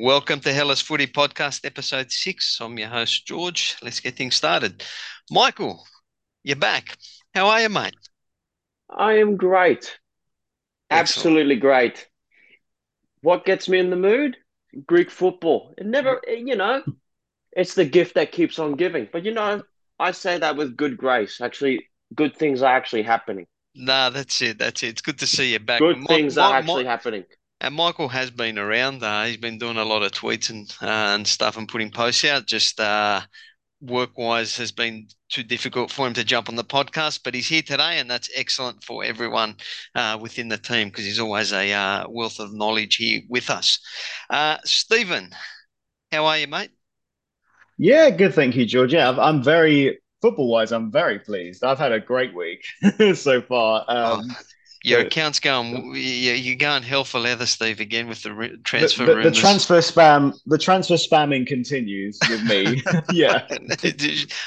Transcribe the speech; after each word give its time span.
Welcome 0.00 0.38
to 0.42 0.52
Hellas 0.52 0.80
Footy 0.80 1.08
Podcast, 1.08 1.64
episode 1.64 2.12
six. 2.12 2.60
I'm 2.60 2.78
your 2.78 2.88
host, 2.88 3.26
George. 3.26 3.74
Let's 3.82 3.98
get 3.98 4.16
things 4.16 4.36
started. 4.36 4.84
Michael, 5.28 5.84
you're 6.44 6.54
back. 6.54 6.96
How 7.34 7.48
are 7.48 7.62
you, 7.62 7.68
mate? 7.68 7.96
I 8.88 9.14
am 9.14 9.36
great. 9.36 9.98
Absolutely 10.88 11.56
great. 11.56 12.06
What 13.22 13.44
gets 13.44 13.68
me 13.68 13.80
in 13.80 13.90
the 13.90 13.96
mood? 13.96 14.36
Greek 14.86 15.10
football. 15.10 15.74
It 15.76 15.84
never, 15.86 16.20
you 16.28 16.54
know, 16.54 16.84
it's 17.50 17.74
the 17.74 17.84
gift 17.84 18.14
that 18.14 18.30
keeps 18.30 18.60
on 18.60 18.74
giving. 18.74 19.08
But, 19.12 19.24
you 19.24 19.34
know, 19.34 19.62
I 19.98 20.12
say 20.12 20.38
that 20.38 20.56
with 20.56 20.76
good 20.76 20.96
grace. 20.96 21.40
Actually, 21.40 21.88
good 22.14 22.36
things 22.36 22.62
are 22.62 22.72
actually 22.72 23.02
happening. 23.02 23.48
Nah, 23.74 24.10
that's 24.10 24.40
it. 24.42 24.60
That's 24.60 24.80
it. 24.84 24.90
It's 24.90 25.02
good 25.02 25.18
to 25.18 25.26
see 25.26 25.54
you 25.54 25.58
back. 25.58 25.80
Good 25.80 25.98
Mi- 25.98 26.06
things 26.06 26.38
are 26.38 26.54
actually 26.54 26.84
happening. 26.84 27.24
And 27.60 27.74
Michael 27.74 28.08
has 28.08 28.30
been 28.30 28.58
around. 28.58 29.02
Uh, 29.02 29.24
he's 29.24 29.36
been 29.36 29.58
doing 29.58 29.76
a 29.76 29.84
lot 29.84 30.02
of 30.02 30.12
tweets 30.12 30.50
and 30.50 30.70
uh, 30.80 31.14
and 31.14 31.26
stuff 31.26 31.56
and 31.56 31.68
putting 31.68 31.90
posts 31.90 32.24
out. 32.24 32.46
Just 32.46 32.78
uh, 32.78 33.20
work 33.80 34.16
wise 34.16 34.56
has 34.56 34.72
been 34.72 35.08
too 35.28 35.42
difficult 35.42 35.90
for 35.90 36.06
him 36.06 36.14
to 36.14 36.24
jump 36.24 36.48
on 36.48 36.56
the 36.56 36.64
podcast, 36.64 37.20
but 37.24 37.34
he's 37.34 37.48
here 37.48 37.62
today, 37.62 37.98
and 37.98 38.10
that's 38.10 38.30
excellent 38.34 38.84
for 38.84 39.04
everyone 39.04 39.56
uh, 39.94 40.18
within 40.20 40.48
the 40.48 40.58
team 40.58 40.88
because 40.88 41.04
he's 41.04 41.18
always 41.20 41.52
a 41.52 41.72
uh, 41.72 42.06
wealth 42.08 42.38
of 42.40 42.54
knowledge 42.54 42.96
here 42.96 43.22
with 43.28 43.50
us. 43.50 43.80
Uh, 44.30 44.58
Stephen, 44.64 45.30
how 46.12 46.26
are 46.26 46.38
you, 46.38 46.46
mate? 46.46 46.70
Yeah, 47.76 48.10
good. 48.10 48.34
Thank 48.34 48.56
you, 48.56 48.66
George. 48.66 48.92
Yeah, 48.92 49.08
I'm, 49.08 49.20
I'm 49.20 49.42
very 49.42 49.98
football 50.20 50.50
wise. 50.50 50.72
I'm 50.72 50.90
very 50.90 51.18
pleased. 51.18 51.62
I've 51.62 51.78
had 51.78 51.92
a 51.92 52.00
great 52.00 52.34
week 52.34 52.64
so 53.14 53.40
far. 53.42 53.84
Um, 53.88 54.28
Oh, 54.30 54.34
your 54.88 55.00
the- 55.00 55.06
account's 55.06 55.40
going. 55.40 55.94
you- 55.94 56.32
You're 56.32 56.56
going 56.56 56.82
hell 56.82 57.04
for 57.04 57.20
leather, 57.20 57.46
Steve, 57.46 57.80
again 57.80 58.08
with 58.08 58.22
the 58.22 58.30
the, 58.30 58.58
transfer 58.64 59.04
the, 59.04 59.12
the 59.12 59.16
rumors. 59.18 59.38
transfer 59.38 59.78
spam, 59.78 60.38
the 60.46 60.58
transfer 60.58 60.94
spamming 60.94 61.46
continues 61.46 62.18
with 62.28 62.42
me. 62.44 62.82
yeah, 63.12 63.46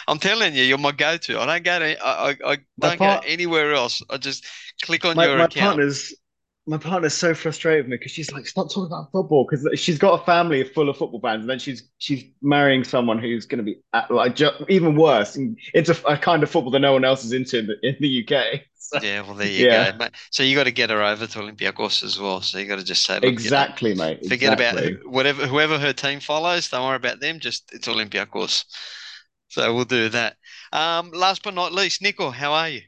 I'm 0.08 0.20
telling 0.20 0.56
you, 0.56 0.64
you're 0.64 0.78
my 0.78 0.92
go-to. 0.92 1.40
I 1.40 1.46
don't 1.46 1.64
go 1.64 1.80
to. 1.80 2.06
I, 2.06 2.30
I, 2.30 2.38
I 2.54 2.58
don't 2.80 2.98
part- 2.98 3.24
go 3.24 3.28
anywhere 3.30 3.74
else. 3.74 4.02
I 4.10 4.18
just 4.18 4.46
click 4.84 5.06
on 5.06 5.16
my, 5.16 5.26
your 5.28 5.38
my 5.38 5.46
account. 5.46 5.78
partner's 5.78 6.14
my 6.68 6.78
partner's 6.78 7.16
so 7.16 7.34
frustrated 7.34 7.86
with 7.86 7.90
me 7.92 7.98
because 7.98 8.12
she's 8.12 8.32
like, 8.32 8.46
stop 8.46 8.68
talking 8.70 8.86
about 8.86 9.12
football 9.12 9.48
because 9.50 9.68
she's 9.80 9.98
got 9.98 10.22
a 10.22 10.24
family 10.26 10.64
full 10.64 10.90
of 10.90 10.96
football 10.98 11.20
fans, 11.20 11.42
and 11.42 11.50
then 11.50 11.58
she's 11.58 11.90
she's 11.98 12.24
marrying 12.44 12.84
someone 12.84 13.18
who's 13.18 13.48
going 13.48 13.58
to 13.58 13.64
be 13.64 13.80
at, 13.94 14.12
like 14.12 14.36
ju- 14.36 14.52
even 14.70 14.96
worse 14.96 15.36
and 15.36 15.58
into 15.74 15.98
a 16.08 16.16
kind 16.16 16.44
of 16.44 16.52
football 16.52 16.72
that 16.72 16.80
no 16.80 16.94
one 16.94 17.04
else 17.04 17.26
is 17.26 17.34
into 17.34 17.58
in 17.60 17.68
the, 17.68 17.76
in 17.82 17.96
the 18.00 18.24
UK. 18.28 18.62
So- 18.92 19.00
Yeah, 19.02 19.22
well, 19.22 19.36
there 19.36 19.47
you 19.47 19.66
Yeah. 19.66 19.92
go. 19.92 19.94
mate. 19.97 20.11
So 20.31 20.44
you 20.44 20.56
got 20.56 20.66
to 20.66 20.72
get 20.72 20.89
her 20.89 21.02
over 21.03 21.28
to 21.28 21.39
Olympiacos 21.39 22.03
as 22.03 22.20
well. 22.20 22.42
So 22.42 22.58
you 22.58 22.66
got 22.67 22.80
to 22.80 22.84
just 22.86 23.06
say, 23.06 23.20
look, 23.20 23.44
you 23.44 23.52
know, 23.52 23.67
exactly, 23.67 23.94
mate. 23.95 24.23
forget 24.28 24.53
exactly. 24.53 24.94
about 24.94 25.06
whatever 25.06 25.47
whoever 25.47 25.80
her 25.80 25.94
team 25.94 26.20
follows. 26.20 26.70
Don't 26.70 26.86
worry 26.86 26.97
about 26.97 27.19
them. 27.19 27.39
Just 27.39 27.72
it's 27.73 27.88
Olympiacos. 27.88 28.66
So 29.50 29.73
we'll 29.75 29.86
do 29.86 30.09
that. 30.09 30.38
Um, 30.73 31.12
last 31.12 31.44
but 31.44 31.53
not 31.53 31.73
least, 31.73 32.02
Nico, 32.02 32.31
how 32.31 32.53
are 32.53 32.69
you? 32.69 32.81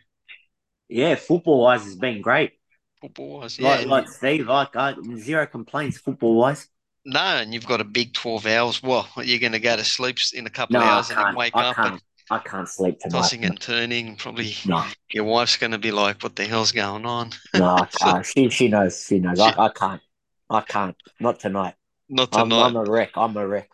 Yeah, 0.89 1.15
football 1.15 1.61
wise 1.63 1.83
has 1.83 1.95
been 1.95 2.21
great. 2.21 2.53
Football 3.01 3.39
wise, 3.41 3.59
Like, 3.59 3.85
yeah. 3.85 3.85
like 3.85 4.07
Steve, 4.07 4.47
like 4.47 4.75
I, 4.75 4.95
zero 5.17 5.45
complaints 5.47 5.97
football 5.97 6.35
wise. 6.35 6.67
No, 7.05 7.19
and 7.19 7.53
you've 7.53 7.65
got 7.67 7.81
a 7.81 7.85
big 7.85 8.13
12 8.13 8.45
hours. 8.45 8.81
Well, 8.81 9.07
you're 9.17 9.39
going 9.39 9.51
to 9.51 9.59
go 9.59 9.75
to 9.75 9.83
sleep 9.83 10.17
in 10.33 10.45
a 10.47 10.49
couple 10.49 10.79
No, 10.79 10.85
of 10.85 10.85
hours 10.87 11.09
and 11.09 11.19
then 11.19 11.35
wake 11.35 11.53
I 11.55 11.63
up 11.63 11.75
can't. 11.75 11.93
and 11.93 12.01
I 12.31 12.39
can't 12.39 12.67
sleep 12.69 12.99
tonight. 12.99 13.19
tossing 13.19 13.45
and 13.45 13.59
turning. 13.59 14.15
Probably 14.15 14.53
No, 14.65 14.83
your 15.11 15.25
wife's 15.25 15.57
going 15.57 15.71
to 15.71 15.77
be 15.77 15.91
like, 15.91 16.21
what 16.23 16.35
the 16.35 16.45
hell's 16.45 16.71
going 16.71 17.05
on? 17.05 17.31
no, 17.53 17.65
I 17.75 17.87
So- 17.91 18.05
can't. 18.05 18.25
She 18.25 18.49
she 18.49 18.67
knows. 18.69 19.05
She 19.05 19.19
knows. 19.19 19.39
I, 19.39 19.49
I 19.57 19.69
can't. 19.69 20.01
I 20.49 20.61
can't. 20.61 20.95
Not 21.19 21.39
tonight. 21.39 21.75
Not 22.09 22.35
I'm, 22.35 22.49
tonight. 22.49 22.65
I'm 22.67 22.75
a 22.75 22.83
wreck. 22.83 23.11
I'm 23.15 23.35
a 23.37 23.47
wreck. 23.47 23.69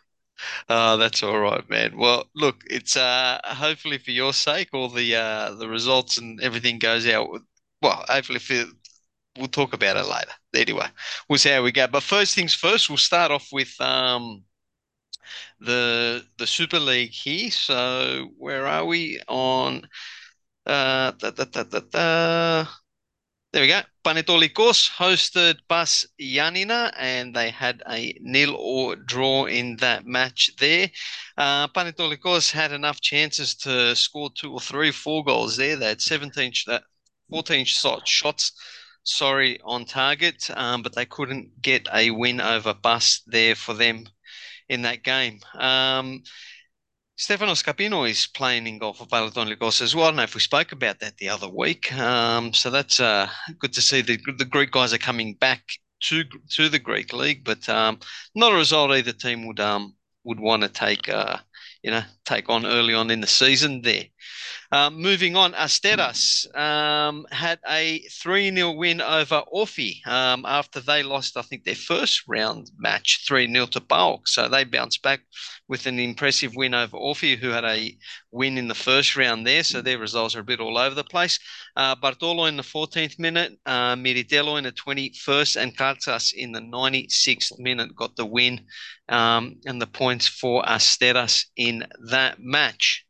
Oh, 0.68 0.96
that's 0.96 1.22
all 1.22 1.38
right, 1.38 1.68
man. 1.68 1.98
Well, 1.98 2.24
look, 2.34 2.64
it's 2.70 2.96
uh 2.96 3.38
hopefully 3.44 3.98
for 3.98 4.10
your 4.10 4.32
sake, 4.32 4.68
all 4.72 4.88
the 4.88 5.14
uh 5.16 5.54
the 5.54 5.68
results 5.68 6.16
and 6.18 6.40
everything 6.40 6.78
goes 6.78 7.06
out. 7.06 7.30
with- 7.30 7.42
Well, 7.82 8.04
hopefully 8.08 8.38
for 8.38 8.64
we'll 9.38 9.48
talk 9.48 9.74
about 9.74 9.96
it 9.96 10.06
later. 10.06 10.32
Anyway, 10.54 10.86
we'll 11.28 11.38
see 11.38 11.50
how 11.50 11.62
we 11.62 11.72
go. 11.72 11.86
But 11.86 12.02
first 12.02 12.34
things 12.34 12.54
first, 12.54 12.88
we'll 12.88 12.96
start 12.98 13.30
off 13.30 13.48
with 13.52 13.78
um 13.80 14.42
the 15.60 16.24
the 16.38 16.46
Super 16.46 16.78
League 16.80 17.12
here. 17.12 17.50
So 17.50 18.30
where 18.38 18.66
are 18.66 18.84
we 18.84 19.20
on? 19.28 19.88
Uh, 20.66 21.12
da, 21.12 21.30
da, 21.30 21.44
da, 21.44 21.62
da, 21.64 21.80
da. 21.80 22.66
There 23.52 23.62
we 23.62 23.68
go. 23.68 23.80
Panetolikos 24.04 24.90
hosted 24.90 25.58
PAS 25.68 26.06
Giannina, 26.20 26.92
and 26.96 27.34
they 27.34 27.50
had 27.50 27.82
a 27.88 28.14
nil 28.20 28.54
or 28.56 28.94
draw 28.94 29.46
in 29.46 29.76
that 29.76 30.06
match 30.06 30.50
there. 30.58 30.90
Uh, 31.36 31.66
Panetolikos 31.68 32.52
had 32.52 32.72
enough 32.72 33.00
chances 33.00 33.54
to 33.56 33.96
score 33.96 34.30
two 34.32 34.52
or 34.52 34.60
three, 34.60 34.92
four 34.92 35.24
goals 35.24 35.56
there. 35.56 35.76
They 35.76 35.88
had 35.88 36.00
17, 36.00 36.52
sh- 36.52 36.68
uh, 36.68 36.80
14 37.28 37.64
shot, 37.64 38.06
shots, 38.06 38.52
sorry, 39.02 39.60
on 39.64 39.84
target, 39.84 40.48
um, 40.54 40.82
but 40.82 40.94
they 40.94 41.06
couldn't 41.06 41.60
get 41.60 41.88
a 41.92 42.10
win 42.12 42.40
over 42.40 42.72
Bus 42.72 43.22
there 43.26 43.56
for 43.56 43.74
them 43.74 44.06
in 44.70 44.82
that 44.82 45.02
game. 45.02 45.40
Um, 45.58 46.22
Stefanos 47.18 47.62
Kapino 47.62 48.08
is 48.08 48.26
playing 48.28 48.66
in 48.66 48.78
goal 48.78 48.94
for 48.94 49.04
Panetolikos 49.04 49.82
as 49.82 49.94
well. 49.94 50.06
I 50.06 50.08
don't 50.08 50.16
know 50.16 50.22
if 50.22 50.34
we 50.34 50.40
spoke 50.40 50.72
about 50.72 51.00
that 51.00 51.18
the 51.18 51.28
other 51.28 51.48
week. 51.48 51.92
Um, 51.92 52.54
so 52.54 52.70
that's 52.70 52.98
uh, 52.98 53.28
good 53.58 53.74
to 53.74 53.82
see 53.82 54.00
the 54.00 54.18
the 54.38 54.46
Greek 54.46 54.70
guys 54.70 54.94
are 54.94 54.98
coming 54.98 55.34
back 55.34 55.60
to 56.04 56.24
to 56.52 56.70
the 56.70 56.78
Greek 56.78 57.12
league, 57.12 57.44
but 57.44 57.68
um, 57.68 57.98
not 58.34 58.52
a 58.52 58.56
result 58.56 58.92
either 58.92 59.12
team 59.12 59.46
would 59.46 59.60
um 59.60 59.94
would 60.24 60.40
want 60.40 60.62
to 60.62 60.68
take 60.68 61.08
uh 61.10 61.36
you 61.82 61.90
know 61.90 62.02
take 62.24 62.48
on 62.48 62.64
early 62.64 62.94
on 62.94 63.10
in 63.10 63.20
the 63.20 63.26
season 63.26 63.82
there. 63.82 64.04
Um, 64.72 65.00
moving 65.00 65.36
on, 65.36 65.52
Asteras 65.54 66.46
um, 66.56 67.26
had 67.30 67.58
a 67.68 68.00
3 68.10 68.54
0 68.54 68.72
win 68.72 69.00
over 69.00 69.42
OFI 69.52 70.06
um, 70.06 70.44
after 70.46 70.80
they 70.80 71.02
lost, 71.02 71.36
I 71.36 71.42
think, 71.42 71.64
their 71.64 71.74
first 71.74 72.22
round 72.28 72.70
match 72.78 73.24
3 73.26 73.52
0 73.52 73.66
to 73.66 73.80
Paok. 73.80 74.28
So 74.28 74.48
they 74.48 74.64
bounced 74.64 75.02
back 75.02 75.20
with 75.68 75.86
an 75.86 75.98
impressive 75.98 76.54
win 76.54 76.74
over 76.74 76.96
OFI, 76.96 77.38
who 77.38 77.50
had 77.50 77.64
a 77.64 77.96
win 78.30 78.58
in 78.58 78.68
the 78.68 78.74
first 78.74 79.16
round 79.16 79.46
there. 79.46 79.62
So 79.62 79.82
their 79.82 79.98
results 79.98 80.36
are 80.36 80.40
a 80.40 80.44
bit 80.44 80.60
all 80.60 80.78
over 80.78 80.94
the 80.94 81.04
place. 81.04 81.38
Uh, 81.76 81.94
Bartolo 81.94 82.44
in 82.44 82.56
the 82.56 82.62
14th 82.62 83.18
minute, 83.18 83.52
uh, 83.66 83.96
Miritello 83.96 84.58
in 84.58 84.64
the 84.64 84.72
21st, 84.72 85.60
and 85.60 85.76
Kartsas 85.76 86.32
in 86.32 86.52
the 86.52 86.60
96th 86.60 87.58
minute 87.58 87.94
got 87.96 88.16
the 88.16 88.26
win 88.26 88.66
um, 89.08 89.56
and 89.66 89.80
the 89.80 89.86
points 89.86 90.28
for 90.28 90.62
Asteras 90.66 91.46
in 91.56 91.86
that 92.08 92.38
match. 92.40 93.04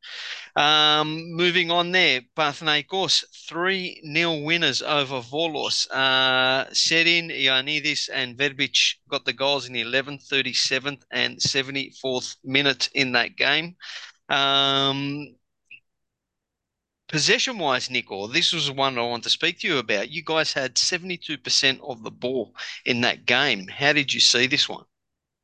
Um, 0.61 1.33
moving 1.33 1.71
on 1.71 1.91
there, 1.91 2.21
Panathinaikos 2.37 3.25
3 3.49 4.03
0 4.15 4.43
winners 4.43 4.83
over 4.83 5.23
Volos. 5.23 5.87
Uh, 5.91 6.67
Čerin, 6.75 7.31
Ioannidis, 7.31 8.11
and 8.13 8.37
Verbic 8.37 8.97
got 9.09 9.25
the 9.25 9.33
goals 9.33 9.67
in 9.67 9.73
the 9.73 9.83
11th, 9.83 10.29
37th, 10.29 11.01
and 11.11 11.39
74th 11.39 12.37
minute 12.45 12.91
in 12.93 13.13
that 13.13 13.37
game. 13.37 13.75
Um, 14.29 15.35
Possession 17.09 17.59
wise, 17.59 17.91
Nico, 17.91 18.27
this 18.27 18.53
was 18.53 18.71
one 18.71 18.99
I 18.99 19.03
want 19.03 19.25
to 19.25 19.31
speak 19.31 19.61
to 19.61 19.67
you 19.67 19.79
about. 19.79 20.11
You 20.11 20.23
guys 20.23 20.53
had 20.53 20.75
72% 20.75 21.81
of 21.83 22.03
the 22.03 22.11
ball 22.11 22.55
in 22.85 23.01
that 23.01 23.25
game. 23.25 23.67
How 23.67 23.95
did 23.95 24.13
you 24.13 24.21
see 24.21 24.47
this 24.47 24.69
one? 24.69 24.85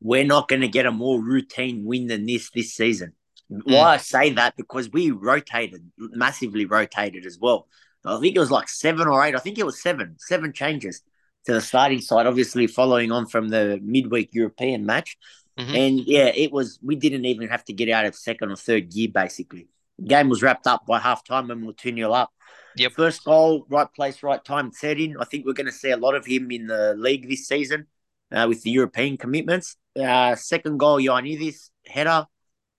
We're 0.00 0.24
not 0.24 0.46
going 0.46 0.60
to 0.60 0.68
get 0.68 0.84
a 0.84 0.92
more 0.92 1.20
routine 1.22 1.86
win 1.86 2.06
than 2.06 2.26
this 2.26 2.50
this 2.50 2.74
season. 2.74 3.14
Why 3.48 3.94
I 3.94 3.96
say 3.98 4.30
that 4.30 4.56
because 4.56 4.90
we 4.90 5.10
rotated 5.10 5.90
massively 5.98 6.64
rotated 6.64 7.26
as 7.26 7.38
well. 7.40 7.68
I 8.04 8.20
think 8.20 8.36
it 8.36 8.40
was 8.40 8.50
like 8.50 8.68
seven 8.68 9.08
or 9.08 9.24
eight. 9.24 9.34
I 9.34 9.38
think 9.38 9.58
it 9.58 9.66
was 9.66 9.82
seven, 9.82 10.16
seven 10.18 10.52
changes 10.52 11.02
to 11.46 11.52
the 11.54 11.60
starting 11.60 12.00
side. 12.00 12.26
Obviously, 12.26 12.66
following 12.66 13.10
on 13.12 13.26
from 13.26 13.48
the 13.48 13.80
midweek 13.82 14.30
European 14.32 14.86
match, 14.86 15.16
Mhm. 15.58 15.76
and 15.76 16.00
yeah, 16.00 16.26
it 16.26 16.52
was. 16.52 16.78
We 16.82 16.96
didn't 16.96 17.24
even 17.24 17.48
have 17.48 17.64
to 17.64 17.72
get 17.72 17.88
out 17.88 18.04
of 18.04 18.14
second 18.14 18.50
or 18.50 18.56
third 18.56 18.90
gear. 18.92 19.08
Basically, 19.12 19.68
game 20.04 20.28
was 20.28 20.42
wrapped 20.42 20.66
up 20.66 20.86
by 20.86 20.98
half 20.98 21.24
time 21.24 21.50
and 21.50 21.62
we 21.62 21.68
we're 21.68 21.72
two 21.72 21.94
0 21.94 22.12
up. 22.12 22.32
Yep. 22.76 22.92
First 22.92 23.24
goal, 23.24 23.66
right 23.70 23.88
place, 23.94 24.22
right 24.22 24.44
time, 24.44 24.70
Čerin. 24.70 25.16
I 25.18 25.24
think 25.24 25.46
we're 25.46 25.54
going 25.54 25.66
to 25.66 25.72
see 25.72 25.90
a 25.90 25.96
lot 25.96 26.14
of 26.14 26.26
him 26.26 26.50
in 26.50 26.66
the 26.66 26.94
league 26.94 27.26
this 27.28 27.48
season 27.48 27.86
uh, 28.30 28.44
with 28.48 28.62
the 28.62 28.70
European 28.70 29.16
commitments. 29.16 29.76
Uh, 29.98 30.34
second 30.34 30.76
goal, 30.78 30.98
Ioannidis, 31.00 31.70
header. 31.86 32.26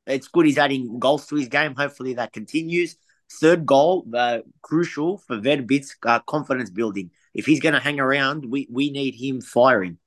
It's 0.07 0.27
good 0.30 0.45
he's 0.48 0.57
adding 0.57 1.00
goals 1.00 1.27
to 1.27 1.36
his 1.36 1.50
game. 1.50 1.75
Hopefully 1.75 2.15
that 2.15 2.33
continues. 2.33 2.98
Third 3.42 3.65
goal, 3.65 4.07
uh, 4.15 4.39
crucial 4.62 5.18
for 5.19 5.38
Verbic's 5.38 5.95
uh, 6.06 6.19
confidence 6.21 6.69
building. 6.71 7.12
If 7.33 7.45
he's 7.45 7.59
going 7.59 7.74
to 7.74 7.80
hang 7.81 8.00
around, 8.00 8.45
we, 8.50 8.68
we 8.71 8.89
need 8.89 9.15
him 9.15 9.42
firing. 9.42 10.00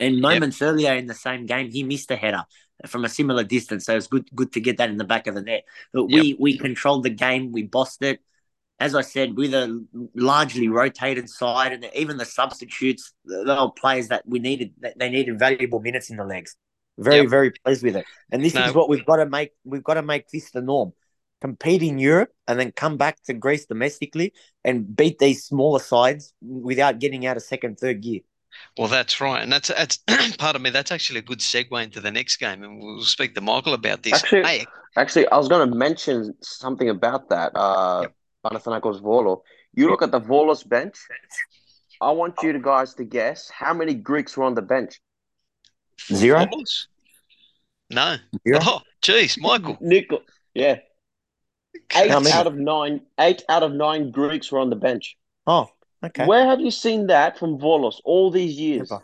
And 0.00 0.20
moments 0.20 0.62
earlier 0.62 0.94
in 0.94 1.06
the 1.06 1.14
same 1.14 1.46
game, 1.46 1.70
he 1.70 1.82
missed 1.82 2.10
a 2.10 2.16
header 2.16 2.44
from 2.86 3.04
a 3.04 3.08
similar 3.08 3.44
distance. 3.44 3.86
So 3.86 3.96
it's 3.96 4.06
good 4.06 4.28
good 4.34 4.52
to 4.54 4.60
get 4.60 4.78
that 4.78 4.90
in 4.90 4.98
the 4.98 5.04
back 5.04 5.26
of 5.26 5.34
the 5.34 5.42
net. 5.42 5.64
But 5.92 6.06
we 6.06 6.34
we 6.38 6.56
controlled 6.58 7.04
the 7.04 7.10
game, 7.10 7.52
we 7.52 7.62
bossed 7.64 8.02
it. 8.02 8.20
as 8.80 8.94
I 8.94 9.02
said, 9.02 9.36
with 9.36 9.54
a 9.54 9.84
largely 10.14 10.68
rotated 10.68 11.28
side 11.28 11.72
and 11.72 11.88
even 11.94 12.16
the 12.16 12.24
substitutes, 12.24 13.12
the 13.24 13.56
old 13.56 13.76
players 13.76 14.08
that 14.08 14.24
we 14.26 14.40
needed, 14.40 14.74
they 14.96 15.10
needed 15.10 15.38
valuable 15.38 15.80
minutes 15.80 16.10
in 16.10 16.16
the 16.16 16.24
legs. 16.24 16.56
Very, 16.98 17.22
yep. 17.22 17.28
very 17.28 17.50
pleased 17.50 17.82
with 17.82 17.96
it. 17.96 18.06
And 18.30 18.44
this 18.44 18.54
no. 18.54 18.64
is 18.64 18.74
what 18.74 18.88
we've 18.88 19.04
got 19.04 19.16
to 19.16 19.26
make. 19.26 19.50
We've 19.64 19.82
got 19.82 19.94
to 19.94 20.02
make 20.02 20.28
this 20.28 20.50
the 20.50 20.62
norm. 20.62 20.92
Compete 21.40 21.82
in 21.82 21.98
Europe 21.98 22.30
and 22.48 22.58
then 22.58 22.72
come 22.72 22.96
back 22.96 23.22
to 23.24 23.34
Greece 23.34 23.66
domestically 23.66 24.32
and 24.64 24.96
beat 24.96 25.18
these 25.18 25.44
smaller 25.44 25.80
sides 25.80 26.32
without 26.40 27.00
getting 27.00 27.26
out 27.26 27.36
of 27.36 27.42
second, 27.42 27.78
third 27.78 28.00
gear. 28.00 28.20
Well, 28.78 28.88
that's 28.88 29.20
right, 29.20 29.42
and 29.42 29.52
that's 29.52 29.68
that's 29.68 29.98
part 30.38 30.56
of 30.56 30.62
me. 30.62 30.70
That's 30.70 30.92
actually 30.92 31.18
a 31.18 31.22
good 31.22 31.40
segue 31.40 31.82
into 31.82 32.00
the 32.00 32.10
next 32.10 32.36
game, 32.36 32.62
and 32.62 32.80
we'll 32.80 33.02
speak 33.02 33.34
to 33.34 33.40
Michael 33.40 33.74
about 33.74 34.02
this. 34.02 34.14
Actually, 34.14 34.44
hey. 34.44 34.66
actually, 34.96 35.28
I 35.28 35.36
was 35.36 35.48
going 35.48 35.68
to 35.68 35.76
mention 35.76 36.34
something 36.40 36.88
about 36.88 37.28
that. 37.30 37.52
Uh, 37.54 38.02
yep. 38.02 38.14
Panathinaikos 38.44 39.00
Volo. 39.02 39.42
You 39.74 39.88
look 39.88 40.02
at 40.02 40.12
the 40.12 40.20
Volos 40.20 40.66
bench. 40.66 40.96
I 42.00 42.10
want 42.10 42.34
you 42.42 42.58
guys 42.60 42.94
to 42.94 43.04
guess 43.04 43.50
how 43.50 43.72
many 43.72 43.94
Greeks 43.94 44.36
were 44.36 44.44
on 44.44 44.54
the 44.54 44.62
bench. 44.62 45.00
Zero. 46.12 46.46
No. 47.90 48.16
Zero? 48.46 48.58
Oh, 48.62 48.80
jeez, 49.02 49.38
Michael. 49.40 49.78
Nickel. 49.80 50.22
Yeah. 50.54 50.78
Eight 51.94 52.10
out 52.10 52.46
of 52.46 52.54
nine. 52.56 53.02
Eight 53.18 53.42
out 53.48 53.62
of 53.62 53.72
nine 53.72 54.10
Greeks 54.10 54.50
were 54.50 54.58
on 54.58 54.70
the 54.70 54.76
bench. 54.76 55.16
Oh, 55.46 55.68
okay. 56.04 56.26
Where 56.26 56.46
have 56.46 56.60
you 56.60 56.70
seen 56.70 57.08
that 57.08 57.38
from 57.38 57.58
Volos 57.58 58.00
all 58.04 58.30
these 58.30 58.58
years? 58.58 58.90
Never. 58.90 59.02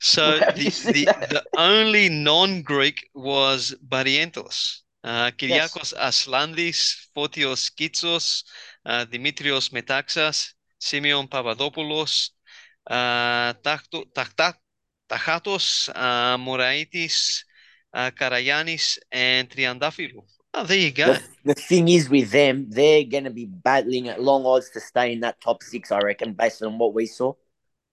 So 0.00 0.38
the, 0.38 0.64
the, 0.92 1.04
the, 1.04 1.42
only 1.56 2.08
non-Greek 2.08 3.08
was 3.14 3.72
Barientos. 3.88 4.80
Uh, 5.04 5.30
Kyriakos 5.30 5.92
yes. 5.92 5.94
Aslandis, 5.94 7.06
Fotios 7.16 7.70
Kitsos, 7.70 8.42
uh, 8.84 9.04
Dimitrios 9.04 9.70
Metaxas, 9.70 10.54
Simeon 10.80 11.28
Papadopoulos, 11.28 12.30
uh, 12.88 13.52
Tachatos, 15.12 15.90
uh, 15.94 16.38
Moraitis, 16.38 17.44
uh, 17.92 18.10
Karayanis, 18.10 18.98
and 19.10 19.48
Triandafilou. 19.50 20.24
Oh, 20.54 20.64
there 20.64 20.78
you 20.78 20.92
go. 20.92 21.14
The, 21.14 21.22
the, 21.44 21.54
thing 21.54 21.88
is 21.88 22.08
with 22.08 22.30
them, 22.30 22.66
they're 22.68 23.04
going 23.04 23.24
to 23.24 23.30
be 23.30 23.46
battling 23.46 24.08
at 24.08 24.22
long 24.22 24.44
odds 24.44 24.70
to 24.70 24.80
stay 24.80 25.12
in 25.12 25.20
that 25.20 25.40
top 25.40 25.62
six, 25.62 25.90
I 25.90 26.00
reckon, 26.00 26.34
based 26.34 26.62
on 26.62 26.78
what 26.78 26.94
we 26.94 27.06
saw. 27.06 27.32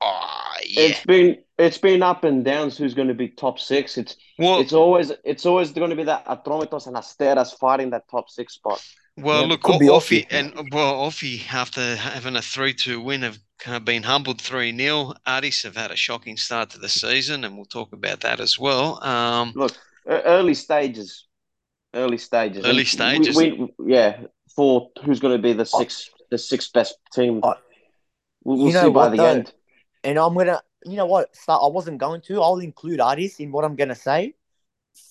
Oh, 0.01 0.54
yeah. 0.66 0.81
It's 0.83 1.06
been 1.06 1.38
it's 1.57 1.77
been 1.77 2.01
up 2.01 2.24
and 2.24 2.44
downs. 2.44 2.77
Who's 2.77 2.94
going 2.94 3.10
to 3.10 3.13
be 3.13 3.27
top 3.27 3.60
six? 3.60 3.98
It's 3.98 4.15
well, 4.38 4.60
it's 4.60 4.72
always 4.72 5.12
it's 5.25 5.45
always 5.45 5.72
going 5.72 5.89
to 5.89 5.95
be 5.95 6.06
that 6.06 6.25
Atromitos 6.25 6.88
and 6.88 6.95
Asteras 6.95 7.57
fighting 7.57 7.89
that 7.89 8.10
top 8.10 8.30
six 8.30 8.54
spot. 8.54 8.81
Well, 9.21 9.42
yeah, 9.42 9.48
look, 9.48 9.62
OFI 9.63 10.27
and 10.30 10.54
well, 10.71 11.07
OFI 11.07 11.51
after 11.51 11.95
having 11.95 12.36
a 12.36 12.42
three-two 12.42 13.01
win 13.01 13.21
have 13.21 13.39
kind 13.60 13.77
of 13.77 13.86
been 13.86 14.04
humbled 14.04 14.42
three 14.42 14.75
0 14.75 15.13
Aris 15.27 15.63
have 15.63 15.75
had 15.75 15.92
a 15.92 15.95
shocking 15.95 16.38
start 16.38 16.69
to 16.71 16.80
the 16.80 16.89
season, 16.89 17.44
and 17.44 17.56
we'll 17.56 17.66
talk 17.66 17.94
about 17.94 18.21
that 18.21 18.39
as 18.39 18.57
well. 18.57 19.04
Um, 19.04 19.54
look, 19.56 19.74
early 20.07 20.54
stages, 20.54 21.27
early 21.94 22.18
stages, 22.18 22.66
early 22.66 22.86
stages. 22.86 23.36
We, 23.36 23.51
we, 23.51 23.94
yeah, 23.94 24.21
for 24.56 24.89
who's 25.04 25.19
going 25.19 25.36
to 25.36 25.42
be 25.42 25.54
the 25.54 25.65
six, 25.65 26.10
the 26.31 26.38
sixth 26.38 26.74
best 26.74 26.95
team. 27.13 27.42
I, 27.44 27.54
we'll, 28.44 28.57
we'll 28.57 28.72
see 28.72 28.89
by 28.89 29.10
the 29.10 29.18
though? 29.18 29.25
end. 29.25 29.54
And 30.04 30.18
I'm 30.18 30.33
gonna, 30.33 30.62
you 30.86 30.95
know 30.95 31.06
what? 31.06 31.36
Start. 31.36 31.62
I 31.63 31.68
wasn't 31.68 31.98
going 31.98 32.22
to. 32.22 32.42
I'll 32.42 32.60
include 32.60 33.01
Aris 33.01 33.39
in 33.39 33.51
what 33.51 33.65
I'm 33.65 33.75
gonna 33.75 33.95
say. 33.95 34.36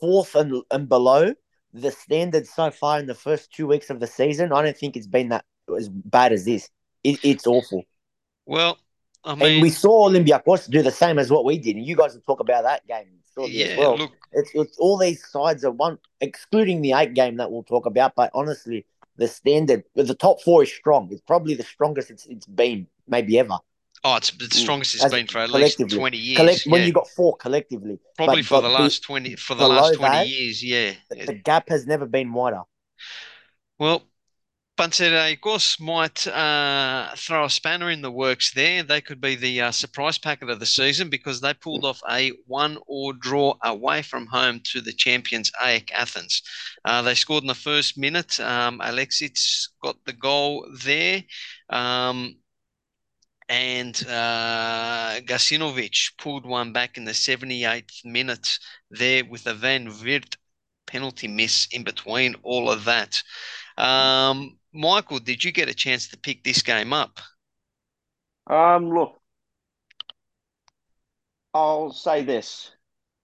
Fourth 0.00 0.34
and 0.34 0.62
and 0.70 0.88
below 0.88 1.34
the 1.72 1.90
standard 1.90 2.46
so 2.46 2.70
far 2.70 2.98
in 2.98 3.06
the 3.06 3.14
first 3.14 3.52
two 3.52 3.66
weeks 3.66 3.90
of 3.90 4.00
the 4.00 4.06
season, 4.06 4.52
I 4.52 4.62
don't 4.62 4.76
think 4.76 4.96
it's 4.96 5.06
been 5.06 5.28
that 5.30 5.44
as 5.76 5.88
bad 5.88 6.32
as 6.32 6.44
this. 6.44 6.70
It, 7.04 7.20
it's 7.22 7.46
awful. 7.46 7.84
Well, 8.46 8.78
I 9.24 9.34
mean, 9.34 9.54
and 9.54 9.62
we 9.62 9.70
saw 9.70 10.08
Olympiacos 10.08 10.70
do 10.70 10.82
the 10.82 10.90
same 10.90 11.18
as 11.18 11.30
what 11.30 11.44
we 11.44 11.58
did, 11.58 11.76
and 11.76 11.84
you 11.84 11.96
guys 11.96 12.14
will 12.14 12.22
talk 12.22 12.40
about 12.40 12.64
that 12.64 12.86
game 12.86 13.18
yeah, 13.46 13.78
well. 13.78 13.98
Look, 13.98 14.12
it's, 14.32 14.50
it's 14.54 14.78
all 14.78 14.98
these 14.98 15.26
sides 15.26 15.64
are 15.64 15.70
one, 15.70 15.98
excluding 16.20 16.82
the 16.82 16.92
eight 16.92 17.14
game 17.14 17.36
that 17.36 17.50
we'll 17.50 17.62
talk 17.62 17.86
about. 17.86 18.14
But 18.14 18.30
honestly, 18.34 18.86
the 19.16 19.28
standard, 19.28 19.84
the 19.94 20.14
top 20.14 20.42
four 20.42 20.62
is 20.62 20.72
strong. 20.72 21.08
It's 21.10 21.22
probably 21.22 21.54
the 21.54 21.62
strongest 21.62 22.10
it's, 22.10 22.26
it's 22.26 22.46
been, 22.46 22.86
maybe 23.06 23.38
ever. 23.38 23.58
Oh, 24.04 24.16
it's 24.16 24.30
the 24.30 24.46
strongest 24.50 24.94
it's 24.94 25.04
As 25.04 25.10
been 25.10 25.26
for 25.26 25.38
at 25.38 25.50
least 25.50 25.80
twenty 25.90 26.18
years. 26.18 26.38
Collect, 26.38 26.66
yeah. 26.66 26.72
When 26.72 26.86
you 26.86 26.92
got 26.92 27.08
four 27.08 27.36
collectively, 27.36 27.98
probably 28.16 28.42
but, 28.42 28.46
for 28.46 28.62
but 28.62 28.68
the 28.68 28.74
last 28.74 29.02
twenty 29.02 29.34
for 29.36 29.54
the 29.54 29.66
last 29.66 29.96
twenty 29.96 30.16
that, 30.16 30.28
years, 30.28 30.62
yeah. 30.62 30.92
The, 31.10 31.26
the, 31.26 31.34
gap 31.34 31.68
has 31.68 31.86
never 31.86 32.06
been 32.06 32.32
wider. 32.32 32.62
Well, 33.78 34.04
Panserraikos 34.78 35.80
might 35.80 36.24
uh, 36.28 37.12
throw 37.16 37.46
a 37.46 37.50
spanner 37.50 37.90
in 37.90 38.00
the 38.00 38.12
works 38.12 38.52
there. 38.52 38.84
They 38.84 39.00
could 39.00 39.20
be 39.20 39.34
the 39.34 39.60
uh, 39.62 39.70
surprise 39.72 40.18
packet 40.18 40.50
of 40.50 40.60
the 40.60 40.66
season 40.66 41.10
because 41.10 41.40
they 41.40 41.52
pulled 41.52 41.84
off 41.84 42.00
a 42.08 42.30
one 42.46 42.78
or 42.86 43.12
draw 43.12 43.54
away 43.64 44.02
from 44.02 44.26
home 44.26 44.60
to 44.72 44.80
the 44.80 44.92
champions 44.92 45.50
AEK 45.60 45.90
Athens. 45.90 46.42
Uh, 46.84 47.02
they 47.02 47.16
scored 47.16 47.42
in 47.42 47.48
the 47.48 47.54
first 47.54 47.98
minute. 47.98 48.38
Um, 48.38 48.80
Alexic 48.84 49.36
got 49.82 49.96
the 50.04 50.12
goal 50.12 50.64
there. 50.84 51.24
Um, 51.70 52.36
and 53.48 53.96
uh, 54.08 55.20
Gacinovic 55.24 56.12
pulled 56.18 56.44
one 56.44 56.72
back 56.72 56.96
in 56.96 57.04
the 57.04 57.12
78th 57.12 58.04
minute 58.04 58.58
there 58.90 59.24
with 59.24 59.46
a 59.46 59.54
Van 59.54 59.88
Virt 59.88 60.36
penalty 60.86 61.28
miss 61.28 61.68
in 61.72 61.84
between 61.84 62.34
all 62.42 62.70
of 62.70 62.84
that. 62.84 63.22
Um, 63.76 64.58
Michael, 64.72 65.18
did 65.18 65.44
you 65.44 65.52
get 65.52 65.68
a 65.68 65.74
chance 65.74 66.08
to 66.08 66.18
pick 66.18 66.44
this 66.44 66.62
game 66.62 66.92
up? 66.92 67.20
Um, 68.46 68.90
look, 68.90 69.20
I'll 71.54 71.92
say 71.92 72.24
this: 72.24 72.72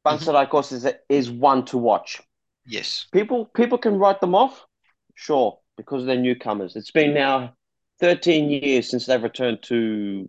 Panserraikos 0.06 0.72
mm-hmm. 0.72 0.86
is 0.86 0.94
is 1.08 1.30
one 1.30 1.64
to 1.66 1.78
watch. 1.78 2.20
Yes, 2.66 3.06
people 3.12 3.46
people 3.46 3.78
can 3.78 3.98
write 3.98 4.20
them 4.20 4.34
off, 4.34 4.66
sure, 5.14 5.58
because 5.76 6.04
they're 6.04 6.16
newcomers. 6.16 6.76
It's 6.76 6.90
been 6.90 7.14
now 7.14 7.54
13 8.00 8.50
years 8.50 8.90
since 8.90 9.06
they've 9.06 9.22
returned 9.22 9.62
to 9.64 10.28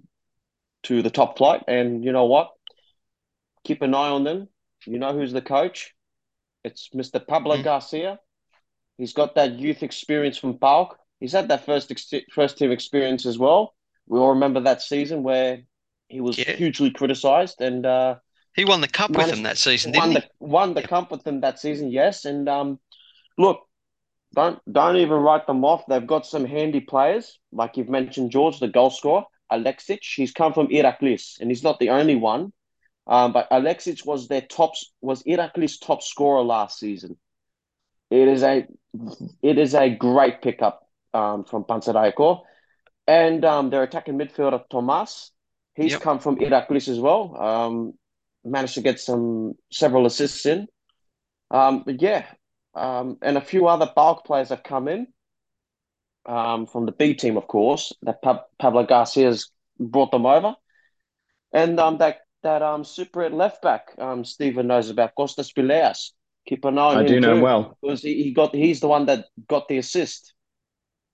to 0.83 1.01
the 1.01 1.09
top 1.09 1.37
flight. 1.37 1.63
And 1.67 2.03
you 2.03 2.11
know 2.11 2.25
what? 2.25 2.51
Keep 3.63 3.81
an 3.81 3.95
eye 3.95 4.09
on 4.09 4.23
them. 4.23 4.47
You 4.85 4.99
know 4.99 5.13
who's 5.13 5.33
the 5.33 5.41
coach? 5.41 5.93
It's 6.63 6.89
Mr. 6.93 7.25
Pablo 7.25 7.57
mm. 7.57 7.63
Garcia. 7.63 8.19
He's 8.97 9.13
got 9.13 9.35
that 9.35 9.53
youth 9.53 9.83
experience 9.83 10.37
from 10.37 10.59
PAOK. 10.59 10.95
He's 11.19 11.31
had 11.31 11.47
that 11.49 11.65
first 11.65 11.91
ex- 11.91 12.13
first 12.31 12.57
team 12.57 12.71
experience 12.71 13.25
as 13.25 13.37
well. 13.37 13.73
We 14.07 14.19
all 14.19 14.29
remember 14.29 14.61
that 14.61 14.81
season 14.81 15.23
where 15.23 15.61
he 16.07 16.21
was 16.21 16.37
yeah. 16.37 16.51
hugely 16.51 16.91
criticised 16.91 17.61
and 17.61 17.85
uh, 17.85 18.15
he 18.55 18.63
won 18.63 18.79
the 18.79 18.87
cup 18.87 19.11
with 19.11 19.29
them 19.29 19.43
that 19.43 19.57
season, 19.57 19.91
won 19.93 20.13
the, 20.13 20.23
Won 20.39 20.73
the 20.73 20.81
cup 20.81 21.11
with 21.11 21.23
them 21.23 21.41
that 21.41 21.59
season, 21.59 21.91
yes. 21.91 22.23
And 22.23 22.47
um, 22.47 22.79
look, 23.37 23.67
don't 24.35 24.59
don't 24.71 24.97
even 24.97 25.17
write 25.17 25.47
them 25.47 25.65
off. 25.65 25.85
They've 25.87 26.05
got 26.05 26.25
some 26.25 26.45
handy 26.45 26.81
players, 26.81 27.39
like 27.51 27.77
you've 27.77 27.89
mentioned, 27.89 28.31
George, 28.31 28.59
the 28.59 28.67
goal 28.67 28.89
scorer, 28.89 29.23
Alexic. 29.49 30.01
He's 30.03 30.31
come 30.31 30.53
from 30.53 30.67
Iraklis, 30.67 31.39
and 31.39 31.49
he's 31.49 31.63
not 31.63 31.79
the 31.79 31.89
only 31.89 32.15
one. 32.15 32.51
Um, 33.07 33.33
but 33.33 33.47
Alexic 33.51 34.05
was 34.05 34.27
their 34.27 34.41
top 34.41 34.73
was 35.01 35.23
Iraklis' 35.23 35.79
top 35.79 36.03
scorer 36.03 36.43
last 36.43 36.79
season. 36.79 37.17
It 38.11 38.27
is 38.27 38.43
a 38.43 38.67
it 39.41 39.57
is 39.57 39.73
a 39.73 39.89
great 39.89 40.41
pickup 40.41 40.87
um, 41.13 41.43
from 41.45 41.63
Panserraikos. 41.63 42.41
And 43.07 43.45
um, 43.45 43.69
their 43.69 43.83
attacking 43.83 44.17
midfielder 44.17 44.63
Tomas, 44.69 45.31
he's 45.75 45.91
yep. 45.91 46.01
come 46.01 46.19
from 46.19 46.37
Iraklis 46.37 46.87
as 46.87 46.99
well. 46.99 47.35
Um, 47.39 47.93
managed 48.43 48.75
to 48.75 48.81
get 48.81 48.99
some 48.99 49.53
several 49.71 50.05
assists 50.05 50.45
in. 50.45 50.67
Um, 51.51 51.83
but 51.85 52.01
yeah, 52.01 52.25
um, 52.75 53.17
and 53.21 53.37
a 53.37 53.41
few 53.41 53.67
other 53.67 53.91
PAOK 53.95 54.25
players 54.25 54.49
have 54.49 54.63
come 54.63 54.87
in 54.87 55.07
um, 56.25 56.65
from 56.65 56.85
the 56.85 56.91
B 56.91 57.13
team, 57.13 57.37
of 57.37 57.47
course. 57.47 57.93
That 58.01 58.21
pa- 58.21 58.45
Pablo 58.59 58.85
Garcia's 58.85 59.51
brought 59.79 60.11
them 60.11 60.25
over, 60.25 60.55
and 61.53 61.79
um, 61.79 61.97
that 61.99 62.19
that 62.43 62.61
um 62.61 62.83
super 62.83 63.23
at 63.23 63.33
left 63.33 63.61
back, 63.61 63.93
um, 63.97 64.23
Stephen 64.23 64.67
knows 64.67 64.89
about 64.89 65.15
Costas 65.15 65.51
Pileas. 65.51 66.11
Keep 66.47 66.65
an 66.65 66.77
eye 66.77 66.81
on 66.81 66.97
I 66.97 66.99
him. 66.99 67.05
I 67.05 67.09
do 67.09 67.19
know 67.19 67.41
well 67.41 67.77
because 67.81 68.01
he, 68.01 68.23
he 68.23 68.33
got 68.33 68.53
he's 68.53 68.79
the 68.79 68.87
one 68.87 69.07
that 69.07 69.25
got 69.47 69.67
the 69.67 69.77
assist. 69.77 70.33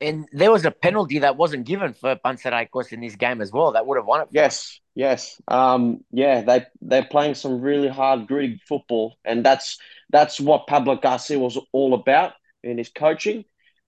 And 0.01 0.27
there 0.33 0.51
was 0.51 0.65
a 0.65 0.71
penalty 0.71 1.19
that 1.19 1.37
wasn't 1.37 1.65
given 1.65 1.93
for 1.93 2.15
Panserraikos 2.15 2.91
in 2.91 3.01
this 3.01 3.15
game 3.15 3.39
as 3.39 3.51
well. 3.51 3.73
That 3.73 3.85
would 3.85 3.97
have 3.97 4.07
won 4.07 4.21
it. 4.21 4.29
yes, 4.31 4.79
yes, 4.95 5.39
um, 5.47 6.03
yeah. 6.11 6.41
They 6.41 6.65
they're 6.81 7.05
playing 7.05 7.35
some 7.35 7.61
really 7.61 7.87
hard, 7.87 8.27
gritty 8.27 8.59
football, 8.67 9.15
and 9.23 9.45
that's 9.45 9.77
that's 10.11 10.39
what 10.39 10.67
Pablo 10.67 10.95
Garcia 10.95 11.39
was 11.39 11.57
all 11.71 11.93
about 11.93 12.33
in 12.63 12.77
his 12.77 12.89
coaching, 12.89 13.45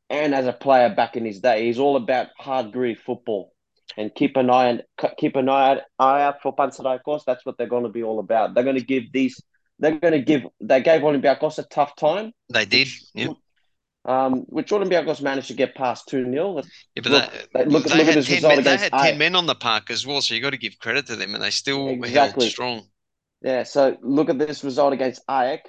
and 0.10 0.34
as 0.34 0.48
a 0.48 0.54
player 0.54 0.94
back 0.94 1.16
in 1.16 1.26
his 1.26 1.40
day, 1.40 1.66
he's 1.66 1.80
all 1.80 1.96
about 1.96 2.28
hard, 2.38 2.72
gritty 2.72 2.96
football. 2.96 3.54
And 3.98 4.14
keep 4.16 4.38
an 4.38 4.50
eye 4.50 4.70
on 4.70 4.82
keep 5.18 5.36
an 5.36 5.50
eye, 5.50 5.82
eye 6.00 6.22
out 6.24 6.42
for 6.42 6.56
Panserraikos. 6.56 7.26
That's 7.26 7.46
what 7.46 7.58
they're 7.58 7.68
going 7.68 7.84
to 7.84 7.90
be 7.90 8.04
all 8.04 8.20
about. 8.20 8.56
They're 8.56 8.64
going 8.64 8.78
to 8.78 8.84
give 8.84 9.12
these. 9.12 9.40
They're 9.78 10.00
going 10.00 10.14
to 10.14 10.22
give. 10.22 10.44
They 10.62 10.82
gave 10.82 11.02
Olympiacos 11.02 11.60
a 11.60 11.64
tough 11.64 11.96
time. 11.96 12.32
They 12.50 12.66
did. 12.66 12.88
Yep 13.14 13.36
um, 14.06 14.40
which 14.48 14.70
Olympiacos 14.72 15.22
managed 15.22 15.48
to 15.48 15.54
get 15.54 15.76
past 15.76 16.08
2 16.10 16.26
0. 16.26 16.62
Yeah, 16.96 17.02
but 17.02 17.12
look, 17.12 17.32
they, 17.54 17.66
look, 17.66 17.84
they 17.86 17.98
look 17.98 18.16
had, 18.16 18.26
10 18.26 18.42
men, 18.42 18.64
they 18.64 18.78
had 18.78 18.92
10 18.92 19.18
men 19.18 19.36
on 19.36 19.46
the 19.46 19.56
park 19.56 19.90
as 19.90 20.06
well, 20.06 20.22
so 20.22 20.36
you 20.36 20.42
got 20.42 20.50
to 20.50 20.58
give 20.58 20.78
credit 20.80 21.08
to 21.08 21.16
them, 21.16 21.36
and 21.36 21.44
they 21.44 21.50
still 21.50 21.90
exactly. 21.90 22.46
held 22.46 22.52
strong. 22.52 22.82
Yeah, 23.42 23.64
so 23.64 23.98
look 24.02 24.30
at 24.30 24.40
this 24.40 24.64
result 24.64 24.94
against 24.94 25.22
AEK. 25.30 25.62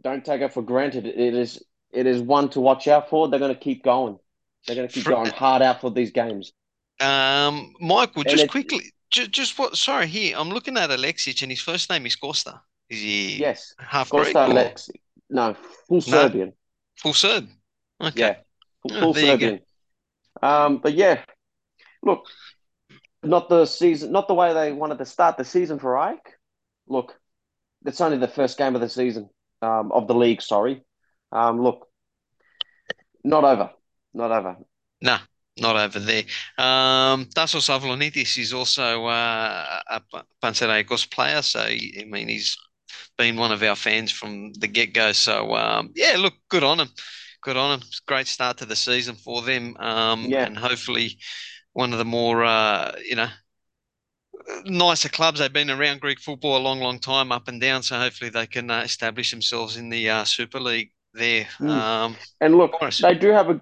Don't 0.00 0.24
take 0.24 0.40
it 0.40 0.52
for 0.52 0.62
granted. 0.62 1.06
It 1.06 1.34
is 1.34 1.62
it 1.92 2.06
is 2.06 2.20
one 2.20 2.48
to 2.50 2.60
watch 2.60 2.88
out 2.88 3.10
for. 3.10 3.28
They're 3.28 3.38
going 3.38 3.54
to 3.54 3.60
keep 3.60 3.84
going. 3.84 4.18
They're 4.66 4.76
going 4.76 4.88
to 4.88 4.94
keep 4.94 5.04
going 5.04 5.30
hard 5.30 5.62
out 5.62 5.80
for 5.80 5.90
these 5.90 6.10
games. 6.10 6.52
Um, 7.00 7.74
Michael, 7.80 8.22
just 8.22 8.48
quickly, 8.48 8.92
just, 9.10 9.30
just 9.30 9.58
what? 9.58 9.76
Sorry, 9.76 10.06
here 10.06 10.36
I'm 10.38 10.50
looking 10.50 10.76
at 10.76 10.90
Alexic, 10.90 11.42
and 11.42 11.50
his 11.50 11.60
first 11.60 11.90
name 11.90 12.06
is 12.06 12.16
Costa. 12.16 12.60
Is 12.88 13.00
he? 13.00 13.36
Yes, 13.36 13.74
half 13.78 14.10
Costa 14.10 14.32
Greek. 14.32 14.36
Alexic. 14.36 15.00
No, 15.28 15.56
full 15.88 16.00
Serbian. 16.00 16.52
Full 16.96 17.14
Serb. 17.14 17.48
Okay. 18.00 18.20
Yeah, 18.20 18.36
full, 18.82 19.00
full 19.00 19.10
oh, 19.10 19.12
Serbian. 19.12 19.60
Um, 20.42 20.78
but 20.78 20.94
yeah, 20.94 21.22
look, 22.02 22.26
not 23.22 23.48
the 23.48 23.66
season, 23.66 24.12
not 24.12 24.28
the 24.28 24.34
way 24.34 24.54
they 24.54 24.72
wanted 24.72 24.98
to 24.98 25.06
start 25.06 25.36
the 25.36 25.44
season 25.44 25.78
for 25.78 25.98
Ike. 25.98 26.38
Look, 26.86 27.18
it's 27.84 28.00
only 28.00 28.18
the 28.18 28.28
first 28.28 28.58
game 28.58 28.74
of 28.74 28.80
the 28.80 28.88
season 28.88 29.28
um, 29.62 29.92
of 29.92 30.06
the 30.06 30.14
league. 30.14 30.42
Sorry. 30.42 30.82
Um, 31.30 31.62
look, 31.62 31.88
not 33.24 33.44
over, 33.44 33.70
not 34.12 34.30
over. 34.30 34.56
Nah, 35.00 35.20
not 35.58 35.76
over 35.76 35.98
there. 35.98 36.24
Um, 36.58 37.26
Tassos 37.26 37.68
Avlonidis 37.68 38.38
is 38.38 38.52
also 38.52 39.06
uh, 39.06 39.80
a 39.88 40.02
Panserraikos 40.42 41.10
player, 41.10 41.42
so 41.42 41.60
I 41.60 42.04
mean 42.06 42.28
he's 42.28 42.56
been 43.16 43.36
one 43.36 43.52
of 43.52 43.62
our 43.62 43.76
fans 43.76 44.10
from 44.10 44.52
the 44.54 44.68
get 44.68 44.92
go. 44.92 45.12
So 45.12 45.54
um, 45.54 45.90
yeah, 45.94 46.16
look, 46.18 46.34
good 46.48 46.64
on 46.64 46.80
him, 46.80 46.88
good 47.42 47.56
on 47.56 47.78
him. 47.78 47.88
Great 48.06 48.26
start 48.26 48.58
to 48.58 48.66
the 48.66 48.76
season 48.76 49.14
for 49.14 49.42
them, 49.42 49.76
um, 49.78 50.24
yeah. 50.24 50.44
and 50.44 50.56
hopefully 50.56 51.18
one 51.72 51.92
of 51.92 51.98
the 51.98 52.04
more 52.04 52.44
uh, 52.44 52.92
you 53.04 53.16
know 53.16 53.28
nicer 54.64 55.08
clubs. 55.08 55.38
They've 55.38 55.52
been 55.52 55.70
around 55.70 56.00
Greek 56.00 56.20
football 56.20 56.56
a 56.56 56.62
long, 56.62 56.80
long 56.80 56.98
time, 56.98 57.32
up 57.32 57.48
and 57.48 57.60
down. 57.60 57.82
So 57.82 57.98
hopefully 57.98 58.30
they 58.30 58.46
can 58.46 58.70
uh, 58.70 58.80
establish 58.80 59.30
themselves 59.30 59.76
in 59.76 59.88
the 59.88 60.08
uh, 60.10 60.24
Super 60.24 60.60
League 60.60 60.92
there. 61.14 61.46
Mm. 61.60 61.68
Um, 61.68 62.16
and 62.40 62.56
look, 62.56 62.72
they 63.00 63.14
do 63.14 63.28
have 63.28 63.50
a 63.50 63.60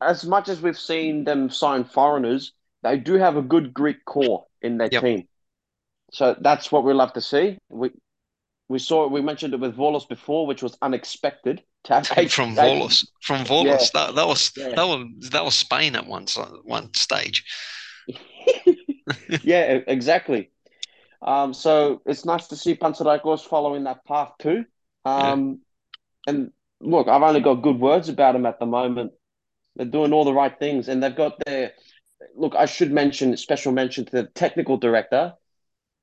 as 0.00 0.24
much 0.24 0.48
as 0.48 0.60
we've 0.60 0.78
seen 0.78 1.24
them 1.24 1.50
sign 1.50 1.84
foreigners, 1.84 2.52
they 2.82 2.98
do 2.98 3.14
have 3.14 3.36
a 3.36 3.42
good 3.42 3.72
Greek 3.72 4.04
core 4.04 4.46
in 4.60 4.78
their 4.78 4.88
yep. 4.90 5.02
team. 5.02 5.28
So 6.12 6.36
that's 6.40 6.70
what 6.70 6.84
we 6.84 6.92
love 6.92 7.12
to 7.14 7.20
see. 7.20 7.58
We 7.68 7.90
we 8.68 8.78
saw 8.78 9.06
we 9.08 9.22
mentioned 9.22 9.54
it 9.54 9.60
with 9.60 9.76
Volos 9.76 10.08
before, 10.08 10.46
which 10.46 10.62
was 10.62 10.76
unexpected. 10.82 11.62
To 11.84 11.94
have 11.94 12.06
from, 12.30 12.54
Volos, 12.54 13.06
from 13.22 13.44
Volos, 13.44 13.64
yeah. 13.64 14.06
that, 14.06 14.14
that 14.14 14.26
was 14.26 14.52
yeah. 14.56 14.68
that 14.68 14.86
was 14.86 15.30
that 15.30 15.44
was 15.44 15.54
Spain 15.54 15.96
at 15.96 16.06
one 16.06 16.26
one 16.64 16.92
stage. 16.94 17.44
yeah, 19.42 19.80
exactly. 19.86 20.50
Um, 21.20 21.54
so 21.54 22.02
it's 22.04 22.24
nice 22.24 22.48
to 22.48 22.56
see 22.56 22.74
Panserraikos 22.74 23.46
following 23.46 23.84
that 23.84 24.04
path 24.04 24.32
too. 24.38 24.64
Um, 25.04 25.60
yeah. 26.26 26.32
And 26.32 26.52
look, 26.80 27.08
I've 27.08 27.22
only 27.22 27.40
got 27.40 27.62
good 27.62 27.78
words 27.78 28.08
about 28.08 28.34
him 28.36 28.46
at 28.46 28.58
the 28.58 28.66
moment. 28.66 29.12
They're 29.76 29.86
doing 29.86 30.12
all 30.12 30.24
the 30.24 30.34
right 30.34 30.56
things, 30.58 30.88
and 30.88 31.02
they've 31.02 31.14
got 31.14 31.42
their 31.44 31.72
look. 32.34 32.54
I 32.54 32.66
should 32.66 32.92
mention 32.92 33.36
special 33.36 33.72
mention 33.72 34.04
to 34.04 34.12
the 34.12 34.24
technical 34.24 34.76
director. 34.76 35.34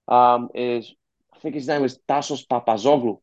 Um, 0.08 0.50
is 0.56 0.92
I 1.34 1.40
think 1.40 1.56
his 1.56 1.68
name 1.68 1.82
was 1.82 2.00
Tassos 2.10 2.46
Papazoglu. 2.48 3.20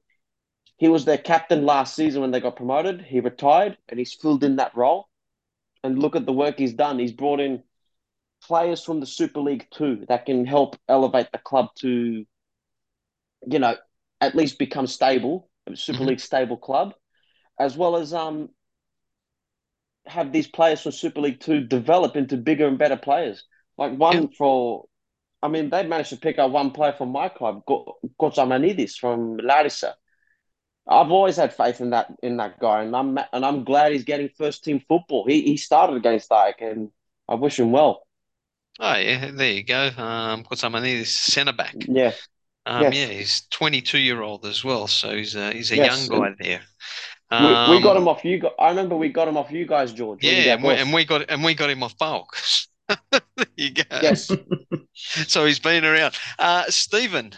He 0.78 0.88
was 0.88 1.04
their 1.04 1.18
captain 1.18 1.64
last 1.64 1.96
season 1.96 2.20
when 2.20 2.30
they 2.30 2.40
got 2.40 2.56
promoted. 2.56 3.02
He 3.02 3.20
retired, 3.20 3.78
and 3.88 3.98
he's 3.98 4.14
filled 4.14 4.44
in 4.44 4.56
that 4.56 4.76
role. 4.76 5.08
And 5.82 5.98
look 5.98 6.16
at 6.16 6.26
the 6.26 6.32
work 6.32 6.58
he's 6.58 6.74
done. 6.74 6.98
He's 6.98 7.12
brought 7.12 7.40
in 7.40 7.62
players 8.46 8.82
from 8.84 9.00
the 9.00 9.06
Super 9.06 9.40
League 9.40 9.66
too 9.70 10.04
that 10.08 10.26
can 10.26 10.46
help 10.46 10.76
elevate 10.88 11.28
the 11.32 11.38
club 11.38 11.68
to, 11.80 12.24
you 13.46 13.58
know, 13.58 13.76
at 14.20 14.34
least 14.34 14.58
become 14.58 14.86
stable, 14.86 15.48
Super 15.74 15.98
mm-hmm. 15.98 16.08
League 16.08 16.20
stable 16.20 16.56
club, 16.56 16.94
as 17.58 17.76
well 17.76 17.96
as 17.96 18.12
um 18.14 18.48
have 20.06 20.32
these 20.32 20.46
players 20.46 20.82
from 20.82 20.92
Super 20.92 21.20
League 21.20 21.40
Two 21.40 21.60
develop 21.60 22.16
into 22.16 22.36
bigger 22.36 22.66
and 22.66 22.78
better 22.78 22.96
players. 22.96 23.44
Like 23.76 23.96
one 23.98 24.22
yeah. 24.22 24.28
for, 24.38 24.86
I 25.42 25.48
mean, 25.48 25.70
they 25.70 25.86
managed 25.86 26.10
to 26.10 26.16
pick 26.16 26.38
up 26.38 26.50
one 26.50 26.70
player 26.70 26.92
from 26.92 27.10
my 27.10 27.28
club, 27.28 27.62
Kotsamanidis 28.20 28.96
from 28.96 29.36
Larissa. 29.36 29.96
I've 30.88 31.10
always 31.10 31.36
had 31.36 31.52
faith 31.52 31.80
in 31.80 31.90
that 31.90 32.12
in 32.22 32.36
that 32.36 32.60
guy, 32.60 32.84
and 32.84 32.94
I'm 32.94 33.18
and 33.18 33.44
I'm 33.44 33.64
glad 33.64 33.92
he's 33.92 34.04
getting 34.04 34.28
first 34.28 34.62
team 34.62 34.80
football. 34.88 35.26
He 35.26 35.42
he 35.42 35.56
started 35.56 35.96
against 35.96 36.30
Ike, 36.30 36.60
and 36.60 36.90
I 37.28 37.34
wish 37.34 37.58
him 37.58 37.72
well. 37.72 38.05
Oh 38.78 38.96
yeah, 38.96 39.30
there 39.32 39.52
you 39.52 39.64
go. 39.64 39.86
Um, 39.96 40.44
Kotsamanidis 40.44 41.06
centre 41.06 41.52
back. 41.52 41.74
Yeah. 41.78 42.12
Um, 42.66 42.82
yes. 42.82 42.94
yeah, 42.94 43.06
he's 43.06 43.40
22 43.50 43.98
year 43.98 44.22
old 44.22 44.44
as 44.44 44.64
well, 44.64 44.88
so 44.88 45.16
he's 45.16 45.36
a, 45.36 45.52
he's 45.52 45.70
a 45.70 45.76
yes. 45.76 46.08
young 46.08 46.20
guy 46.20 46.34
there. 46.38 46.60
Um, 47.30 47.70
we, 47.70 47.76
we, 47.76 47.82
got 47.82 47.96
him 47.96 48.08
off 48.08 48.24
you. 48.24 48.42
I 48.58 48.70
remember 48.70 48.96
we 48.96 49.08
got 49.08 49.28
him 49.28 49.36
off 49.36 49.50
you 49.50 49.66
guys, 49.66 49.92
George. 49.92 50.22
Yeah, 50.22 50.54
and 50.54 50.62
we, 50.62 50.70
and 50.74 50.92
we, 50.92 51.04
got 51.04 51.30
and 51.30 51.44
we 51.44 51.54
got 51.54 51.70
him 51.70 51.82
off 51.82 51.96
PAOK. 51.96 52.66
there 53.10 53.20
you 53.56 53.72
go. 53.72 53.82
Yes. 54.02 54.30
so 54.94 55.44
he's 55.44 55.58
been 55.58 55.84
around. 55.84 56.14
Uh, 56.38 56.64
Stephen. 56.68 57.32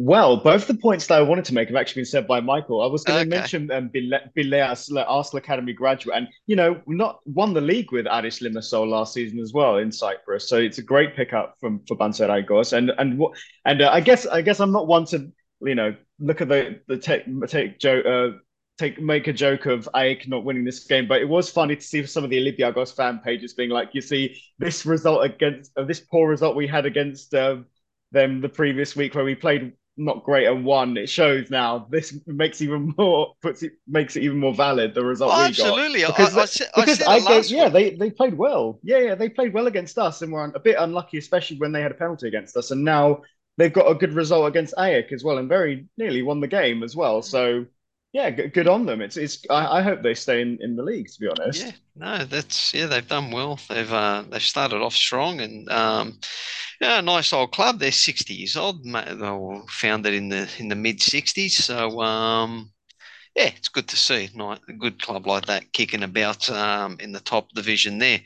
Well, 0.00 0.36
both 0.36 0.68
the 0.68 0.74
points 0.74 1.08
that 1.08 1.18
I 1.18 1.22
wanted 1.22 1.44
to 1.46 1.54
make 1.54 1.66
have 1.66 1.76
actually 1.76 2.02
been 2.02 2.06
said 2.06 2.28
by 2.28 2.38
Michael. 2.38 2.82
I 2.82 2.86
was 2.86 3.02
going 3.02 3.28
to 3.28 3.34
okay. 3.34 3.40
mention 3.40 3.68
um, 3.72 3.90
Pileas, 3.90 4.88
Arsenal 4.96 5.38
Academy 5.38 5.72
graduate, 5.72 6.16
and 6.16 6.28
you 6.46 6.54
know, 6.54 6.80
not 6.86 7.18
won 7.24 7.52
the 7.52 7.60
league 7.60 7.90
with 7.90 8.06
Aris 8.06 8.38
Limassol 8.38 8.88
last 8.88 9.12
season 9.12 9.40
as 9.40 9.52
well 9.52 9.78
in 9.78 9.90
Cyprus. 9.90 10.48
So 10.48 10.56
it's 10.56 10.78
a 10.78 10.84
great 10.84 11.16
pickup 11.16 11.56
from 11.58 11.80
for 11.88 11.96
Panserraikos. 11.96 12.74
And 12.74 12.92
and 12.98 13.18
what 13.18 13.36
and 13.64 13.82
uh, 13.82 13.90
I 13.92 14.00
guess 14.00 14.24
I 14.24 14.40
guess 14.40 14.60
I'm 14.60 14.70
not 14.70 14.86
one 14.86 15.04
to 15.06 15.32
you 15.62 15.74
know 15.74 15.96
look 16.20 16.42
at 16.42 16.48
the 16.48 16.78
the 16.86 16.96
take 16.96 17.24
take 17.48 17.80
joke 17.80 18.06
uh, 18.06 18.38
take 18.78 19.00
make 19.00 19.26
a 19.26 19.32
joke 19.32 19.66
of 19.66 19.88
AEK 19.96 20.28
not 20.28 20.44
winning 20.44 20.64
this 20.64 20.84
game, 20.84 21.08
but 21.08 21.20
it 21.20 21.28
was 21.28 21.50
funny 21.50 21.74
to 21.74 21.82
see 21.82 22.06
some 22.06 22.22
of 22.22 22.30
the 22.30 22.38
Olympiacos 22.38 22.94
fan 22.94 23.18
pages 23.18 23.52
being 23.52 23.70
like, 23.70 23.88
you 23.94 24.00
see 24.00 24.40
this 24.60 24.86
result 24.86 25.24
against 25.24 25.72
uh, 25.76 25.82
this 25.82 25.98
poor 25.98 26.28
result 26.28 26.54
we 26.54 26.68
had 26.68 26.86
against 26.86 27.34
uh, 27.34 27.56
them 28.12 28.40
the 28.40 28.48
previous 28.48 28.94
week 28.94 29.16
where 29.16 29.24
we 29.24 29.34
played 29.34 29.72
not 29.98 30.24
great 30.24 30.46
and 30.46 30.64
won. 30.64 30.96
It 30.96 31.08
shows 31.08 31.50
now. 31.50 31.86
This 31.90 32.16
makes 32.26 32.62
even 32.62 32.94
more 32.96 33.34
puts 33.42 33.62
it 33.62 33.72
makes 33.86 34.16
it 34.16 34.22
even 34.22 34.38
more 34.38 34.54
valid 34.54 34.94
the 34.94 35.04
result 35.04 35.32
oh, 35.34 35.40
we 35.40 35.46
absolutely. 35.46 36.00
got. 36.02 36.18
Absolutely, 36.18 36.74
because, 36.76 37.02
I, 37.02 37.10
I, 37.10 37.14
I, 37.14 37.16
I 37.16 37.40
gave, 37.40 37.50
yeah, 37.50 37.68
they 37.68 37.90
they 37.90 38.10
played 38.10 38.34
well. 38.34 38.78
Yeah, 38.82 38.98
yeah, 38.98 39.14
they 39.14 39.28
played 39.28 39.52
well 39.52 39.66
against 39.66 39.98
us 39.98 40.22
and 40.22 40.32
were 40.32 40.44
a 40.54 40.60
bit 40.60 40.76
unlucky, 40.78 41.18
especially 41.18 41.58
when 41.58 41.72
they 41.72 41.82
had 41.82 41.90
a 41.90 41.96
penalty 41.96 42.28
against 42.28 42.56
us. 42.56 42.70
And 42.70 42.84
now 42.84 43.22
they've 43.56 43.72
got 43.72 43.90
a 43.90 43.94
good 43.94 44.14
result 44.14 44.48
against 44.48 44.74
AEK 44.78 45.12
as 45.12 45.24
well, 45.24 45.38
and 45.38 45.48
very 45.48 45.86
nearly 45.98 46.22
won 46.22 46.40
the 46.40 46.46
game 46.46 46.82
as 46.82 46.96
well. 46.96 47.20
Mm. 47.20 47.24
So 47.24 47.66
yeah, 48.12 48.30
good, 48.30 48.68
on 48.68 48.86
them. 48.86 49.02
It's 49.02 49.16
it's. 49.16 49.44
I, 49.50 49.78
I, 49.78 49.82
hope 49.82 50.02
they 50.02 50.14
stay 50.14 50.40
in, 50.40 50.58
in 50.62 50.76
the 50.76 50.82
league. 50.82 51.08
To 51.08 51.20
be 51.20 51.28
honest. 51.28 51.66
Yeah, 51.66 51.72
no, 51.94 52.24
that's 52.24 52.72
yeah. 52.72 52.86
They've 52.86 53.06
done 53.06 53.30
well. 53.30 53.60
They've 53.68 53.92
uh, 53.92 54.24
they've 54.30 54.40
started 54.40 54.80
off 54.80 54.94
strong 54.94 55.40
and 55.40 55.68
um, 55.70 56.18
yeah, 56.80 57.00
nice 57.02 57.32
old 57.32 57.52
club. 57.52 57.78
They're 57.78 57.92
sixty 57.92 58.34
years 58.34 58.56
old. 58.56 58.82
They 58.82 59.14
were 59.14 59.62
founded 59.68 60.14
in 60.14 60.30
the 60.30 60.48
in 60.58 60.68
the 60.68 60.74
mid 60.74 61.02
sixties. 61.02 61.62
So 61.62 62.00
um, 62.00 62.72
yeah, 63.36 63.50
it's 63.56 63.68
good 63.68 63.88
to 63.88 63.96
see 63.96 64.28
a 64.36 64.72
good 64.72 65.00
club 65.02 65.26
like 65.26 65.46
that 65.46 65.72
kicking 65.72 66.02
about 66.02 66.48
um, 66.50 66.96
in 67.00 67.12
the 67.12 67.20
top 67.20 67.50
division 67.50 67.98
there. 67.98 68.20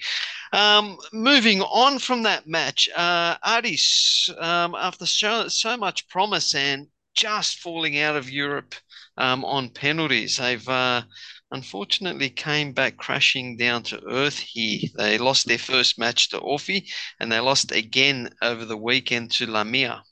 Um, 0.53 0.97
moving 1.13 1.61
on 1.61 1.99
from 1.99 2.23
that 2.23 2.47
match, 2.47 2.89
uh, 2.97 3.37
Aris, 3.47 4.31
um, 4.39 4.75
after 4.75 5.07
so, 5.07 5.49
so 5.49 5.77
much 5.77 6.09
promise 6.09 6.55
and 6.55 6.87
just 7.15 7.59
falling 7.59 7.99
out 7.99 8.17
of 8.17 8.31
Europe 8.31 8.75
um, 9.17 9.45
on 9.45 9.71
penalties, 9.71 10.37
they've 10.39 10.69
uh, 10.69 11.03
unfortunately 11.51 12.31
came 12.31 12.73
back 12.73 12.97
crashing 12.97 13.57
down 13.57 13.83
to 13.85 14.03
earth 14.09 14.39
here. 14.39 14.81
They 14.97 15.19
lost 15.19 15.47
their 15.47 15.59
first 15.59 15.99
match 15.99 16.31
to 16.31 16.41
OFI 16.41 16.89
and 17.21 17.31
they 17.31 17.41
lost 17.41 17.73
again 17.73 18.31
over 18.43 18.65
the 18.65 18.77
weekend 18.77 19.31
to 19.33 19.51
Lamia. 19.51 20.03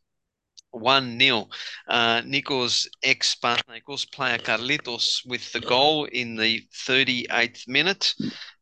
1 0.72 1.18
0. 1.18 1.48
Uh, 1.88 2.22
Nico's 2.24 2.88
ex 3.02 3.36
Nico's 3.68 4.04
player 4.04 4.38
Carlitos 4.38 5.26
with 5.26 5.50
the 5.52 5.60
goal 5.60 6.04
in 6.04 6.36
the 6.36 6.62
38th 6.86 7.66
minute. 7.66 8.14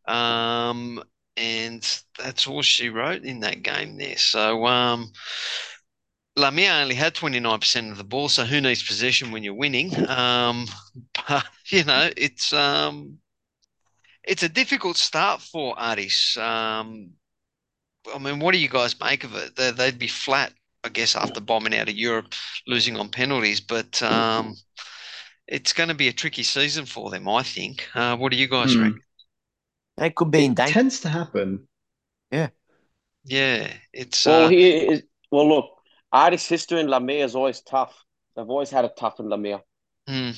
Um, 0.07 1.03
and 1.37 2.03
that's 2.19 2.47
all 2.47 2.63
she 2.63 2.89
wrote 2.89 3.23
in 3.23 3.41
that 3.41 3.63
game 3.63 3.97
there. 3.97 4.17
So 4.17 4.67
um, 4.67 5.13
Lamia 6.39 6.73
only 6.83 6.95
had 6.95 7.15
29% 7.15 7.91
of 7.91 7.99
the 7.99 8.05
ball, 8.05 8.29
so 8.29 8.45
who 8.45 8.61
needs 8.61 8.83
possession 8.83 9.31
when 9.33 9.43
you're 9.43 9.55
winning? 9.55 9.93
Um, 10.09 10.67
but, 11.29 11.47
you 11.71 11.85
know, 11.85 12.11
it's 12.17 12.53
um, 12.53 13.19
it's 14.25 14.43
a 14.43 14.49
difficult 14.49 14.97
start 14.97 15.41
for 15.41 15.75
Aris. 15.81 16.37
Um, 16.37 17.11
I 18.15 18.19
mean, 18.19 18.39
what 18.41 18.53
do 18.53 18.59
you 18.59 18.69
guys 18.69 18.99
make 19.01 19.25
of 19.25 19.35
it? 19.35 19.57
They, 19.57 19.73
would 19.87 19.99
be 19.99 20.09
flat, 20.09 20.53
I 20.85 20.89
guess, 20.89 21.17
after 21.17 21.41
bombing 21.41 21.75
out 21.77 21.89
of 21.89 21.95
Europe, 21.95 22.35
losing 22.67 22.97
on 22.97 23.11
penalties. 23.11 23.61
But 23.61 24.03
um, 24.03 24.55
it's 25.49 25.73
going 25.73 25.89
to 25.91 25.95
be 25.95 26.09
a 26.09 26.13
tricky 26.13 26.45
season 26.45 26.87
for 26.87 27.11
them, 27.11 27.29
I 27.29 27.43
think. 27.45 27.89
Uh, 27.95 28.17
what 28.17 28.33
do 28.33 28.39
you 28.39 28.49
guys 28.49 28.77
Hmm. 28.77 28.79
reckon? 28.79 29.03
They 29.99 30.09
could 30.11 30.31
be 30.31 30.47
in 30.47 30.55
It 30.55 30.55
danger. 30.55 30.73
tends 30.73 31.01
to 31.01 31.11
happen. 31.11 31.69
Yeah. 32.31 32.51
Yeah, 33.25 33.73
it's 33.93 34.27
Well, 34.27 34.47
uh, 34.47 34.49
he 34.49 34.71
is. 34.71 35.03
Well, 35.31 35.49
look, 35.49 35.78
Aris' 36.13 36.47
history 36.49 36.81
in 36.81 36.89
Lamia 36.89 37.25
is 37.25 37.35
always 37.35 37.61
tough. 37.63 38.05
They've 38.37 38.49
always 38.49 38.71
had 38.71 38.85
it 38.85 38.97
tough 38.97 39.21
in 39.21 39.29
Lamia. 39.29 39.63
hmm, 40.07 40.31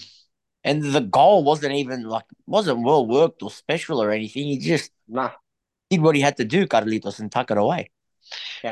And 0.65 0.83
the 0.83 1.01
goal 1.01 1.45
wasn't 1.45 1.75
even 1.75 2.05
like 2.05 2.25
wasn't 2.47 2.83
well 2.83 3.07
worked 3.07 3.43
or 3.43 3.51
special 3.51 4.03
or 4.03 4.11
anything. 4.11 4.47
He 4.47 4.59
just 4.59 4.91
Nah. 5.09 5.33
did 5.91 6.01
what 6.03 6.17
he 6.17 6.23
had 6.23 6.37
to 6.39 6.45
do, 6.45 6.67
Carlitos, 6.67 7.21
and 7.21 7.31
tuck 7.33 7.51
it 7.51 7.59
away. 7.59 7.91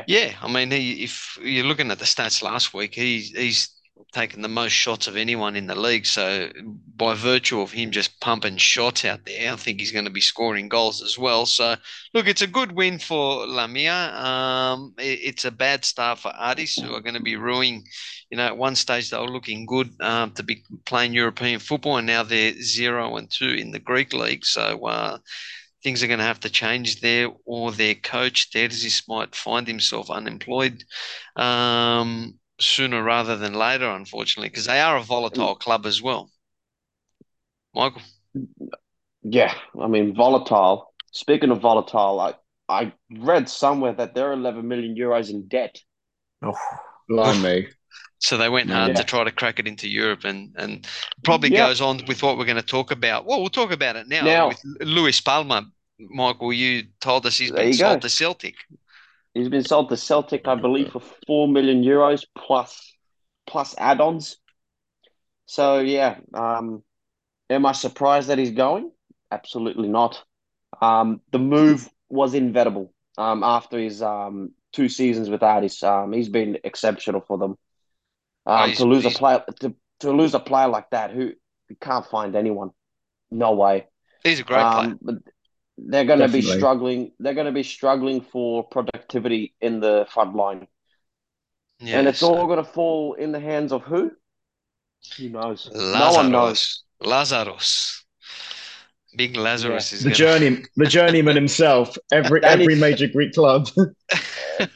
yeah. 0.05 0.33
I 0.41 0.51
mean, 0.51 0.71
he, 0.71 1.03
if 1.03 1.37
you're 1.41 1.65
looking 1.65 1.91
at 1.91 1.99
the 1.99 2.05
stats 2.05 2.41
last 2.41 2.73
week, 2.73 2.95
he's 2.95 3.31
he's 3.31 3.69
taken 4.11 4.41
the 4.41 4.47
most 4.47 4.71
shots 4.71 5.07
of 5.07 5.15
anyone 5.15 5.55
in 5.55 5.67
the 5.67 5.75
league. 5.75 6.05
So 6.05 6.49
by 6.95 7.13
virtue 7.15 7.61
of 7.61 7.71
him 7.71 7.91
just 7.91 8.19
pumping 8.19 8.57
shots 8.57 9.05
out 9.05 9.25
there, 9.25 9.53
I 9.53 9.55
think 9.55 9.79
he's 9.79 9.91
going 9.91 10.05
to 10.05 10.11
be 10.11 10.21
scoring 10.21 10.69
goals 10.69 11.01
as 11.03 11.17
well. 11.17 11.45
So 11.45 11.75
look, 12.13 12.27
it's 12.27 12.41
a 12.41 12.47
good 12.47 12.71
win 12.71 12.99
for 12.99 13.45
Lamia. 13.45 14.15
Um, 14.15 14.93
it- 14.97 15.19
it's 15.23 15.45
a 15.45 15.51
bad 15.51 15.85
start 15.85 16.19
for 16.19 16.33
Aris, 16.39 16.75
who 16.75 16.93
are 16.93 17.01
going 17.01 17.15
to 17.15 17.21
be 17.21 17.35
ruining. 17.35 17.83
You 18.29 18.37
know, 18.37 18.45
at 18.45 18.57
one 18.57 18.75
stage 18.75 19.09
they 19.09 19.17
were 19.17 19.27
looking 19.29 19.65
good 19.65 19.89
um, 20.01 20.31
to 20.33 20.43
be 20.43 20.63
playing 20.85 21.13
European 21.13 21.59
football, 21.59 21.97
and 21.97 22.07
now 22.07 22.23
they're 22.23 22.53
zero 22.61 23.17
and 23.17 23.29
two 23.29 23.49
in 23.49 23.71
the 23.71 23.79
Greek 23.79 24.13
league. 24.13 24.45
So. 24.45 24.85
Uh, 24.85 25.17
Things 25.81 26.03
are 26.03 26.07
going 26.07 26.19
to 26.19 26.25
have 26.25 26.41
to 26.41 26.49
change 26.49 26.99
there, 26.99 27.29
or 27.45 27.71
their 27.71 27.95
coach 27.95 28.51
Terzic 28.51 29.07
might 29.07 29.33
find 29.33 29.65
himself 29.65 30.09
unemployed 30.09 30.83
um, 31.37 32.38
sooner 32.59 33.01
rather 33.03 33.35
than 33.37 33.53
later, 33.53 33.89
unfortunately, 33.89 34.49
because 34.49 34.65
they 34.65 34.79
are 34.79 34.97
a 34.97 35.03
volatile 35.03 35.55
club 35.55 35.85
as 35.85 36.01
well. 36.01 36.29
Michael, 37.73 38.01
Yeah, 39.23 39.53
I 39.81 39.87
mean, 39.87 40.15
volatile. 40.15 40.93
Speaking 41.11 41.51
of 41.51 41.59
volatile, 41.61 42.19
I 42.19 42.33
I 42.71 42.93
read 43.17 43.49
somewhere 43.49 43.93
that 43.93 44.13
they're 44.13 44.31
11 44.33 44.67
million 44.67 44.95
euros 44.95 45.29
in 45.31 45.47
debt. 45.47 45.81
Oh, 46.43 46.53
Blimey. 47.09 47.67
so 48.19 48.37
they 48.37 48.47
went 48.49 48.69
hard 48.69 48.89
Yeah. 48.89 48.95
to 48.97 49.03
try 49.03 49.23
to 49.23 49.31
crack 49.31 49.59
it 49.59 49.67
into 49.67 49.87
Europe, 49.89 50.23
and 50.23 50.53
and 50.57 50.87
probably 51.23 51.49
Yeah. 51.51 51.67
goes 51.67 51.81
on 51.81 52.01
with 52.07 52.21
what 52.21 52.37
we're 52.37 52.45
going 52.45 52.57
to 52.57 52.61
talk 52.77 52.91
about. 52.91 53.25
Well, 53.25 53.39
we'll 53.41 53.49
talk 53.49 53.71
about 53.71 53.95
it 53.95 54.07
now, 54.07 54.21
Now- 54.23 54.47
with 54.49 54.63
Luis 54.81 55.19
Palma. 55.21 55.71
Michael, 55.99 56.53
you 56.53 56.83
told 57.01 57.25
us 57.25 57.37
he's 57.37 57.51
been 57.51 57.67
you 57.73 57.77
go. 57.77 57.89
sold 57.89 58.01
to 58.03 58.09
Celtic. 58.09 58.55
He's 59.33 59.49
been 59.49 59.63
sold 59.63 59.89
to 59.89 59.97
Celtic, 59.97 60.47
I 60.47 60.55
believe, 60.55 60.89
for 60.91 61.01
four 61.27 61.47
million 61.47 61.83
euros 61.83 62.25
plus 62.37 62.93
plus 63.47 63.75
add-ons. 63.77 64.37
So 65.45 65.79
yeah, 65.79 66.17
um, 66.33 66.83
am 67.49 67.65
I 67.65 67.73
surprised 67.73 68.29
that 68.29 68.37
he's 68.37 68.51
going? 68.51 68.91
Absolutely 69.31 69.87
not. 69.89 70.23
Um, 70.81 71.21
the 71.31 71.39
move 71.39 71.89
was 72.09 72.33
inevitable. 72.33 72.93
Um, 73.17 73.43
after 73.43 73.79
his 73.79 74.01
um 74.01 74.51
two 74.73 74.89
seasons 74.89 75.29
with 75.29 75.43
Aris, 75.43 75.83
um, 75.83 76.13
he's 76.13 76.29
been 76.29 76.57
exceptional 76.63 77.21
for 77.21 77.37
them. 77.37 77.57
Oh, 78.45 78.55
Um, 78.55 78.71
to 78.73 78.85
lose 78.85 79.05
a 79.05 79.11
player 79.11 79.43
to, 79.61 79.75
to 80.01 80.11
lose 80.11 80.33
a 80.33 80.39
player 80.39 80.67
like 80.67 80.89
that, 80.91 81.11
who 81.11 81.33
you 81.69 81.75
can't 81.81 82.05
find 82.05 82.35
anyone. 82.35 82.71
No 83.31 83.53
way. 83.53 83.87
He's 84.23 84.39
a 84.39 84.43
great 84.43 84.61
player. 84.71 84.87
Um, 84.87 84.99
but 85.01 85.15
they're 85.87 86.05
going 86.05 86.19
to 86.19 86.27
be 86.27 86.41
struggling. 86.41 87.11
They're 87.19 87.33
going 87.33 87.45
to 87.45 87.51
be 87.51 87.63
struggling 87.63 88.21
for 88.21 88.63
productivity 88.63 89.53
in 89.61 89.79
the 89.79 90.07
front 90.11 90.35
line, 90.35 90.67
Yeah, 91.79 91.99
and 91.99 92.07
it's 92.07 92.23
all 92.23 92.45
going 92.47 92.63
to 92.63 92.69
fall 92.69 93.13
in 93.13 93.31
the 93.31 93.39
hands 93.39 93.71
of 93.71 93.83
who? 93.83 94.11
Who 95.17 95.29
knows? 95.29 95.69
No 95.73 96.11
one 96.13 96.31
knows. 96.31 96.83
Lazarus. 97.01 97.45
Lazarus. 97.45 98.05
Big 99.15 99.35
Lazarus 99.35 99.91
is 99.93 100.03
The 100.03 100.09
gonna- 100.09 100.15
journey, 100.15 100.63
the 100.75 100.85
journeyman 100.85 101.35
himself. 101.35 101.97
Every 102.11 102.41
Danny- 102.41 102.63
every 102.63 102.75
major 102.75 103.07
Greek 103.07 103.33
club. 103.33 103.67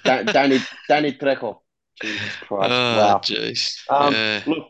Da- 0.05 0.23
Danny 0.23 0.59
Danny 0.87 1.11
Trejo. 1.11 1.59
Jesus 2.01 2.31
Christ! 2.47 2.71
Oh, 2.71 2.97
wow. 2.97 3.17
jeez. 3.19 3.83
Um, 3.89 4.13
yeah. 4.13 4.41
Look, 4.47 4.69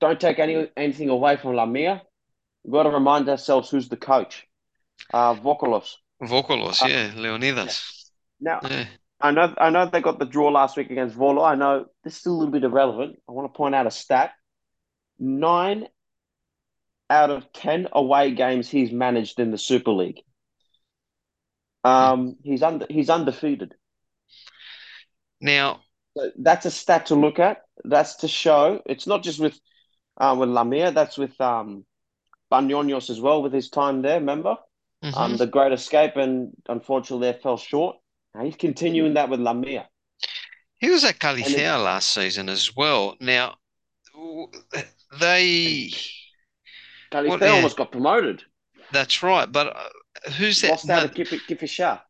don't 0.00 0.20
take 0.20 0.38
any 0.38 0.70
anything 0.76 1.08
away 1.08 1.36
from 1.36 1.56
Lamia. 1.56 2.02
We've 2.62 2.72
got 2.72 2.82
to 2.84 2.90
remind 2.90 3.28
ourselves 3.28 3.70
who's 3.70 3.88
the 3.88 3.96
coach. 3.96 4.46
Uh, 5.12 5.34
Vokolos. 5.34 5.96
Vokolos, 6.22 6.82
uh, 6.82 6.86
yeah, 6.86 7.12
Leonidas. 7.16 8.10
Now, 8.40 8.60
Yeah. 8.62 8.86
I 9.22 9.32
know 9.32 9.54
I 9.58 9.68
know 9.68 9.84
they 9.86 10.00
got 10.00 10.18
the 10.18 10.24
draw 10.24 10.48
last 10.48 10.76
week 10.78 10.90
against 10.90 11.14
Volo. 11.14 11.42
I 11.44 11.54
know 11.54 11.86
this 12.04 12.14
is 12.14 12.20
still 12.20 12.32
a 12.32 12.38
little 12.38 12.52
bit 12.52 12.64
irrelevant. 12.64 13.16
I 13.28 13.32
want 13.32 13.52
to 13.52 13.56
point 13.56 13.74
out 13.74 13.86
a 13.86 13.90
stat. 13.90 14.32
Nine 15.18 15.88
out 17.10 17.28
of 17.30 17.52
ten 17.52 17.88
away 17.92 18.30
games 18.32 18.68
he's 18.70 18.92
managed 18.92 19.38
in 19.38 19.50
the 19.50 19.58
Super 19.58 19.90
League. 19.90 20.20
Um, 21.84 22.36
he's 22.42 22.62
under 22.62 22.86
he's 22.88 23.10
undefeated. 23.10 23.74
Now, 25.40 25.80
So 26.16 26.30
that's 26.38 26.64
a 26.66 26.70
stat 26.70 27.06
to 27.06 27.14
look 27.14 27.38
at. 27.38 27.62
That's 27.84 28.16
to 28.16 28.28
show 28.28 28.80
it's 28.86 29.06
not 29.06 29.22
just 29.22 29.38
with 29.38 29.58
uh, 30.16 30.34
with 30.38 30.48
Lamia. 30.48 30.92
That's 30.92 31.18
with 31.18 31.38
um, 31.40 31.84
Panionios 32.50 33.10
as 33.10 33.20
well 33.20 33.42
with 33.42 33.52
his 33.52 33.68
time 33.68 34.00
there. 34.02 34.18
Remember 34.20 34.56
mhm. 35.04 35.16
um, 35.16 35.36
the 35.36 35.46
Great 35.46 35.72
Escape, 35.72 36.16
and 36.16 36.52
unfortunately 36.68 37.32
they 37.32 37.38
fell 37.38 37.56
short. 37.56 37.96
Now 38.34 38.44
he's 38.44 38.56
continuing 38.56 39.14
that 39.14 39.28
with 39.28 39.40
Lamia. 39.40 39.88
he 40.78 40.90
was 40.90 41.04
at 41.04 41.18
Kallithea 41.20 41.82
last 41.82 42.12
season 42.12 42.48
as 42.48 42.74
well. 42.74 43.16
Now, 43.20 43.56
they, 45.20 45.90
Well, 47.24 47.40
yeah. 47.40 47.50
almost 47.50 47.76
got 47.76 47.92
promoted. 47.92 48.42
that's 48.90 49.22
right, 49.22 49.50
but 49.50 49.76
uh, 49.76 50.30
who's 50.38 50.60
that? 50.62 50.70
Lost 50.72 50.90
out 50.90 51.02
no, 51.02 51.04
of 51.04 51.14
Kif- 51.14 51.46
Kifisia. 51.46 52.02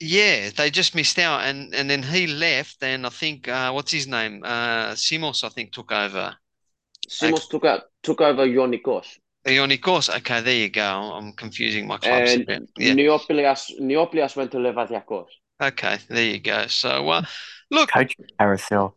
yeah, 0.00 0.50
they 0.50 0.70
just 0.70 0.94
missed 0.94 1.18
out, 1.18 1.40
and 1.42 1.74
and 1.74 1.90
then 1.90 2.02
he 2.02 2.26
left, 2.26 2.82
and 2.82 3.06
I 3.06 3.10
think 3.10 3.48
uh, 3.48 3.70
what's 3.72 3.92
his 3.92 4.06
name? 4.06 4.42
Uh, 4.44 4.92
Simos, 4.92 5.42
I 5.44 5.48
think, 5.48 5.72
took 5.72 5.90
over. 5.92 6.36
Simos 7.08 7.48
took 7.48 7.64
out 7.64 7.82
took 8.02 8.20
over 8.20 8.46
Ionikos. 8.46 9.18
Ionikos. 9.48 10.14
Okay, 10.18 10.40
there 10.40 10.54
you 10.54 10.68
go. 10.70 10.82
I'm 11.14 11.32
confusing 11.32 11.86
my 11.86 11.98
clubs. 11.98 12.32
And 12.32 12.42
a 12.42 12.46
bit. 12.46 12.62
Yeah. 12.78 12.92
Neoplias 12.94 13.78
Neoplias 13.80 14.36
went 14.36 14.50
to 14.52 14.58
Levadiakos. 14.58 15.26
Okay, 15.60 15.98
there 16.08 16.24
you 16.24 16.40
go. 16.40 16.66
So, 16.68 17.08
uh, 17.08 17.22
look, 17.70 17.90
coach 17.90 18.14
carousel. 18.38 18.94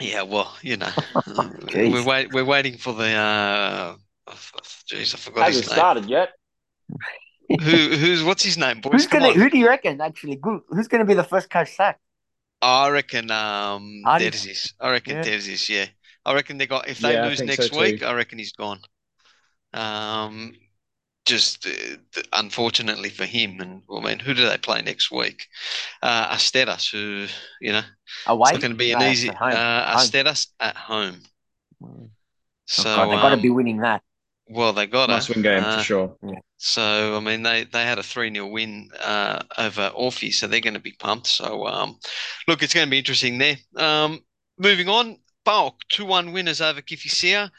yeah, 0.00 0.22
well, 0.22 0.56
you 0.62 0.76
know, 0.76 0.90
we're 1.74 2.04
wait, 2.04 2.32
we're 2.32 2.44
waiting 2.44 2.78
for 2.78 2.92
the. 2.94 3.10
Uh, 3.12 3.96
jeez, 4.90 5.14
I 5.14 5.18
forgot 5.18 5.46
Hasn't 5.46 5.64
his 5.64 5.70
name. 5.70 5.76
started 5.78 6.04
yet. 6.06 6.30
Who 7.48 7.56
who's 7.96 8.22
what's 8.24 8.42
his 8.42 8.58
name, 8.58 8.80
boys? 8.80 8.92
Who's 8.92 9.06
Come 9.06 9.20
gonna? 9.20 9.32
on. 9.32 9.38
Who 9.40 9.48
do 9.50 9.58
you 9.58 9.66
reckon? 9.68 10.00
Actually. 10.00 10.38
Who's 10.70 10.88
gonna 10.88 11.04
be 11.06 11.14
the 11.14 11.24
first 11.24 11.48
coach 11.48 11.74
sacked? 11.74 12.00
I 12.60 12.90
reckon 12.90 13.30
um 13.30 14.02
Adi. 14.04 14.30
Terzic. 14.30 14.72
I 14.80 14.90
reckon 14.90 15.16
Yeah. 15.16 15.22
Terzic, 15.22 15.68
yeah. 15.68 15.86
I 16.26 16.34
reckon 16.34 16.58
they 16.58 16.66
got 16.66 16.88
if 16.88 16.98
they 17.00 17.14
Yeah, 17.14 17.26
lose 17.26 17.42
next 17.42 17.70
so 17.72 17.80
week. 17.80 18.02
I 18.02 18.12
reckon 18.12 18.38
he's 18.38 18.52
gone. 18.52 18.80
Um 19.72 20.54
just 21.26 21.66
uh, 21.66 21.96
unfortunately 22.32 23.10
for 23.10 23.26
him 23.26 23.60
and 23.60 23.82
I 23.94 24.00
mean 24.00 24.18
who 24.20 24.34
do 24.34 24.48
they 24.48 24.58
play 24.58 24.82
next 24.82 25.10
week? 25.10 25.46
Uh 26.02 26.28
Asteras 26.34 26.90
who, 26.90 27.26
you 27.60 27.72
know, 27.72 27.82
Away. 28.26 28.42
it's 28.42 28.52
not 28.52 28.60
going 28.62 28.72
to 28.72 28.78
be 28.78 28.92
an 28.92 29.00
No, 29.00 29.02
easy 29.02 29.30
at 29.30 29.36
home. 29.36 29.60
uh 29.60 29.94
Asteras 29.94 30.48
at 30.60 30.76
home. 30.76 31.22
Oh, 31.82 32.10
So 32.66 32.90
God, 32.94 33.10
they 33.10 33.18
got 33.18 33.30
to 33.30 33.36
um, 33.36 33.42
be 33.42 33.50
winning 33.50 33.78
that. 33.78 34.02
well 34.48 34.72
they 34.72 34.86
got 34.86 35.10
Must 35.10 35.28
win 35.28 35.42
game 35.42 35.64
uh, 35.64 35.68
for 35.68 35.80
sure. 35.80 36.16
So 36.58 37.16
I 37.16 37.20
mean 37.20 37.42
they 37.44 37.64
they 37.64 37.84
had 37.84 37.98
a 37.98 38.04
3-0 38.04 38.50
win 38.52 38.90
uh 39.02 39.42
over 39.58 39.92
OFI, 39.96 40.32
so 40.32 40.46
they're 40.48 40.60
going 40.60 40.74
to 40.74 40.80
be 40.80 40.92
pumped. 40.98 41.28
So 41.28 41.66
um 41.66 41.98
look, 42.48 42.62
it's 42.62 42.74
going 42.74 42.86
to 42.86 42.90
be 42.90 42.98
interesting 42.98 43.38
there. 43.38 43.58
Um 43.76 44.24
moving 44.58 44.88
on, 44.88 45.18
PAOK 45.46 45.76
2-1 45.90 46.32
winners 46.32 46.60
over 46.60 46.82
Kifisia. 46.82 47.50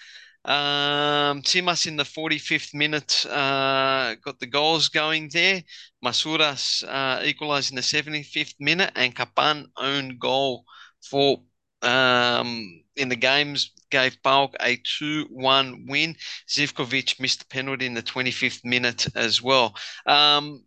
Um 0.46 1.42
Timas 1.44 1.86
in 1.86 1.98
the 1.98 2.06
45th 2.06 2.74
minute 2.74 3.26
uh 3.26 4.16
got 4.16 4.40
the 4.40 4.48
goals 4.48 4.88
going 4.90 5.30
there. 5.30 5.62
Masouras 6.04 6.84
uh 6.88 7.22
equalized 7.24 7.72
in 7.72 7.76
the 7.76 7.82
75th 7.84 8.56
minute 8.60 8.92
and 8.96 9.16
Kapan 9.16 9.66
own 9.78 10.18
goal 10.18 10.64
for 11.10 11.44
um 11.82 12.84
in 12.96 13.10
the 13.10 13.16
games 13.16 13.72
gave 13.92 14.22
PAOK 14.24 14.56
a 14.62 14.78
2-1 14.78 15.88
win. 15.88 16.16
Zivkovic 16.48 17.20
missed 17.20 17.44
a 17.44 17.48
penalty 17.48 17.86
in 17.86 17.94
the 17.94 18.04
25th 18.04 18.64
minute 18.64 19.08
as 19.16 19.42
well. 19.42 19.76
Um, 20.06 20.64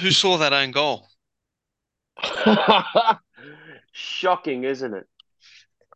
who 0.00 0.10
saw 0.12 0.38
that 0.38 0.52
own 0.52 0.72
goal? 0.72 1.08
Shocking, 3.92 4.64
isn't 4.64 4.94
it? 4.94 5.06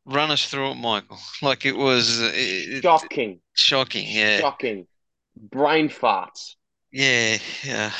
Run 0.06 0.30
us 0.30 0.46
through 0.48 0.72
it, 0.72 0.74
Michael. 0.76 1.18
Like 1.42 1.64
it 1.66 1.76
was 1.76 2.20
uh, 2.20 2.30
it- 2.34 2.82
Shocking. 2.82 3.40
shocking. 3.54 4.06
Yeah, 4.08 4.40
Shocking. 4.40 4.86
Brain 5.36 5.88
farts. 5.88 6.56
yeah, 6.92 7.38
yeah. 7.62 7.92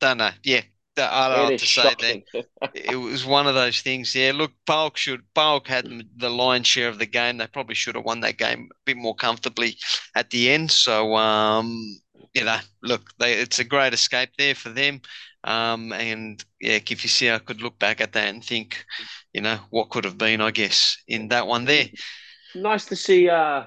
Don't 0.00 0.18
know. 0.18 0.30
Yeah, 0.42 0.62
I 0.98 1.28
don't 1.28 1.50
have 1.50 1.60
to 1.60 1.66
say 1.66 1.94
that 2.32 2.44
it 2.74 2.96
was 2.96 3.24
one 3.24 3.46
of 3.46 3.54
those 3.54 3.80
things. 3.80 4.14
Yeah, 4.14 4.32
look, 4.34 4.52
PAOK 4.66 4.96
should 4.96 5.22
PAOK 5.34 5.66
had 5.66 5.88
the 6.16 6.30
lion's 6.30 6.66
share 6.66 6.88
of 6.88 6.98
the 6.98 7.06
game. 7.06 7.38
They 7.38 7.46
probably 7.46 7.74
should 7.74 7.94
have 7.94 8.04
won 8.04 8.20
that 8.20 8.38
game 8.38 8.68
a 8.70 8.74
bit 8.84 8.96
more 8.96 9.14
comfortably 9.14 9.76
at 10.14 10.30
the 10.30 10.50
end. 10.50 10.70
So, 10.70 11.16
um, 11.16 11.98
you 12.34 12.44
know, 12.44 12.58
look, 12.82 13.10
they, 13.18 13.34
it's 13.34 13.58
a 13.58 13.64
great 13.64 13.94
escape 13.94 14.30
there 14.38 14.54
for 14.54 14.70
them. 14.70 15.00
Um, 15.44 15.92
and 15.92 16.44
yeah, 16.60 16.78
Kifisia 16.78 17.44
could 17.44 17.62
look 17.62 17.78
back 17.78 18.00
at 18.00 18.12
that 18.12 18.28
and 18.28 18.44
think, 18.44 18.84
you 19.32 19.40
know, 19.40 19.58
what 19.70 19.90
could 19.90 20.04
have 20.04 20.18
been, 20.18 20.40
I 20.40 20.50
guess, 20.50 20.98
in 21.08 21.28
that 21.28 21.46
one 21.46 21.64
there. 21.64 21.86
nice 22.54 22.84
to 22.86 22.96
see 22.96 23.28
uh, 23.28 23.64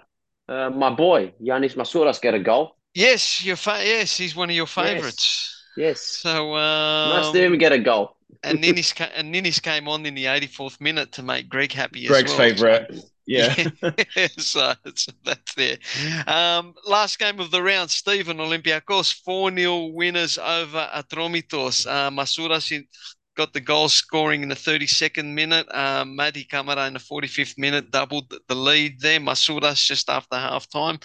uh, 0.48 0.70
my 0.70 0.90
boy 0.90 1.34
Yanis 1.42 1.76
Masouras 1.76 2.22
get 2.22 2.34
a 2.34 2.40
goal. 2.40 2.76
Yes, 2.94 3.44
your 3.44 3.56
fa- 3.56 3.84
yes, 3.84 4.18
he's 4.18 4.36
one 4.36 4.50
of 4.50 4.56
your 4.56 4.68
favourites. 4.68 5.64
Yes, 5.76 6.22
So, 6.22 6.56
nice 7.04 7.30
um, 7.30 7.36
to 7.36 7.44
him 7.44 7.58
get 7.58 7.72
a 7.72 7.80
goal. 7.80 8.16
And 8.42 8.62
Ninnis, 8.62 8.94
and 9.00 9.32
Ninnis 9.32 9.60
came 9.60 9.88
on 9.88 10.06
in 10.06 10.16
the 10.16 10.26
84th 10.26 10.82
minute 10.82 11.12
to 11.14 11.24
make 11.24 11.50
Greg 11.50 11.72
happy 11.72 12.08
Greg's 12.08 12.32
as 12.32 12.38
well. 12.38 12.38
favourite. 12.38 12.92
Yeah. 13.26 13.56
so 14.38 14.74
that's, 14.84 15.08
that's 15.24 15.54
there. 15.56 15.78
Um, 16.28 16.74
last 16.86 17.20
game 17.20 17.40
of 17.40 17.52
the 17.52 17.62
round, 17.62 17.90
Stephen 17.90 18.38
Olympiacos, 18.38 19.14
4 19.24 19.56
0 19.56 19.86
winners 19.88 20.38
over 20.38 20.90
Atromitos. 20.94 21.88
Uh, 21.88 22.10
Masouras 22.10 22.72
in- 22.72 22.88
got 23.36 23.54
the 23.54 23.62
goal 23.62 23.90
scoring 23.90 24.44
in 24.44 24.50
the 24.50 24.56
32nd 24.56 25.26
minute. 25.26 25.68
Um, 25.74 26.18
Mady 26.18 26.48
Camara 26.48 26.88
in 26.88 26.94
the 26.94 27.00
45th 27.00 27.58
minute 27.58 27.92
doubled 27.92 28.34
the 28.48 28.56
lead 28.56 29.00
there. 29.00 29.20
Masouras 29.20 29.86
just 29.86 30.10
after 30.10 30.36
half 30.36 30.70
time 30.70 31.00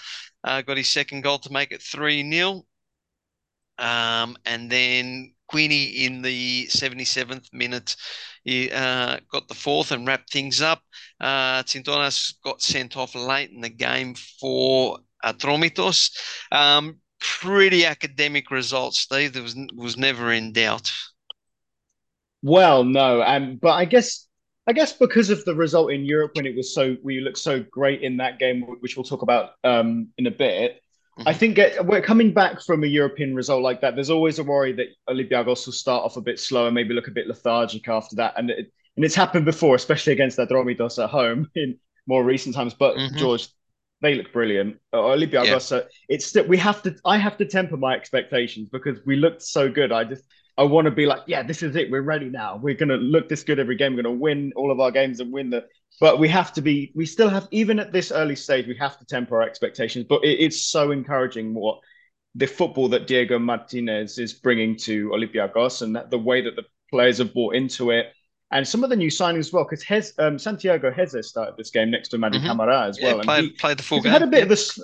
uh, 0.44 0.62
got 0.62 0.76
his 0.76 0.88
second 0.88 1.22
goal 1.22 1.38
to 1.38 1.52
make 1.52 1.72
it 1.72 1.82
3 1.82 2.30
0. 2.30 2.64
Um, 3.78 4.36
and 4.44 4.70
then 4.70 5.34
Quini 5.50 6.04
in 6.04 6.22
the 6.22 6.66
77th 6.66 7.52
minute, 7.52 7.96
he 8.44 8.70
uh, 8.70 9.18
got 9.30 9.48
the 9.48 9.54
fourth 9.54 9.92
and 9.92 10.06
wrapped 10.06 10.32
things 10.32 10.60
up. 10.60 10.82
Uh, 11.20 11.62
Tintonas 11.62 12.34
got 12.44 12.62
sent 12.62 12.96
off 12.96 13.14
late 13.14 13.50
in 13.50 13.60
the 13.60 13.68
game 13.68 14.14
for 14.14 14.98
Atromitos. 15.24 16.10
Um, 16.52 16.98
pretty 17.20 17.84
academic 17.84 18.50
results, 18.50 19.00
Steve. 19.00 19.32
There 19.32 19.42
was 19.42 19.56
was 19.74 19.96
never 19.96 20.32
in 20.32 20.52
doubt. 20.52 20.92
Well, 22.42 22.84
no, 22.84 23.22
and 23.22 23.60
but 23.60 23.72
I 23.72 23.84
guess 23.84 24.26
I 24.66 24.72
guess 24.72 24.92
because 24.92 25.30
of 25.30 25.44
the 25.44 25.54
result 25.54 25.92
in 25.92 26.04
Europe 26.04 26.32
when 26.34 26.46
it 26.46 26.54
was 26.54 26.74
so 26.74 26.96
we 27.02 27.20
looked 27.20 27.38
so 27.38 27.64
great 27.70 28.02
in 28.02 28.18
that 28.18 28.38
game, 28.38 28.62
which 28.80 28.96
we'll 28.96 29.04
talk 29.04 29.22
about 29.22 29.52
um, 29.64 30.08
in 30.18 30.26
a 30.26 30.30
bit. 30.30 30.82
I 31.26 31.32
think 31.32 31.56
get, 31.56 31.84
we're 31.84 32.00
coming 32.00 32.32
back 32.32 32.62
from 32.62 32.84
a 32.84 32.86
European 32.86 33.34
result 33.34 33.62
like 33.62 33.80
that. 33.80 33.94
There's 33.94 34.10
always 34.10 34.38
a 34.38 34.44
worry 34.44 34.72
that 34.72 34.88
Olympiacos 35.08 35.66
will 35.66 35.72
start 35.72 36.04
off 36.04 36.16
a 36.16 36.20
bit 36.20 36.38
slow 36.38 36.66
and 36.66 36.74
maybe 36.74 36.94
look 36.94 37.08
a 37.08 37.12
bit 37.12 37.26
lethargic 37.26 37.88
after 37.88 38.16
that, 38.16 38.34
and 38.36 38.50
it, 38.50 38.72
and 38.96 39.04
it's 39.04 39.14
happened 39.14 39.44
before, 39.44 39.74
especially 39.74 40.12
against 40.12 40.38
Atromitos 40.38 41.02
at 41.02 41.10
home 41.10 41.48
in 41.54 41.78
more 42.06 42.24
recent 42.24 42.54
times. 42.54 42.74
But 42.74 42.96
Mhm. 42.96 43.16
George, 43.16 43.48
they 44.00 44.14
look 44.14 44.32
brilliant. 44.32 44.76
Olympiacos, 44.94 45.72
uh, 45.76 45.82
it's 46.08 46.26
still 46.26 46.46
we 46.46 46.56
have 46.58 46.82
to. 46.82 46.94
I 47.04 47.18
have 47.18 47.36
to 47.38 47.44
temper 47.44 47.76
my 47.76 47.94
expectations 47.94 48.68
because 48.70 48.98
we 49.06 49.16
looked 49.16 49.42
so 49.42 49.68
good. 49.70 49.92
I 49.92 50.04
just 50.04 50.24
I 50.56 50.64
want 50.64 50.86
to 50.86 50.90
be 50.90 51.06
like, 51.06 51.22
yeah, 51.26 51.42
this 51.42 51.62
is 51.62 51.76
it. 51.76 51.90
We're 51.90 52.02
ready 52.02 52.28
now. 52.28 52.56
We're 52.56 52.74
gonna 52.74 52.96
look 52.96 53.28
this 53.28 53.44
good 53.44 53.58
every 53.58 53.76
game. 53.76 53.94
We're 53.94 54.02
gonna 54.02 54.14
win 54.16 54.52
all 54.56 54.70
of 54.72 54.80
our 54.80 54.90
games 54.90 55.20
and 55.20 55.32
win 55.32 55.50
the. 55.50 55.64
But 56.00 56.18
we 56.18 56.28
have 56.28 56.52
to 56.54 56.62
be. 56.62 56.92
We 56.94 57.06
still 57.06 57.28
have, 57.28 57.48
even 57.50 57.78
at 57.80 57.92
this 57.92 58.12
early 58.12 58.36
stage, 58.36 58.66
we 58.66 58.76
have 58.76 58.98
to 58.98 59.04
temper 59.04 59.36
our 59.42 59.48
expectations. 59.48 60.06
But 60.08 60.24
it, 60.24 60.38
it's 60.40 60.62
so 60.62 60.90
encouraging 60.92 61.54
what 61.54 61.80
the 62.34 62.46
football 62.46 62.88
that 62.90 63.06
Diego 63.06 63.38
Martinez 63.38 64.18
is 64.18 64.32
bringing 64.34 64.76
to 64.76 65.08
Olympiacos 65.10 65.82
and 65.82 65.96
that 65.96 66.10
the 66.10 66.18
way 66.18 66.40
that 66.42 66.54
the 66.56 66.64
players 66.90 67.18
have 67.18 67.34
bought 67.34 67.54
into 67.56 67.90
it. 67.90 68.06
And 68.50 68.66
some 68.66 68.84
of 68.84 68.90
the 68.90 68.96
new 68.96 69.08
signings 69.10 69.38
as 69.40 69.52
well, 69.52 69.64
because 69.64 69.82
Hez, 69.82 70.14
um, 70.18 70.38
Santiago 70.38 70.90
Hezze 70.90 71.22
started 71.24 71.54
this 71.58 71.70
game 71.70 71.90
next 71.90 72.08
to 72.10 72.16
Mady 72.16 72.34
Mhm. 72.40 72.46
Camara 72.46 72.86
as 72.88 72.98
Yeah, 72.98 73.08
well. 73.08 73.14
and 73.20 73.24
played, 73.24 73.44
he- 73.44 73.50
played 73.50 73.76
the 73.78 73.82
full 73.82 74.00
game. 74.00 74.12
had 74.12 74.22
a 74.22 74.26
bit 74.26 74.42
of 74.44 74.50
a 74.50 74.52
s- 74.54 74.80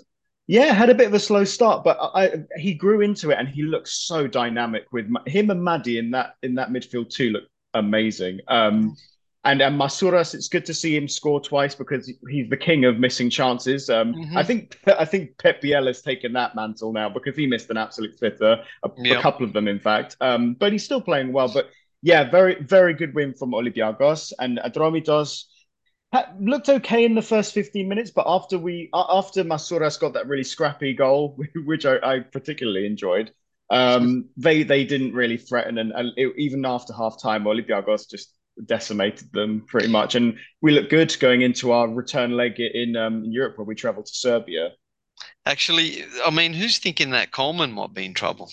yeah, 0.49 0.73
had 0.75 0.91
a 0.91 0.95
bit 0.95 1.07
of 1.07 1.15
a 1.15 1.19
slow 1.21 1.45
start, 1.45 1.83
but 1.85 1.97
I, 2.01 2.43
he 2.59 2.75
grew 2.75 3.01
into 3.01 3.31
it 3.31 3.39
and 3.39 3.49
he 3.49 3.63
looks 3.63 4.05
so 4.07 4.27
dynamic 4.27 4.85
with 4.93 5.07
him 5.27 5.49
and 5.51 5.63
Maddie 5.65 5.97
in 5.99 6.11
that 6.11 6.35
in 6.43 6.57
that 6.57 6.71
midfield 6.71 7.09
too. 7.11 7.31
Look 7.31 7.45
amazing. 7.73 8.41
Um, 8.49 8.97
and 9.45 9.61
and 9.63 9.79
Masouras, 9.79 10.35
it's 10.35 10.49
good 10.49 10.65
to 10.67 10.75
see 10.75 10.97
him 10.97 11.07
score 11.09 11.41
twice 11.41 11.75
because 11.75 12.11
he's 12.29 12.49
the 12.49 12.57
king 12.57 12.85
of 12.85 12.99
missing 12.99 13.29
chances. 13.31 13.91
Um, 13.91 14.15
Mhm. 14.15 14.37
I 14.37 14.43
think 14.43 14.79
I 14.87 15.05
think 15.05 15.37
Pep 15.39 15.61
Biel 15.61 15.87
has 15.87 16.03
taken 16.03 16.33
that 16.35 16.55
mantle 16.55 16.93
now 16.93 17.09
because 17.09 17.37
he 17.37 17.47
missed 17.47 17.71
an 17.71 17.77
absolute 17.77 18.19
fitter, 18.19 18.63
a, 18.83 18.91
Yeah. 18.99 19.19
a 19.19 19.23
couple 19.23 19.45
of 19.47 19.53
them 19.53 19.69
in 19.69 19.79
fact. 19.81 20.17
Um, 20.21 20.55
but 20.55 20.73
he's 20.73 20.85
still 20.85 21.01
playing 21.01 21.33
well. 21.33 21.49
But 21.53 21.71
yeah, 22.03 22.31
very 22.31 22.63
very 22.63 22.95
good 22.95 23.15
win 23.15 23.35
from 23.35 23.53
Olympiacos 23.53 24.33
and 24.39 24.59
Atromitos 24.59 25.45
ha- 26.13 26.33
looked 26.41 26.69
okay 26.69 27.05
in 27.05 27.15
the 27.15 27.23
first 27.23 27.53
15 27.53 27.89
minutes, 27.89 28.11
but 28.11 28.25
after 28.27 28.59
we 28.59 28.89
after 28.95 29.45
Masouras 29.45 29.99
got 30.01 30.15
that 30.15 30.27
really 30.27 30.45
scrappy 30.45 30.95
goal, 30.95 31.39
which 31.67 31.85
I, 31.87 31.99
I 32.03 32.21
particularly 32.21 32.87
enjoyed, 32.87 33.31
um, 33.71 34.27
they 34.37 34.63
they 34.63 34.85
didn't 34.85 35.13
really 35.13 35.37
threaten, 35.37 35.79
and, 35.79 35.93
and 35.93 36.13
it, 36.17 36.33
even 36.39 36.65
after 36.65 36.93
half 36.95 37.21
time, 37.21 37.45
Olympiacos 37.45 38.09
just 38.11 38.31
decimated 38.67 39.33
them 39.33 39.65
pretty 39.67 39.89
much, 39.89 40.15
and 40.15 40.37
we 40.63 40.73
look 40.73 40.91
good 40.91 41.15
going 41.19 41.43
into 41.43 41.73
our 41.73 41.89
return 41.89 42.33
leg 42.37 42.61
in 42.61 42.97
um, 42.97 43.25
in 43.25 43.33
Europe 43.33 43.59
where 43.59 43.65
we 43.65 43.75
travel 43.75 44.03
to 44.03 44.15
Serbia. 44.15 44.71
Actually, 45.47 46.05
I 46.25 46.31
mean, 46.31 46.53
who's 46.53 46.79
thinking 46.79 47.11
that 47.11 47.31
Coleman 47.31 47.73
might 47.73 47.93
be 47.93 48.05
in 48.05 48.15
trouble? 48.15 48.51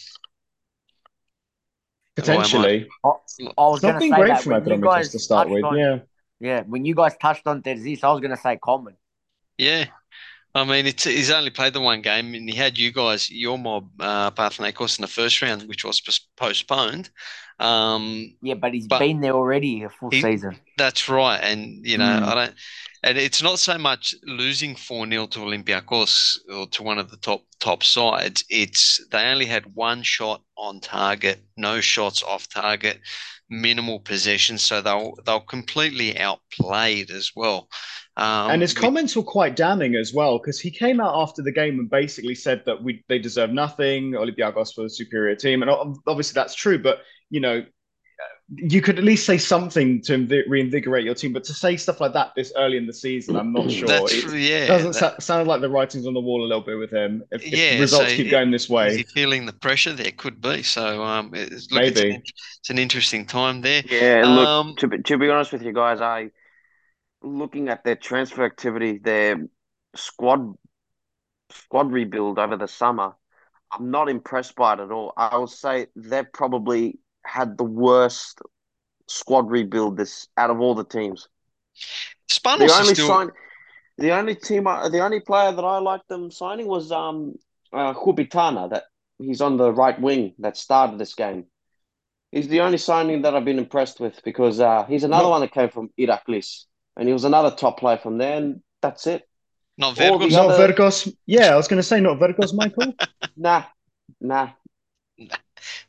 Potentially, 2.15 2.87
I 3.03 3.07
was 3.07 3.81
it's 3.81 3.81
going 3.81 3.93
not 3.93 3.93
to 3.93 3.99
been 3.99 4.11
say 4.11 4.15
great 4.17 4.27
that 4.27 4.43
from 4.43 4.63
when 4.63 4.81
you 4.81 5.03
to 5.03 5.19
start 5.19 5.49
with. 5.49 5.63
on, 5.63 5.77
Yeah, 5.77 5.99
yeah, 6.39 6.61
when 6.61 6.85
you 6.85 6.93
guys 6.93 7.15
touched 7.21 7.47
on 7.47 7.61
Terzis, 7.61 8.03
I 8.03 8.11
was 8.11 8.19
going 8.19 8.31
to 8.31 8.37
say 8.37 8.57
Coleman. 8.57 8.97
Yeah. 9.57 9.85
I 10.53 10.65
mean, 10.65 10.85
it's 10.85 11.05
he's 11.05 11.31
only 11.31 11.49
played 11.49 11.71
the 11.71 11.79
one 11.79 12.01
game, 12.01 12.33
and 12.33 12.49
he 12.49 12.55
had 12.55 12.77
you 12.77 12.91
guys, 12.91 13.29
your 13.29 13.57
mob, 13.57 13.89
uh, 14.01 14.31
Panathinaikos 14.31 14.99
in 14.99 15.03
the 15.03 15.07
first 15.07 15.41
round, 15.41 15.63
which 15.63 15.85
was 15.85 16.01
postponed. 16.35 17.09
Um, 17.61 18.35
Yeah, 18.41 18.55
but 18.55 18.73
he's 18.73 18.87
But- 18.87 18.99
been 18.99 19.21
there 19.21 19.33
already 19.33 19.83
a 19.83 19.89
full 19.89 20.09
He- 20.09 20.21
season. 20.21 20.57
That's 20.77 21.07
right, 21.07 21.37
and 21.37 21.85
you 21.85 21.97
know 21.97 22.05
Mm. 22.05 22.23
I 22.23 22.33
don't, 22.35 22.55
and 23.03 23.17
it's 23.17 23.41
not 23.41 23.59
so 23.59 23.77
much 23.77 24.15
losing 24.23 24.75
four 24.75 25.05
0 25.07 25.27
to 25.27 25.39
Olympiacos 25.39 26.39
or 26.51 26.67
to 26.67 26.83
one 26.83 26.97
of 26.97 27.11
the 27.11 27.17
top 27.17 27.43
top 27.59 27.83
sides. 27.83 28.43
It's 28.49 28.99
they 29.11 29.25
only 29.25 29.45
had 29.45 29.75
one 29.75 30.01
shot 30.01 30.41
on 30.57 30.79
target, 30.79 31.43
no 31.55 31.81
shots 31.81 32.23
off 32.23 32.49
target, 32.49 32.99
minimal 33.49 33.99
possession, 33.99 34.57
so 34.57 34.81
they'll 34.81 35.13
they'll 35.25 35.39
completely 35.41 36.17
outplayed 36.17 37.11
as 37.11 37.31
well. 37.35 37.69
Um, 38.17 38.51
and 38.51 38.61
his 38.61 38.73
which- 38.73 38.81
comments 38.81 39.15
were 39.15 39.23
quite 39.23 39.55
damning 39.55 39.95
as 39.95 40.13
well 40.13 40.37
because 40.39 40.59
he 40.59 40.71
came 40.71 40.99
out 40.99 41.13
after 41.15 41.41
the 41.43 41.51
game 41.51 41.79
and 41.79 41.89
basically 41.89 42.35
said 42.35 42.63
that 42.65 42.81
we 42.83 43.03
they 43.07 43.19
deserve 43.19 43.51
nothing. 43.51 44.11
Olympiacos 44.13 44.75
were 44.77 44.85
a 44.85 44.89
superior 44.89 45.35
team, 45.35 45.61
and 45.61 45.69
obviously 46.07 46.33
that's 46.33 46.55
true. 46.55 46.79
But 46.79 47.03
you 47.31 47.39
know, 47.39 47.65
you 48.53 48.81
could 48.81 48.97
at 48.97 49.03
least 49.05 49.25
say 49.25 49.37
something 49.37 50.01
to 50.01 50.11
invi- 50.11 50.43
reinvigorate 50.47 51.05
your 51.05 51.15
team. 51.15 51.31
But 51.31 51.45
to 51.45 51.53
say 51.53 51.77
stuff 51.77 52.01
like 52.01 52.11
that 52.13 52.33
this 52.35 52.51
early 52.57 52.75
in 52.77 52.85
the 52.85 52.93
season, 52.93 53.37
I'm 53.37 53.53
not 53.53 53.71
sure. 53.71 53.87
That's 53.87 54.13
It 54.13 54.39
yeah. 54.39 54.67
doesn't 54.67 54.91
that- 54.91 55.15
sa- 55.15 55.19
sound 55.19 55.47
like 55.47 55.61
the 55.61 55.69
writing's 55.69 56.05
on 56.05 56.13
the 56.13 56.19
wall 56.19 56.43
a 56.43 56.47
little 56.47 56.61
bit 56.61 56.77
with 56.77 56.91
him. 56.91 57.23
If, 57.31 57.43
if 57.43 57.53
Yeah, 57.53 57.79
results 57.79 58.11
so 58.11 58.15
keep 58.17 58.27
it- 58.27 58.31
going 58.31 58.51
this 58.51 58.63
Is 58.65 58.69
way, 58.69 58.97
he 58.97 59.03
feeling 59.03 59.45
the 59.45 59.53
pressure? 59.53 59.93
There 59.93 60.11
could 60.11 60.41
be. 60.41 60.61
So 60.63 61.01
um, 61.01 61.31
it's, 61.33 61.71
look, 61.71 61.83
it's, 61.83 61.95
Maybe. 62.01 62.15
an, 62.15 62.23
it's 62.59 62.69
an 62.69 62.77
interesting 62.77 63.25
time 63.25 63.61
there. 63.61 63.83
Yeah, 63.89 64.25
look, 64.27 64.47
Um, 64.47 64.75
to 64.79 64.87
be, 64.89 65.01
to 65.01 65.17
be 65.17 65.29
honest 65.29 65.53
with 65.53 65.63
you 65.63 65.71
guys, 65.73 66.01
I 66.01 66.31
looking 67.23 67.69
at 67.69 67.83
their 67.85 67.95
transfer 67.95 68.43
activity, 68.43 68.97
their 68.97 69.47
squad 69.95 70.55
squad 71.51 71.91
rebuild 71.91 72.39
over 72.39 72.57
the 72.57 72.67
summer, 72.67 73.15
I'm 73.71 73.91
not 73.91 74.09
impressed 74.09 74.55
by 74.55 74.73
it 74.73 74.79
at 74.79 74.91
all. 74.91 75.13
I 75.15 75.37
will 75.37 75.47
say 75.47 75.87
they're 75.95 76.23
probably 76.23 76.99
had 77.25 77.57
the 77.57 77.63
worst 77.63 78.41
squad 79.07 79.49
rebuild 79.49 79.97
this 79.97 80.27
out 80.37 80.49
of 80.49 80.59
all 80.59 80.75
the 80.75 80.83
teams. 80.85 81.27
The 82.29 82.33
Spanos 82.35 82.65
is 82.65 82.71
only 82.71 82.93
still. 82.95 83.07
sign, 83.07 83.29
the 83.97 84.11
only 84.11 84.35
team, 84.35 84.67
I, 84.67 84.89
the 84.89 84.99
only 84.99 85.19
player 85.19 85.51
that 85.51 85.63
I 85.63 85.79
liked 85.79 86.07
them 86.07 86.31
signing 86.31 86.67
was 86.67 86.91
um 86.91 87.35
uh, 87.73 87.93
Hubitana. 87.93 88.69
That 88.69 88.85
he's 89.19 89.41
on 89.41 89.57
the 89.57 89.71
right 89.71 89.99
wing 89.99 90.33
that 90.39 90.57
started 90.57 90.99
this 90.99 91.13
game. 91.15 91.45
He's 92.31 92.47
the 92.47 92.61
only 92.61 92.77
signing 92.77 93.23
that 93.23 93.35
I've 93.35 93.43
been 93.45 93.59
impressed 93.59 93.99
with 93.99 94.21
because 94.23 94.59
uh, 94.61 94.85
he's 94.85 95.03
another 95.03 95.23
Not- 95.23 95.31
one 95.31 95.41
that 95.41 95.51
came 95.51 95.69
from 95.69 95.89
Iraklis, 95.99 96.65
and 96.95 97.07
he 97.07 97.13
was 97.13 97.25
another 97.25 97.51
top 97.55 97.79
player 97.79 97.97
from 97.97 98.17
there, 98.17 98.37
and 98.37 98.61
that's 98.81 99.05
it. 99.07 99.27
Not 99.77 99.99
all 99.99 100.19
Vergos. 100.19 100.29
the 100.29 100.35
not 100.37 100.49
other- 100.51 100.73
Vergos. 100.73 101.13
Yeah, 101.25 101.53
I 101.53 101.55
was 101.57 101.67
going 101.67 101.77
to 101.79 101.83
say 101.83 101.99
not 101.99 102.19
Vergos, 102.19 102.53
Michael. 102.53 102.93
Nah, 103.37 103.63
nah, 104.19 104.49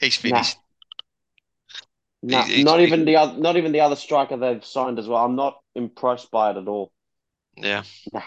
He's 0.00 0.16
finished. 0.16 0.56
nah. 0.56 0.62
He's- 2.26 2.46
he's- 2.48 2.64
not 2.64 2.80
even 2.80 3.04
the 3.04 3.16
other, 3.16 3.38
not 3.38 3.56
even 3.56 3.72
the 3.72 3.80
other 3.80 3.96
striker 3.96 4.36
they've 4.36 4.64
signed 4.64 4.98
as 4.98 5.08
well. 5.08 5.24
I'm 5.24 5.36
not 5.36 5.58
impressed 5.74 6.30
by 6.30 6.50
it 6.52 6.56
at 6.56 6.68
all. 6.68 6.92
Yeah. 7.56 7.82
Nah. 8.12 8.22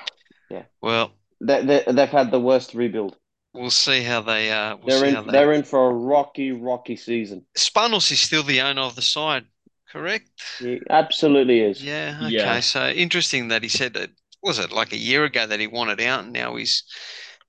Yeah. 0.50 0.64
Well, 0.82 1.12
They, 1.42 1.64
they, 1.66 1.84
they've 1.88 2.10
had 2.10 2.32
the 2.32 2.40
worst 2.40 2.74
rebuild. 2.74 3.16
we'll 3.54 3.70
see 3.72 4.04
how 4.04 4.22
they. 4.22 4.52
Uh, 4.52 4.76
we'll 4.78 4.88
they're 4.88 5.00
see 5.00 5.08
in. 5.10 5.16
how 5.16 5.22
they... 5.24 5.32
They're 5.32 5.54
in 5.54 5.64
for 5.64 5.90
a 5.90 5.94
rocky, 5.94 6.52
rocky 6.52 6.96
season. 6.96 7.46
Spanos 7.58 8.12
is 8.12 8.20
still 8.20 8.44
the 8.44 8.62
owner 8.62 8.82
of 8.82 8.96
the 8.96 9.02
side, 9.02 9.46
correct? 9.92 10.30
He 10.60 10.82
absolutely 10.90 11.62
is. 11.62 11.84
Yeah. 11.84 12.20
Okay. 12.24 12.32
Yeah. 12.36 12.60
So 12.60 12.90
interesting 12.90 13.48
that 13.50 13.64
he 13.64 13.70
said 13.70 13.94
that. 13.94 14.10
Was 14.44 14.60
it 14.60 14.72
like 14.72 14.94
a 14.94 14.98
year 14.98 15.24
ago 15.24 15.48
that 15.48 15.60
he 15.60 15.66
wanted 15.68 16.00
out, 16.02 16.24
and 16.26 16.32
now 16.34 16.56
he's 16.56 16.84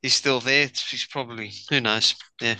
he's 0.01 0.15
still 0.15 0.41
there? 0.41 0.71
He's 0.91 1.05
probably 1.05 1.53
who 1.69 1.81
knows. 1.81 2.15
Yeah. 2.41 2.57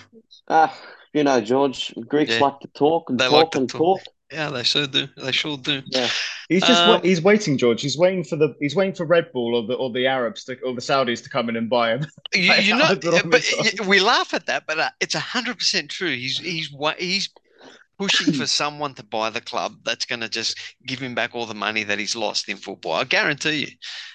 Ah, 0.49 0.77
you 1.17 1.25
know, 1.25 1.41
George, 1.41 1.93
Greeks 2.09 2.33
Yeah. 2.35 2.41
like 2.41 2.61
to 2.61 2.69
talk 2.69 3.11
and 3.11 3.19
They 3.19 3.25
talk 3.29 3.33
like 3.33 3.55
and 3.57 3.69
talk. 3.69 4.01
talk. 4.03 4.15
Yeah, 4.33 4.51
they 4.51 4.65
sure 4.65 4.87
do. 4.89 5.07
They 5.17 5.33
sure 5.33 5.57
do. 5.57 5.83
Yeah. 5.87 6.09
He's 6.49 6.63
just 6.65 6.83
Um, 6.83 7.01
he's 7.03 7.23
waiting, 7.23 7.57
George. 7.59 7.81
He's 7.81 7.97
waiting 7.97 8.25
for 8.25 8.37
the 8.37 8.55
he's 8.61 8.75
waiting 8.75 8.95
for 8.95 9.07
Red 9.07 9.33
Bull 9.33 9.55
or 9.55 9.67
the 9.67 9.75
or 9.75 9.91
the 9.93 10.07
Arabs 10.07 10.45
to, 10.45 10.59
or 10.63 10.75
the 10.75 10.81
Saudis 10.81 11.23
to 11.23 11.29
come 11.31 11.49
in 11.49 11.57
and 11.57 11.71
buy 11.71 11.91
him. 11.95 12.07
You, 12.35 12.53
you 12.55 12.75
know, 12.79 12.85
had 12.87 13.01
but 13.03 13.25
my 13.27 13.39
side. 13.39 13.81
y- 13.81 13.87
we 13.87 14.01
laugh 14.01 14.35
at 14.35 14.47
that, 14.47 14.65
but 14.67 14.79
uh, 14.79 14.91
it's 15.01 15.15
hundred 15.15 15.59
percent 15.59 15.91
true. 15.91 16.11
He's 16.15 16.39
he's 16.39 16.71
wa- 16.73 16.95
he's 16.99 17.29
pushing 17.99 18.33
for 18.33 18.47
someone 18.47 18.95
to 18.95 19.03
buy 19.05 19.31
the 19.31 19.41
club 19.41 19.75
that's 19.85 20.05
going 20.05 20.21
to 20.21 20.29
just 20.29 20.59
give 20.87 20.99
him 21.01 21.15
back 21.15 21.35
all 21.35 21.47
the 21.47 21.55
money 21.55 21.83
that 21.85 21.99
he's 21.99 22.17
lost 22.17 22.49
in 22.49 22.57
football. 22.57 22.93
I 22.95 23.05
guarantee 23.05 23.57
you. 23.67 23.69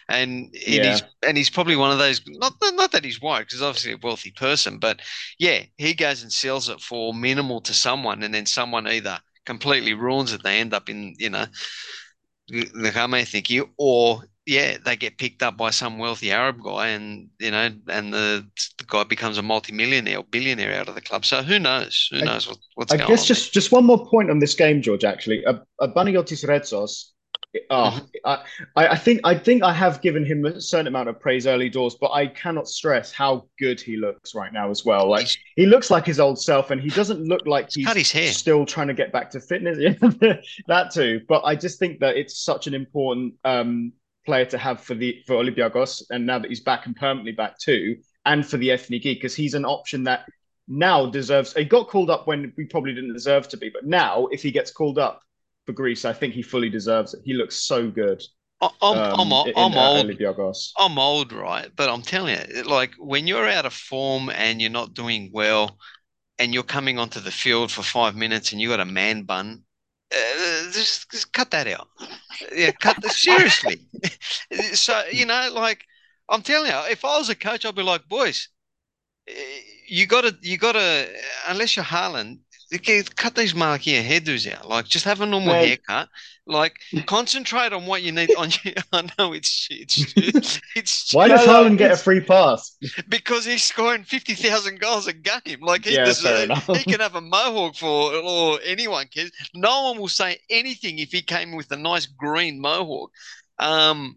And 0.09 0.49
it 0.53 0.83
Yeah. 0.83 0.85
is, 0.85 1.03
and 1.25 1.37
he's 1.37 1.49
probably 1.49 1.75
one 1.75 1.91
of 1.91 1.97
those. 1.97 2.21
Not 2.27 2.53
not 2.61 2.91
that 2.91 3.05
he's 3.05 3.21
white, 3.21 3.39
because 3.41 3.53
he's 3.53 3.61
obviously 3.61 3.93
a 3.93 3.97
wealthy 3.97 4.31
person, 4.31 4.77
but 4.79 5.01
yeah, 5.39 5.63
he 5.77 5.93
goes 5.93 6.21
and 6.21 6.31
sells 6.31 6.69
it 6.69 6.81
for 6.81 7.13
minimal 7.13 7.61
to 7.61 7.73
someone, 7.73 8.23
and 8.23 8.33
then 8.33 8.45
someone 8.45 8.87
either 8.87 9.19
completely 9.45 9.93
ruins 9.93 10.33
it. 10.33 10.43
They 10.43 10.59
end 10.59 10.73
up 10.73 10.89
in 10.89 11.15
you 11.17 11.29
know 11.29 11.45
the 12.47 12.91
Kame 12.93 13.25
thinking, 13.25 13.73
or 13.77 14.23
yeah, 14.51 14.77
they 14.83 14.95
get 14.97 15.17
picked 15.17 15.41
up 15.43 15.55
by 15.55 15.69
some 15.71 15.97
wealthy 15.97 16.31
Arab 16.31 16.57
guy, 16.63 16.89
and 16.89 17.29
you 17.39 17.51
know, 17.51 17.69
and 17.87 18.13
the, 18.13 18.45
the 18.77 18.83
guy 18.87 19.03
becomes 19.05 19.37
a 19.37 19.41
multimillionaire 19.41 20.17
or 20.19 20.23
billionaire 20.25 20.73
out 20.79 20.89
of 20.89 20.95
the 20.95 21.01
club. 21.01 21.23
So 21.25 21.41
who 21.41 21.57
knows? 21.57 22.09
Who 22.11 22.17
I- 22.19 22.23
knows 22.25 22.47
what, 22.47 22.57
what's 22.75 22.91
I 22.93 22.97
going 22.97 23.09
guess 23.09 23.21
on? 23.21 23.27
just 23.27 23.53
just 23.53 23.71
one 23.71 23.85
more 23.85 24.05
point 24.09 24.29
on 24.29 24.39
this 24.39 24.53
game, 24.53 24.81
George. 24.81 25.05
Actually, 25.05 25.45
uh, 25.45 25.59
uh, 25.79 25.87
Panagiotis 25.95 26.45
Retsos. 26.45 27.05
Oh, 27.69 27.91
Mm-hmm. 27.99 28.05
I, 28.25 28.35
I 28.81 28.87
I 28.95 28.97
think 28.97 29.19
I 29.25 29.35
think 29.37 29.61
I 29.63 29.73
have 29.73 30.01
given 30.01 30.23
him 30.25 30.45
a 30.45 30.61
certain 30.61 30.87
amount 30.87 31.09
of 31.09 31.19
praise 31.19 31.45
early 31.47 31.69
doors, 31.69 31.95
but 31.99 32.11
I 32.11 32.27
cannot 32.27 32.67
stress 32.67 33.11
how 33.11 33.45
good 33.59 33.79
he 33.81 33.97
looks 33.97 34.33
right 34.35 34.53
now 34.53 34.69
as 34.69 34.85
well. 34.85 35.09
Like 35.09 35.21
He's- 35.27 35.37
he 35.57 35.65
looks 35.65 35.89
like 35.91 36.05
his 36.05 36.19
old 36.19 36.39
self, 36.41 36.71
and 36.71 36.81
he 36.81 36.89
doesn't 36.89 37.23
look 37.25 37.45
like 37.45 37.67
He's 37.73 37.85
cut 37.85 37.97
his 37.97 38.11
hair. 38.11 38.31
still 38.31 38.65
trying 38.65 38.87
to 38.87 38.93
get 38.93 39.11
back 39.11 39.29
to 39.31 39.39
fitness. 39.41 39.77
That 40.67 40.91
too. 40.93 41.21
But 41.27 41.41
I 41.43 41.55
just 41.55 41.77
think 41.79 41.99
that 41.99 42.15
it's 42.15 42.39
such 42.43 42.67
an 42.67 42.73
important 42.73 43.33
um, 43.43 43.91
player 44.25 44.45
to 44.45 44.57
have 44.57 44.81
for 44.81 44.95
the 44.95 45.21
for 45.25 45.35
Olympiacos, 45.35 46.03
and 46.09 46.25
now 46.25 46.39
that 46.39 46.49
he's 46.49 46.61
back 46.61 46.85
and 46.85 46.95
permanently 46.95 47.31
back 47.31 47.57
too, 47.59 47.97
and 48.25 48.45
for 48.45 48.57
the 48.57 48.69
Ethniki, 48.69 49.15
because 49.15 49.35
he's 49.35 49.53
an 49.53 49.65
option 49.65 50.03
that 50.05 50.25
now 50.67 51.05
deserves. 51.05 51.53
He 51.53 51.65
got 51.65 51.87
called 51.87 52.09
up 52.09 52.27
when 52.27 52.53
we 52.57 52.65
probably 52.65 52.93
didn't 52.93 53.13
deserve 53.13 53.47
to 53.49 53.57
be, 53.57 53.69
but 53.69 53.85
now 53.85 54.27
if 54.27 54.41
he 54.41 54.51
gets 54.51 54.71
called 54.71 54.99
up 54.99 55.21
for 55.65 55.73
Greece, 55.73 56.05
I 56.05 56.13
think 56.13 56.33
he 56.33 56.41
fully 56.41 56.69
deserves 56.69 57.13
it. 57.13 57.21
He 57.23 57.33
looks 57.33 57.55
so 57.55 57.89
good. 57.89 58.23
I'm, 58.61 58.69
um, 58.81 59.19
I'm, 59.19 59.31
in, 59.47 59.53
I'm 59.57 59.73
uh, 59.73 59.89
old. 59.89 60.11
I'm 60.77 60.99
old, 60.99 61.33
right? 61.33 61.69
But 61.75 61.89
I'm 61.89 62.03
telling 62.03 62.37
you, 62.55 62.63
like 62.63 62.93
when 62.99 63.25
you're 63.25 63.49
out 63.49 63.65
of 63.65 63.73
form 63.73 64.29
and 64.29 64.61
you're 64.61 64.69
not 64.69 64.93
doing 64.93 65.31
well, 65.33 65.77
and 66.41 66.55
you're 66.55 66.63
coming 66.63 66.97
onto 66.97 67.19
the 67.19 67.31
field 67.31 67.71
for 67.71 67.83
five 67.83 68.15
minutes 68.15 68.51
and 68.51 68.59
you 68.59 68.67
got 68.69 68.79
a 68.79 68.85
man 68.85 69.23
bun, 69.23 69.63
uh, 70.13 70.71
just, 70.71 71.11
just 71.11 71.33
cut 71.33 71.51
that 71.51 71.67
out. 71.67 71.87
Yeah, 72.53 72.71
cut 72.71 73.01
the, 73.01 73.09
seriously. 73.09 73.79
so 74.73 75.03
you 75.11 75.25
know, 75.25 75.49
like 75.53 75.85
I'm 76.29 76.41
telling 76.41 76.71
you, 76.71 76.77
if 76.89 77.05
I 77.05 77.17
was 77.17 77.29
a 77.29 77.35
coach, 77.35 77.65
I'd 77.65 77.75
be 77.75 77.83
like, 77.83 78.07
boys, 78.07 78.49
eh, 79.27 79.33
you 79.87 80.07
gotta, 80.07 80.37
you 80.41 80.57
gotta, 80.57 81.09
unless 81.47 81.75
you're 81.75 81.85
Haaland. 81.85 82.39
Cut 83.15 83.35
these 83.35 83.53
Malakia 83.53 84.01
hairdos 84.03 84.49
out. 84.51 84.67
Like, 84.67 84.85
just 84.85 85.05
have 85.05 85.21
a 85.21 85.25
normal 85.25 85.53
Mate. 85.53 85.55
haircut. 85.55 86.09
Like, 86.47 86.79
concentrate 87.05 87.73
on 87.73 87.85
what 87.85 88.01
you 88.01 88.11
need. 88.11 88.33
On 88.35 88.49
you, 88.63 88.73
I 88.93 89.09
know 89.19 89.33
it's 89.33 89.67
it's 89.69 90.61
it's 90.75 91.15
Why 91.15 91.27
does 91.27 91.45
no, 91.45 91.45
Haaland 91.45 91.77
get 91.77 91.91
a 91.91 91.97
free 91.97 92.21
pass? 92.21 92.75
because 93.09 93.45
he's 93.45 93.63
scoring 93.63 94.03
50,000 94.03 94.79
goals 94.79 95.07
a 95.07 95.13
game. 95.13 95.59
Like 95.61 95.85
he 95.85 95.97
Yeah, 95.97 95.97
deserves, 95.97 96.23
fair 96.23 96.43
enough. 96.43 96.69
he 96.71 96.83
can 96.85 96.99
have 96.99 97.15
a 97.15 97.21
mohawk 97.21 97.75
for 97.75 98.13
or 98.15 98.59
anyone 98.63 99.07
cares. 99.07 99.31
No 99.53 99.83
one 99.89 99.99
will 99.99 100.07
say 100.07 100.39
anything 100.49 100.99
if 100.99 101.11
he 101.11 101.21
came 101.21 101.55
with 101.55 101.71
a 101.71 101.77
nice 101.77 102.05
green 102.05 102.59
mohawk. 102.61 103.11
Um, 103.59 104.15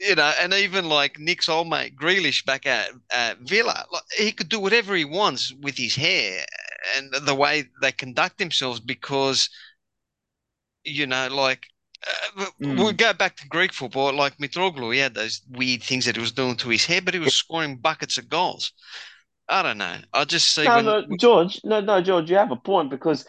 you 0.00 0.14
know, 0.14 0.32
and 0.40 0.52
even 0.54 0.88
like 0.88 1.18
Nick's 1.18 1.48
old 1.48 1.68
mate 1.68 1.96
Grealish 1.96 2.44
back 2.44 2.66
at, 2.66 2.90
at 3.10 3.38
Villa, 3.40 3.86
like 3.92 4.02
he 4.16 4.32
could 4.32 4.48
do 4.48 4.60
whatever 4.60 4.94
he 4.96 5.04
wants 5.04 5.52
with 5.60 5.76
his 5.76 5.96
hair 5.96 6.44
and 6.96 7.12
the 7.12 7.34
way 7.34 7.64
they 7.82 7.92
conduct 7.92 8.38
themselves 8.38 8.80
because, 8.80 9.50
you 10.84 11.06
know, 11.06 11.28
like 11.28 11.66
uh, 12.38 12.46
Mm. 12.60 12.84
we 12.84 12.92
go 12.92 13.12
back 13.12 13.36
to 13.36 13.48
Greek 13.48 13.72
football, 13.72 14.12
like 14.12 14.38
Mitroglou, 14.38 14.92
he 14.94 15.00
had 15.00 15.14
those 15.14 15.42
weird 15.50 15.82
things 15.82 16.04
that 16.06 16.16
he 16.16 16.20
was 16.20 16.32
doing 16.32 16.56
to 16.56 16.68
his 16.68 16.86
hair, 16.86 17.02
but 17.02 17.14
he 17.14 17.20
was 17.20 17.32
scoring 17.34 17.76
buckets 17.76 18.18
of 18.18 18.28
goals. 18.28 18.72
I 19.48 19.62
don't 19.62 19.78
know. 19.78 19.96
I 20.12 20.24
just 20.24 20.54
see 20.54 20.68
No, 20.68 20.70
when 20.70 20.96
no, 21.02 21.16
George. 21.16 21.60
No, 21.64 21.80
no, 21.80 22.00
George. 22.02 22.30
You 22.30 22.36
have 22.36 22.50
a 22.50 22.56
point 22.56 22.90
because 22.90 23.24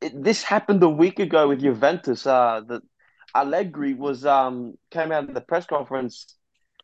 it, 0.00 0.22
this 0.22 0.42
happened 0.44 0.82
a 0.82 0.88
week 0.88 1.18
ago 1.18 1.48
with 1.48 1.60
Juventus. 1.60 2.26
Uh, 2.26 2.62
that 2.68 2.82
Allegri 3.34 3.94
was 3.94 4.26
um 4.26 4.74
came 4.90 5.12
out 5.12 5.28
in 5.28 5.34
the 5.34 5.40
press 5.40 5.66
conference 5.66 6.36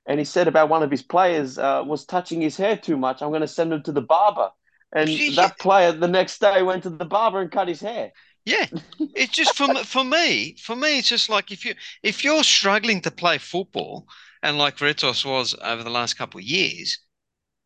and 0.06 0.18
he 0.20 0.24
said 0.24 0.48
about 0.48 0.68
one 0.70 0.82
of 0.82 0.90
his 0.90 1.02
players 1.02 1.58
uh, 1.58 1.82
was 1.86 2.04
touching 2.06 2.40
his 2.42 2.56
hair 2.56 2.76
too 2.76 2.96
much. 2.96 3.22
I'm 3.22 3.30
going 3.30 3.42
to 3.42 3.48
send 3.48 3.72
him 3.72 3.82
to 3.84 3.92
the 3.92 4.02
barber. 4.02 4.50
And 4.94 5.08
Yeah. 5.08 5.36
that 5.36 5.58
player 5.58 5.92
the 5.92 6.08
next 6.08 6.40
day 6.40 6.62
went 6.62 6.82
to 6.84 6.90
the 6.90 7.04
barber 7.04 7.40
and 7.40 7.50
cut 7.50 7.68
his 7.68 7.80
hair. 7.80 8.12
Yeah, 8.44 8.66
it's 9.14 9.32
just 9.32 9.54
for 9.56 9.72
for 9.84 10.04
me. 10.04 10.56
For 10.62 10.74
me, 10.76 10.98
it's 10.98 11.08
just 11.08 11.28
like 11.28 11.50
if 11.52 11.64
you 11.64 11.74
if 12.02 12.24
you're 12.24 12.42
struggling 12.44 13.00
to 13.02 13.10
play 13.10 13.38
football, 13.38 14.06
and 14.42 14.58
like 14.58 14.78
Retsos 14.78 15.24
was 15.24 15.54
over 15.62 15.82
the 15.84 15.90
last 15.90 16.14
couple 16.14 16.38
of 16.40 16.44
years, 16.44 16.98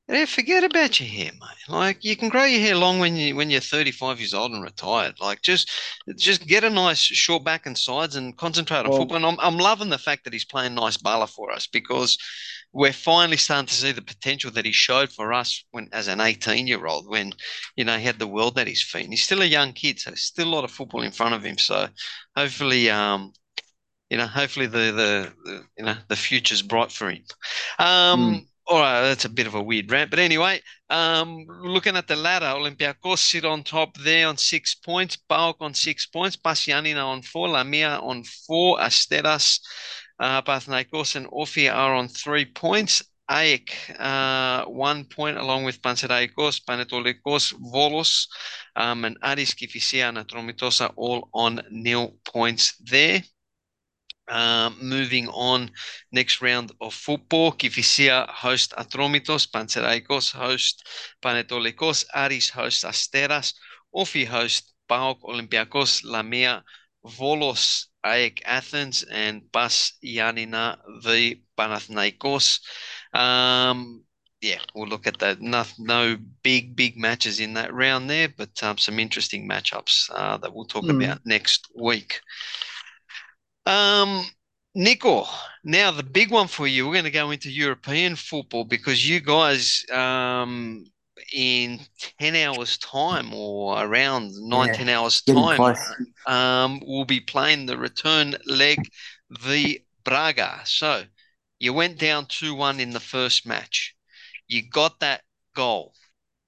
yeah, 0.08 0.26
forget 0.26 0.62
about 0.62 1.00
your 1.00 1.08
hair, 1.08 1.32
mate. 1.32 1.68
Like 1.68 2.04
you 2.04 2.14
can 2.14 2.28
grow 2.28 2.44
your 2.44 2.60
hair 2.60 2.76
long 2.76 3.00
when 3.00 3.16
you 3.16 3.34
when 3.34 3.50
you're 3.50 3.60
35 3.60 4.20
years 4.20 4.34
old 4.34 4.52
and 4.52 4.62
retired. 4.62 5.14
Like 5.20 5.42
just 5.42 5.70
just 6.16 6.46
get 6.46 6.62
a 6.62 6.70
nice 6.70 6.98
short 7.00 7.42
back 7.42 7.66
and 7.66 7.76
sides 7.76 8.14
and 8.14 8.36
concentrate 8.36 8.80
on 8.84 8.90
Well- 8.90 8.98
football. 9.00 9.16
And 9.16 9.26
I'm 9.26 9.40
I'm 9.40 9.58
loving 9.58 9.88
the 9.88 9.98
fact 9.98 10.24
that 10.24 10.32
he's 10.32 10.44
playing 10.44 10.74
nice 10.74 10.96
baller 10.98 11.28
for 11.28 11.50
us 11.50 11.66
because 11.66 12.18
we're 12.72 12.92
finally 12.92 13.36
starting 13.36 13.66
to 13.66 13.74
see 13.74 13.92
the 13.92 14.02
potential 14.02 14.50
that 14.50 14.64
he 14.64 14.72
showed 14.72 15.10
for 15.10 15.32
us 15.32 15.64
when 15.70 15.88
as 15.92 16.08
an 16.08 16.20
18 16.20 16.66
year 16.66 16.86
old 16.86 17.08
when 17.08 17.32
you 17.76 17.84
know 17.84 17.96
he 17.96 18.04
had 18.04 18.18
the 18.18 18.26
world 18.26 18.58
at 18.58 18.66
his 18.66 18.82
feet. 18.82 19.04
And 19.04 19.12
he's 19.12 19.22
still 19.22 19.42
a 19.42 19.46
young 19.46 19.72
kid, 19.72 19.98
so 19.98 20.14
still 20.14 20.48
a 20.48 20.54
lot 20.54 20.64
of 20.64 20.70
football 20.70 21.02
in 21.02 21.12
front 21.12 21.34
of 21.34 21.42
him. 21.42 21.58
So 21.58 21.88
hopefully, 22.36 22.90
um, 22.90 23.32
you 24.10 24.18
know, 24.18 24.26
hopefully 24.26 24.66
the 24.66 24.92
the, 24.92 25.32
the 25.44 25.64
you 25.78 25.84
know 25.84 25.96
the 26.08 26.16
future's 26.16 26.62
bright 26.62 26.92
for 26.92 27.10
him. 27.10 27.22
Um, 27.78 28.46
all 28.68 28.80
right, 28.80 29.02
that's 29.02 29.24
a 29.24 29.28
bit 29.30 29.46
of 29.46 29.54
a 29.54 29.62
weird 29.62 29.90
rant, 29.90 30.10
but 30.10 30.18
anyway, 30.18 30.60
um, 30.90 31.46
looking 31.48 31.96
at 31.96 32.08
the 32.08 32.16
ladder, 32.16 32.46
Olympiacos 32.46 33.18
sit 33.18 33.44
on 33.44 33.62
top 33.62 33.96
there 33.98 34.26
on 34.26 34.36
six 34.36 34.74
points, 34.74 35.16
Paok 35.30 35.54
on 35.60 35.72
six 35.72 36.06
points, 36.06 36.34
PAS 36.34 36.66
Giannina 36.66 37.04
on 37.04 37.22
four, 37.22 37.48
Lamia 37.48 37.98
on 38.00 38.24
four, 38.24 38.80
Asteras, 38.80 39.60
uh, 40.18 40.42
Panathinaikos 40.42 41.16
and 41.16 41.26
Ofi 41.28 41.72
are 41.72 41.94
on 41.94 42.08
three 42.08 42.44
points. 42.44 43.02
AEK, 43.28 43.72
uh, 43.98 44.64
one 44.66 45.04
point 45.04 45.36
along 45.36 45.64
with 45.64 45.82
Panserraikos, 45.82 46.60
Panetolikos, 46.64 47.52
Volos, 47.54 48.28
um, 48.76 49.04
and 49.04 49.18
Aris, 49.22 49.52
Kifisia, 49.52 50.08
and 50.08 50.18
Atromitos 50.18 50.80
are 50.80 50.92
all 50.94 51.28
on 51.34 51.60
nil 51.70 52.14
points 52.24 52.76
there. 52.78 53.22
Um, 54.28 54.76
moving 54.80 55.28
on, 55.28 55.70
next 56.12 56.40
round 56.40 56.72
of 56.80 56.94
football. 56.94 57.52
Kifisia 57.52 58.28
host 58.28 58.72
Atromitos, 58.76 59.50
Panserraikos 59.50 60.32
host 60.32 60.86
Panetolikos, 61.22 62.04
Aris 62.14 62.50
host 62.50 62.84
Asteras, 62.84 63.54
Ofi 63.94 64.26
host 64.26 64.72
PAOK 64.88 65.22
Olympiacos, 65.22 66.04
Lamia, 66.04 66.62
Volos, 67.04 67.86
AEK 68.06 68.42
Athens, 68.46 69.02
and 69.02 69.50
PAS 69.52 69.92
Giannina 70.04 70.78
v 71.02 71.42
Panathinaikos. 71.58 72.60
Um, 73.12 74.04
yeah, 74.40 74.58
we'll 74.74 74.88
look 74.88 75.06
at 75.06 75.18
that. 75.20 75.40
No, 75.40 75.64
no 75.78 76.16
big, 76.42 76.76
big 76.76 76.96
matches 76.96 77.40
in 77.40 77.54
that 77.54 77.72
round 77.74 78.08
there, 78.10 78.28
but 78.28 78.62
um, 78.62 78.78
some 78.78 78.98
interesting 78.98 79.48
matchups 79.48 80.10
uh, 80.14 80.36
that 80.38 80.54
we'll 80.54 80.66
talk 80.66 80.84
Hmm. 80.84 80.90
about 80.90 81.20
next 81.24 81.66
week. 81.74 82.20
Um, 83.64 84.24
Nico, 84.74 85.26
now 85.64 85.90
the 85.90 86.02
big 86.02 86.30
one 86.30 86.48
for 86.48 86.66
you, 86.66 86.86
we're 86.86 86.92
going 86.92 87.04
to 87.04 87.10
go 87.10 87.30
into 87.30 87.50
European 87.50 88.14
football 88.14 88.64
because 88.64 89.08
you 89.08 89.20
guys, 89.20 89.84
um, 89.90 90.84
in 91.32 91.80
10 92.20 92.36
hours' 92.36 92.78
time 92.78 93.32
or 93.34 93.82
around 93.82 94.32
nine, 94.36 94.68
Yeah, 94.68 94.74
10 94.74 94.88
hours' 94.88 95.22
time, 95.22 95.76
um, 96.26 96.80
will 96.80 97.04
be 97.04 97.20
playing 97.20 97.66
the 97.66 97.76
return 97.76 98.36
leg 98.46 98.78
v 99.30 99.84
Braga. 100.04 100.62
So 100.64 101.04
you 101.58 101.72
went 101.72 101.98
down 101.98 102.26
2 102.26 102.54
1 102.54 102.80
in 102.80 102.90
the 102.90 103.00
first 103.00 103.46
match. 103.46 103.94
You 104.48 104.62
got 104.68 105.00
that 105.00 105.22
goal, 105.54 105.94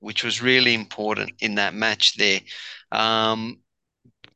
which 0.00 0.22
was 0.22 0.42
really 0.42 0.74
important 0.74 1.32
in 1.40 1.56
that 1.56 1.74
match 1.74 2.16
there. 2.16 2.40
Um, 2.92 3.60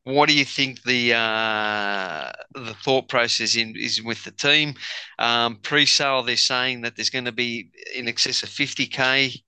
what 0.05 0.28
do 0.28 0.35
you 0.35 0.44
think 0.44 0.83
the 0.83 1.14
uh, 1.14 2.33
the 2.55 2.74
thought 2.74 3.09
process 3.09 3.57
in, 3.57 3.76
is 3.76 4.02
with 4.02 4.24
the 4.24 4.33
team? 4.33 4.74
Um, 5.18 5.57
pre-sale, 5.62 6.22
they're 6.24 6.37
saying 6.37 6.81
that 6.83 6.96
there's 6.96 7.11
going 7.11 7.26
to 7.26 7.33
be 7.33 7.70
in 7.94 8.09
excess 8.09 8.42
of 8.42 8.48
50k, 8.48 9.40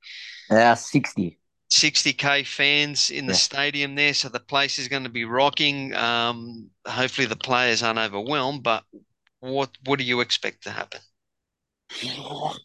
uh, 0.50 0.74
60. 0.74 1.38
60k 1.70 2.44
fans 2.44 3.10
in 3.10 3.26
the 3.26 3.32
Yeah. 3.32 3.38
stadium 3.38 3.94
there, 3.94 4.14
so 4.14 4.28
the 4.28 4.40
place 4.40 4.78
is 4.78 4.88
going 4.88 5.04
to 5.04 5.08
be 5.08 5.24
rocking. 5.24 5.94
Um, 5.94 6.70
hopefully, 6.86 7.26
the 7.26 7.36
players 7.36 7.82
aren't 7.82 7.98
overwhelmed, 7.98 8.62
but 8.62 8.84
what 9.40 9.76
what 9.84 9.98
do 9.98 10.04
you 10.04 10.20
expect 10.20 10.64
to 10.64 10.70
happen? 10.70 11.00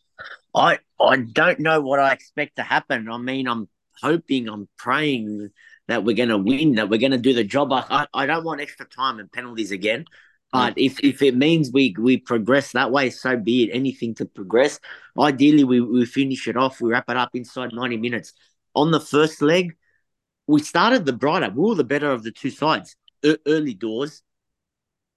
I 0.56 0.80
I 1.00 1.18
don't 1.18 1.60
know 1.60 1.82
what 1.82 2.00
I 2.00 2.14
expect 2.14 2.58
to 2.58 2.64
happen. 2.64 3.10
I 3.10 3.18
mean, 3.18 3.48
I'm 3.48 3.70
hoping, 4.02 4.50
I'm 4.50 4.68
praying 4.78 5.50
that 5.88 6.04
we're 6.04 6.16
going 6.16 6.30
to 6.30 6.38
win, 6.38 6.76
that 6.76 6.90
we're 6.90 7.00
going 7.00 7.12
to 7.12 7.18
do 7.18 7.34
the 7.34 7.44
job. 7.44 7.72
I, 7.74 7.86
I, 7.90 8.08
I 8.14 8.26
don't 8.26 8.44
want 8.44 8.62
extra 8.62 8.86
time 8.88 9.20
and 9.20 9.32
penalties 9.32 9.72
again. 9.72 10.06
But 10.52 10.74
if, 10.78 11.00
if 11.04 11.22
it 11.22 11.36
means 11.36 11.70
we 11.72 11.96
we 12.00 12.18
progress 12.18 12.72
that 12.72 12.92
way, 12.92 13.12
so 13.12 13.38
be 13.38 13.64
it. 13.64 13.70
Anything 13.72 14.16
to 14.16 14.26
progress. 14.26 14.80
Ideally, 15.18 15.64
we, 15.64 15.80
we 15.80 16.06
finish 16.06 16.48
it 16.48 16.58
off, 16.58 16.82
we 16.82 16.90
wrap 16.90 17.10
it 17.10 17.18
up 17.18 17.30
inside 17.36 17.72
90 17.72 17.98
minutes. 17.98 18.34
On 18.76 18.92
the 18.92 19.00
first 19.00 19.42
leg, 19.42 19.76
we 20.48 20.62
started 20.62 21.06
the 21.06 21.14
brighter. 21.14 21.52
We 21.54 21.70
were 21.70 21.76
the 21.76 21.84
better 21.84 22.10
of 22.12 22.24
the 22.24 22.32
two 22.32 22.50
sides. 22.50 22.96
E- 23.24 23.38
early 23.46 23.76
doors. 23.76 24.24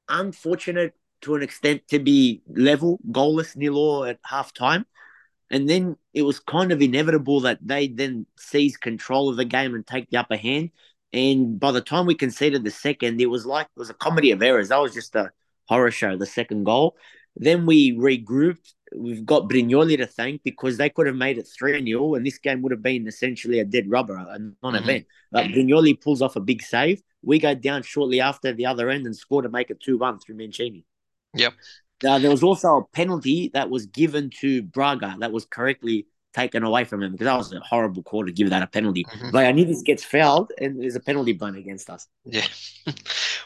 Unfortunate 0.09 0.95
to 1.23 1.35
an 1.37 1.43
extent 1.43 1.89
to 1.89 1.99
be 1.99 2.43
level, 2.49 2.99
goalless, 3.11 3.57
nil 3.57 3.77
all 3.77 4.05
at 4.05 4.19
half 4.25 4.53
time. 4.53 4.85
And 5.51 5.69
then 5.69 5.97
it 6.13 6.23
was 6.23 6.41
kind 6.41 6.73
of 6.73 6.83
inevitable 6.83 7.41
that 7.41 7.59
they 7.63 7.89
then 7.89 8.27
seize 8.37 8.77
control 8.77 9.31
of 9.31 9.37
the 9.37 9.45
game 9.45 9.75
and 9.75 9.87
take 9.87 10.11
the 10.11 10.17
upper 10.19 10.37
hand. 10.37 10.71
And 11.13 11.61
by 11.61 11.73
the 11.73 11.81
time 11.81 12.07
we 12.07 12.15
conceded 12.15 12.65
the 12.65 12.71
second, 12.71 13.21
it 13.21 13.27
was 13.27 13.45
like 13.45 13.67
it 13.67 13.79
was 13.79 13.91
a 13.91 13.95
comedy 13.95 14.31
of 14.31 14.43
errors. 14.43 14.69
That 14.69 14.81
was 14.81 14.95
just 14.95 15.15
a 15.15 15.31
horror 15.67 15.91
show, 15.91 16.17
the 16.17 16.27
second 16.27 16.65
goal. 16.65 16.97
Then 17.37 17.67
we 17.67 17.93
regrouped. 17.93 18.75
We've 18.95 19.25
got 19.25 19.49
Brignoli 19.49 19.97
to 19.99 20.07
thank 20.07 20.43
because 20.43 20.77
they 20.77 20.91
could 20.91 21.07
have 21.07 21.17
made 21.17 21.39
it 21.39 21.49
3 21.49 21.85
0, 21.85 22.15
and 22.15 22.27
this 22.27 22.39
game 22.39 22.61
would 22.63 22.73
have 22.73 22.83
been 22.83 23.07
essentially 23.07 23.59
a 23.59 23.65
dead 23.65 23.91
rubber, 23.91 24.17
a 24.17 24.39
non 24.63 24.75
event. 24.75 25.07
But 25.31 25.47
Brignoli 25.47 25.99
pulls 25.99 26.21
off 26.21 26.37
a 26.37 26.41
big 26.41 26.63
save. 26.63 27.03
We 27.23 27.39
go 27.39 27.55
down 27.55 27.83
shortly 27.83 28.21
after 28.21 28.53
the 28.53 28.67
other 28.67 28.91
end 28.91 29.07
and 29.07 29.17
score 29.17 29.43
to 29.43 29.49
make 29.49 29.71
it 29.71 29.81
2 29.81 29.97
1 29.97 30.21
through 30.21 30.37
Mancini. 30.37 30.85
Yep. 31.35 31.55
Uh, 32.05 32.19
there 32.19 32.31
was 32.31 32.43
also 32.43 32.79
a 32.79 32.85
penalty 32.93 33.51
that 33.55 33.71
was 33.71 33.87
given 33.87 34.29
to 34.41 34.63
Braga 34.63 35.17
that 35.21 35.33
was 35.33 35.45
correctly 35.45 36.07
taken 36.33 36.63
away 36.63 36.85
from 36.85 37.03
him 37.03 37.13
because 37.13 37.27
that 37.27 37.37
was 37.37 37.53
a 37.53 37.61
horrible 37.61 38.03
call 38.03 38.25
to 38.27 38.33
give 38.33 38.51
that 38.51 38.63
a 38.63 38.67
penalty. 38.67 39.05
Mhm. 39.05 39.33
Like 39.33 39.47
I 39.47 39.53
knew 39.53 39.65
this 39.65 39.83
gets 39.83 40.05
fouled 40.05 40.53
and 40.59 40.81
there's 40.81 40.97
a 40.97 41.01
penalty 41.01 41.33
blown 41.33 41.57
against 41.57 41.91
us. 41.91 42.07
Yeah. 42.25 42.47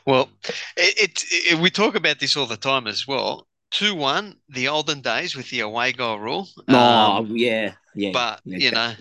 well, 0.06 0.28
it, 0.76 0.98
it, 1.02 1.24
it 1.52 1.58
we 1.60 1.70
talk 1.70 1.94
about 1.94 2.18
this 2.20 2.36
all 2.36 2.46
the 2.46 2.56
time 2.56 2.86
as 2.86 3.06
well. 3.06 3.46
Two 3.70 3.94
one, 3.94 4.36
the 4.48 4.68
olden 4.68 5.00
days 5.00 5.34
with 5.36 5.50
the 5.50 5.60
away 5.60 5.92
goal 5.92 6.18
rule. 6.20 6.48
No, 6.68 6.78
Um, 6.78 7.26
Oh, 7.30 7.34
yeah, 7.34 7.74
yeah. 7.94 8.10
but 8.12 8.40
yeah, 8.44 8.58
you 8.58 8.70
know, 8.70 8.92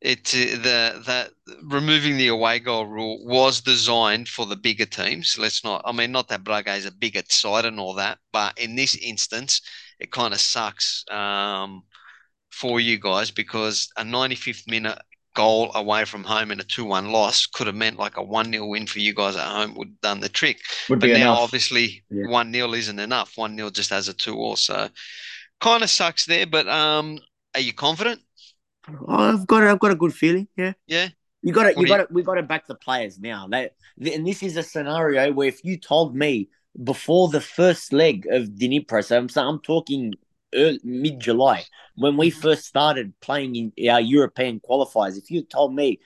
it 0.00 0.28
uh, 0.34 0.56
the 0.62 1.02
that 1.06 1.30
removing 1.62 2.16
the 2.18 2.28
away 2.28 2.58
goal 2.58 2.86
rule 2.86 3.24
was 3.24 3.60
designed 3.62 4.28
for 4.28 4.44
the 4.46 4.56
bigger 4.56 4.84
teams. 4.86 5.38
Let's 5.38 5.64
not. 5.64 5.82
I 5.84 5.92
mean, 5.92 6.12
not 6.12 6.28
that 6.28 6.44
Braga 6.44 6.74
is 6.74 6.86
a 6.86 6.92
bigger 6.92 7.22
side 7.28 7.64
and 7.64 7.80
all 7.80 7.94
that, 7.94 8.18
but 8.32 8.58
in 8.58 8.76
this 8.76 8.94
instance, 8.96 9.62
it 9.98 10.12
kind 10.12 10.34
of 10.34 10.40
sucks 10.40 11.04
um, 11.10 11.82
for 12.60 12.80
you 12.80 12.98
guys 12.98 13.30
because 13.30 13.90
a 13.96 14.02
95th 14.02 14.66
minute 14.66 14.98
goal 15.34 15.70
away 15.74 16.06
from 16.06 16.24
home 16.24 16.50
in 16.50 16.58
a 16.60 16.64
2-1 16.64 17.10
loss 17.12 17.44
could 17.44 17.66
have 17.66 17.76
meant 17.76 17.98
like 17.98 18.16
a 18.16 18.24
1-0 18.24 18.66
win 18.70 18.86
for 18.86 19.00
you 19.00 19.12
guys 19.12 19.36
at 19.36 19.46
home 19.46 19.74
would 19.76 19.88
have 19.88 20.00
done 20.00 20.20
the 20.20 20.30
trick. 20.30 20.58
Would 20.88 21.00
But 21.00 21.08
now 21.10 21.16
enough. 21.16 21.40
obviously 21.40 22.02
Yeah. 22.10 22.28
one 22.28 22.50
0 22.52 22.72
isn't 22.72 22.98
enough. 22.98 23.32
One 23.36 23.54
0 23.56 23.68
just 23.70 23.90
has 23.90 24.08
a 24.08 24.14
two 24.14 24.34
all. 24.36 24.56
So 24.56 24.88
kind 25.60 25.82
of 25.82 25.90
sucks 25.90 26.24
there. 26.24 26.46
But 26.46 26.66
um, 26.68 27.18
are 27.54 27.60
you 27.60 27.74
confident? 27.74 28.20
I've 29.08 29.46
got 29.46 29.62
I've 29.64 29.78
got 29.80 29.90
a 29.90 29.96
good 29.96 30.14
feeling. 30.14 30.48
Yeah. 30.56 30.72
Yeah. 30.86 31.08
You 31.42 31.52
got 31.52 31.64
to 31.64 31.72
you 31.74 31.82
you- 31.82 31.86
got 31.86 31.98
to 31.98 32.06
we 32.10 32.22
got 32.22 32.34
to 32.36 32.42
back 32.42 32.66
the 32.66 32.74
players 32.74 33.18
now. 33.18 33.46
They 33.50 33.70
and 34.14 34.26
this 34.26 34.42
is 34.42 34.56
a 34.56 34.62
scenario 34.62 35.32
where 35.32 35.48
if 35.48 35.62
you 35.64 35.76
told 35.76 36.16
me 36.16 36.48
before 36.82 37.28
the 37.28 37.40
first 37.42 37.92
leg 37.92 38.26
of 38.30 38.42
Dnipro, 38.48 39.04
so 39.04 39.18
I'm 39.18 39.28
so 39.28 39.42
I'm 39.46 39.60
talking 39.60 40.14
mid 40.82 41.20
July 41.20 41.64
when 41.94 42.16
we 42.16 42.30
Mhm. 42.30 42.40
first 42.40 42.64
started 42.64 43.12
playing 43.20 43.72
in 43.76 43.88
our 43.88 44.00
European 44.00 44.60
qualifiers, 44.60 45.16
if 45.16 45.30
you 45.30 45.42
told 45.42 45.74
me 45.74 46.00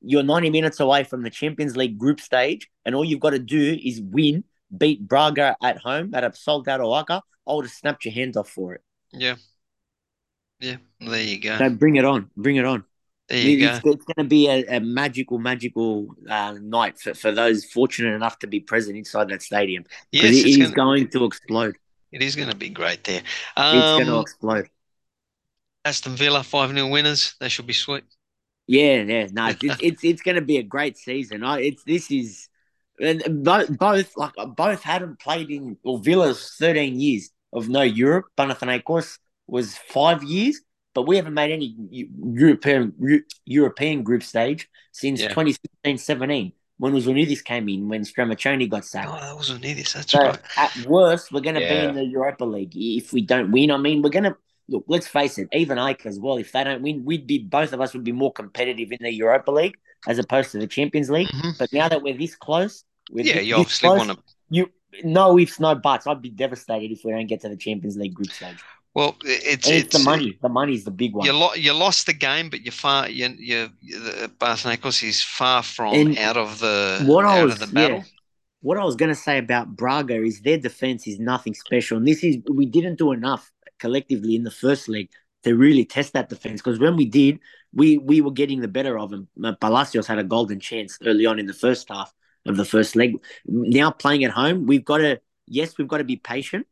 you're 0.00 0.22
90 0.22 0.50
minutes 0.50 0.80
away 0.80 1.04
from 1.04 1.22
the 1.22 1.30
Champions 1.30 1.76
League 1.76 1.98
group 1.98 2.20
stage 2.20 2.68
and 2.84 2.94
all 2.94 3.04
you've 3.04 3.20
got 3.20 3.30
to 3.30 3.38
do 3.38 3.78
is 3.82 4.00
win, 4.00 4.44
beat 4.76 5.06
Braga 5.06 5.56
at 5.62 5.78
home 5.78 6.14
at 6.14 6.24
a 6.24 6.34
sold 6.34 6.68
out 6.68 6.80
OAKA, 6.80 7.22
I 7.46 7.52
would 7.54 7.64
have 7.64 7.72
snapped 7.72 8.04
your 8.04 8.14
hands 8.14 8.36
off 8.36 8.48
for 8.48 8.74
it. 8.74 8.82
Yeah. 9.12 9.36
Yeah. 10.60 10.76
There 11.00 11.22
you 11.22 11.38
go. 11.38 11.58
So 11.58 11.70
bring 11.70 11.96
it 11.96 12.04
on, 12.04 12.30
bring 12.36 12.56
it 12.56 12.64
on. 12.64 12.84
There 13.28 13.38
you 13.38 13.58
go. 13.60 13.66
It's, 13.66 13.78
it's 13.84 14.04
going 14.04 14.24
to 14.24 14.24
be 14.24 14.48
a, 14.48 14.76
a 14.76 14.80
magical, 14.80 15.38
magical 15.38 16.08
uh, 16.28 16.54
night 16.60 16.98
for, 16.98 17.14
for 17.14 17.32
those 17.32 17.64
fortunate 17.64 18.14
enough 18.14 18.38
to 18.40 18.46
be 18.46 18.60
present 18.60 18.96
inside 18.96 19.28
that 19.28 19.42
stadium. 19.42 19.84
Yes, 20.12 20.34
it's 20.34 20.56
gonna, 20.56 20.74
going 20.74 21.08
to 21.08 21.24
explode. 21.24 21.76
It 22.12 22.22
is 22.22 22.36
going 22.36 22.48
to 22.50 22.56
be 22.56 22.68
great 22.68 23.04
there. 23.04 23.22
it's 23.70 23.92
going 23.92 24.08
to 24.08 24.16
Um, 24.16 24.18
explode. 24.18 24.70
Aston 25.86 26.16
Villa 26.16 26.42
5 26.42 26.72
0 26.72 26.88
winners. 26.88 27.34
They 27.40 27.48
should 27.48 27.66
be 27.66 27.72
sweet. 27.72 28.04
Yeah, 28.66 29.02
yeah. 29.02 29.28
No, 29.32 29.52
it's 29.62 29.78
it's, 29.80 30.04
it's 30.04 30.22
going 30.22 30.34
to 30.36 30.42
be 30.42 30.56
a 30.58 30.62
great 30.62 30.96
season. 30.96 31.44
I, 31.44 31.60
it's 31.60 31.84
this 31.84 32.10
is 32.10 32.48
and 32.98 33.44
both 33.44 33.76
both 33.78 34.16
like 34.16 34.32
both 34.56 34.82
hadn't 34.82 35.20
played 35.20 35.50
in 35.50 35.76
well 35.84 35.98
Villa's 35.98 36.54
thirteen 36.58 36.98
years 36.98 37.30
of 37.52 37.68
no 37.68 37.82
Europe. 37.82 38.26
Panathinaikos 38.36 39.18
was 39.46 39.76
five 39.76 40.24
years, 40.24 40.60
but 40.94 41.06
we 41.06 41.16
haven't 41.16 41.34
made 41.34 41.52
any 41.52 41.76
European 41.90 43.22
European 43.44 44.02
group 44.02 44.22
stage 44.24 44.68
since 44.92 45.22
Yeah. 45.22 45.28
2016-17 45.28 46.52
when 46.78 46.92
Uzunidis 46.92 47.42
came 47.42 47.68
in 47.68 47.88
when 47.88 48.02
Stramaccioni 48.02 48.68
got 48.68 48.84
sacked. 48.84 49.08
Oh, 49.10 49.20
that 49.20 49.34
wasn't 49.36 49.62
this. 49.62 49.92
That's 49.94 50.12
So 50.12 50.18
right. 50.20 50.38
at 50.56 50.76
worst, 50.86 51.32
we're 51.32 51.40
going 51.40 51.54
to 51.54 51.60
be 51.60 51.66
in 51.88 51.94
the 51.94 52.04
Europa 52.04 52.44
League 52.44 52.72
if 52.76 53.12
we 53.12 53.22
don't 53.22 53.50
win. 53.50 53.70
I 53.70 53.76
mean, 53.78 54.02
we're 54.02 54.10
going 54.10 54.24
to 54.24 54.36
look. 54.68 54.84
Let's 54.86 55.08
face 55.08 55.38
it. 55.38 55.48
Even 55.52 55.78
AEK 55.78 56.04
as 56.06 56.18
well. 56.20 56.36
If 56.36 56.52
they 56.52 56.64
don't 56.64 56.82
win, 56.82 57.04
we'd 57.04 57.26
be 57.26 57.38
both 57.38 57.72
of 57.72 57.80
us 57.80 57.94
would 57.94 58.04
be 58.04 58.12
more 58.12 58.32
competitive 58.32 58.92
in 58.92 58.98
the 59.00 59.12
Europa 59.12 59.50
League 59.50 59.76
as 60.06 60.18
opposed 60.18 60.52
to 60.52 60.58
the 60.58 60.66
Champions 60.66 61.08
League. 61.10 61.28
Mhm. 61.28 61.58
But 61.58 61.72
now 61.72 61.88
that 61.88 62.02
we're 62.02 62.16
this 62.16 62.34
close, 62.36 62.84
we're 63.10 63.24
Yeah, 63.24 63.34
thi- 63.34 63.40
you 63.40 63.54
this 63.56 63.60
obviously 63.60 63.88
close, 63.88 63.98
want 64.06 64.10
to. 64.18 64.24
You 64.50 64.70
no 65.04 65.38
ifs, 65.38 65.58
no 65.60 65.74
buts. 65.74 66.06
I'd 66.06 66.22
be 66.22 66.30
devastated 66.30 66.90
if 66.92 67.04
we 67.04 67.10
don't 67.12 67.26
get 67.26 67.40
to 67.42 67.48
the 67.48 67.56
Champions 67.56 67.96
League 67.96 68.14
group 68.14 68.30
stage. 68.30 68.56
Well, 68.96 69.14
it's 69.26 69.68
it's, 69.68 69.84
it's 69.84 69.98
the 69.98 70.10
money. 70.10 70.38
The 70.40 70.48
money's 70.48 70.84
the 70.84 70.90
big 70.90 71.12
one. 71.12 71.26
You, 71.26 71.34
lo- 71.34 71.52
you 71.54 71.74
lost 71.74 72.06
the 72.06 72.14
game, 72.14 72.48
but 72.48 72.62
you're 72.62 72.72
far. 72.72 73.10
You, 73.10 73.28
you, 73.38 73.68
the 73.82 74.30
is 75.02 75.22
far 75.22 75.62
from 75.62 75.92
And 75.92 76.18
out 76.18 76.38
of 76.38 76.60
the 76.60 77.04
what 77.06 77.26
I 77.26 77.34
out 77.34 77.44
was 77.44 77.52
of 77.54 77.60
the 77.60 77.66
battle. 77.74 77.98
yeah, 77.98 78.04
what 78.62 78.78
I 78.78 78.84
was 78.84 78.96
going 78.96 79.10
to 79.10 79.14
say 79.14 79.36
about 79.36 79.76
Braga 79.76 80.22
is 80.22 80.40
their 80.40 80.56
defense 80.56 81.06
is 81.06 81.18
nothing 81.20 81.52
special, 81.52 81.98
and 81.98 82.08
this 82.08 82.24
is 82.24 82.38
we 82.50 82.64
didn't 82.64 82.96
do 82.96 83.12
enough 83.12 83.52
collectively 83.78 84.34
in 84.34 84.44
the 84.44 84.50
first 84.50 84.88
leg 84.88 85.10
to 85.44 85.54
really 85.54 85.84
test 85.84 86.14
that 86.14 86.30
defense 86.30 86.62
because 86.62 86.78
when 86.78 86.96
we 86.96 87.04
did, 87.04 87.38
we 87.74 87.98
we 87.98 88.22
were 88.22 88.32
getting 88.32 88.62
the 88.62 88.68
better 88.68 88.98
of 88.98 89.10
them. 89.10 89.28
Palacios 89.60 90.06
had 90.06 90.18
a 90.18 90.24
golden 90.24 90.58
chance 90.58 90.98
early 91.04 91.26
on 91.26 91.38
in 91.38 91.44
the 91.44 91.52
first 91.52 91.86
half 91.90 92.14
of 92.46 92.56
the 92.56 92.64
first 92.64 92.96
leg. 92.96 93.14
Now 93.44 93.90
playing 93.90 94.24
at 94.24 94.30
home, 94.30 94.64
we've 94.66 94.86
got 94.86 94.98
to 94.98 95.20
yes, 95.46 95.76
we've 95.76 95.86
got 95.86 95.98
to 95.98 96.04
be 96.04 96.16
patient 96.16 96.66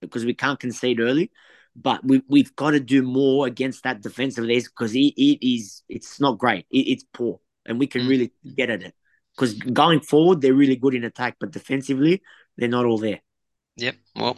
because 0.00 0.24
we 0.24 0.34
can't 0.34 0.60
concede 0.60 1.00
early. 1.00 1.32
But 1.76 2.04
we, 2.04 2.22
we've 2.28 2.54
got 2.54 2.70
to 2.70 2.80
do 2.80 3.02
more 3.02 3.46
against 3.46 3.82
that 3.82 4.00
defense 4.00 4.38
of 4.38 4.46
theirs 4.46 4.64
because 4.68 4.94
it, 4.94 5.12
it 5.16 5.38
is 5.46 5.82
it's 5.88 6.20
not 6.20 6.38
great. 6.38 6.66
It, 6.70 6.86
it's 6.92 7.04
poor, 7.12 7.40
and 7.66 7.78
we 7.78 7.86
can 7.86 8.02
Mm. 8.02 8.08
really 8.08 8.32
get 8.56 8.70
at 8.70 8.82
it 8.82 8.94
because 9.34 9.54
going 9.54 10.00
forward 10.00 10.40
they're 10.40 10.54
really 10.54 10.76
good 10.76 10.94
in 10.94 11.04
attack, 11.04 11.36
but 11.40 11.50
defensively 11.50 12.22
they're 12.56 12.68
not 12.68 12.84
all 12.86 12.98
there. 12.98 13.20
Yep. 13.76 13.96
Well, 14.14 14.36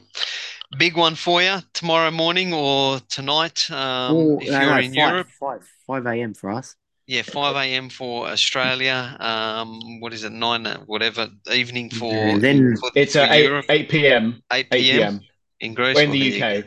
big 0.78 0.96
one 0.96 1.14
for 1.14 1.42
you 1.42 1.58
tomorrow 1.74 2.10
morning 2.10 2.54
or 2.54 3.00
tonight. 3.00 3.70
Um, 3.70 4.16
Oh, 4.16 4.38
if 4.40 4.50
no, 4.50 4.60
you're 4.60 4.70
no, 4.70 4.78
in 4.78 4.94
five, 4.94 5.10
Europe, 5.10 5.28
five 5.38 5.68
five 5.86 6.06
a.m. 6.06 6.32
for 6.32 6.50
us. 6.50 6.74
yeah, 7.06 7.20
five 7.20 7.54
a.m. 7.56 7.90
for 7.90 8.28
Australia. 8.28 9.14
Um, 9.20 10.00
what 10.00 10.14
is 10.14 10.24
it? 10.24 10.32
Nine, 10.32 10.66
uh, 10.66 10.78
whatever 10.86 11.28
evening 11.52 11.90
for 11.90 12.10
And 12.14 12.40
then- 12.40 12.76
for, 12.78 12.90
It's 12.94 13.12
for 13.12 13.18
at 13.20 13.32
8, 13.32 13.44
Europe. 13.44 13.66
8 13.68 13.88
p.m. 13.90 14.42
Eight 14.50 14.68
8 14.72 14.80
p.m. 14.80 14.96
p.m. 15.18 15.20
in 15.60 15.74
Greece 15.74 15.96
We're 15.96 16.04
in 16.04 16.10
the 16.12 16.42
UK. 16.42 16.64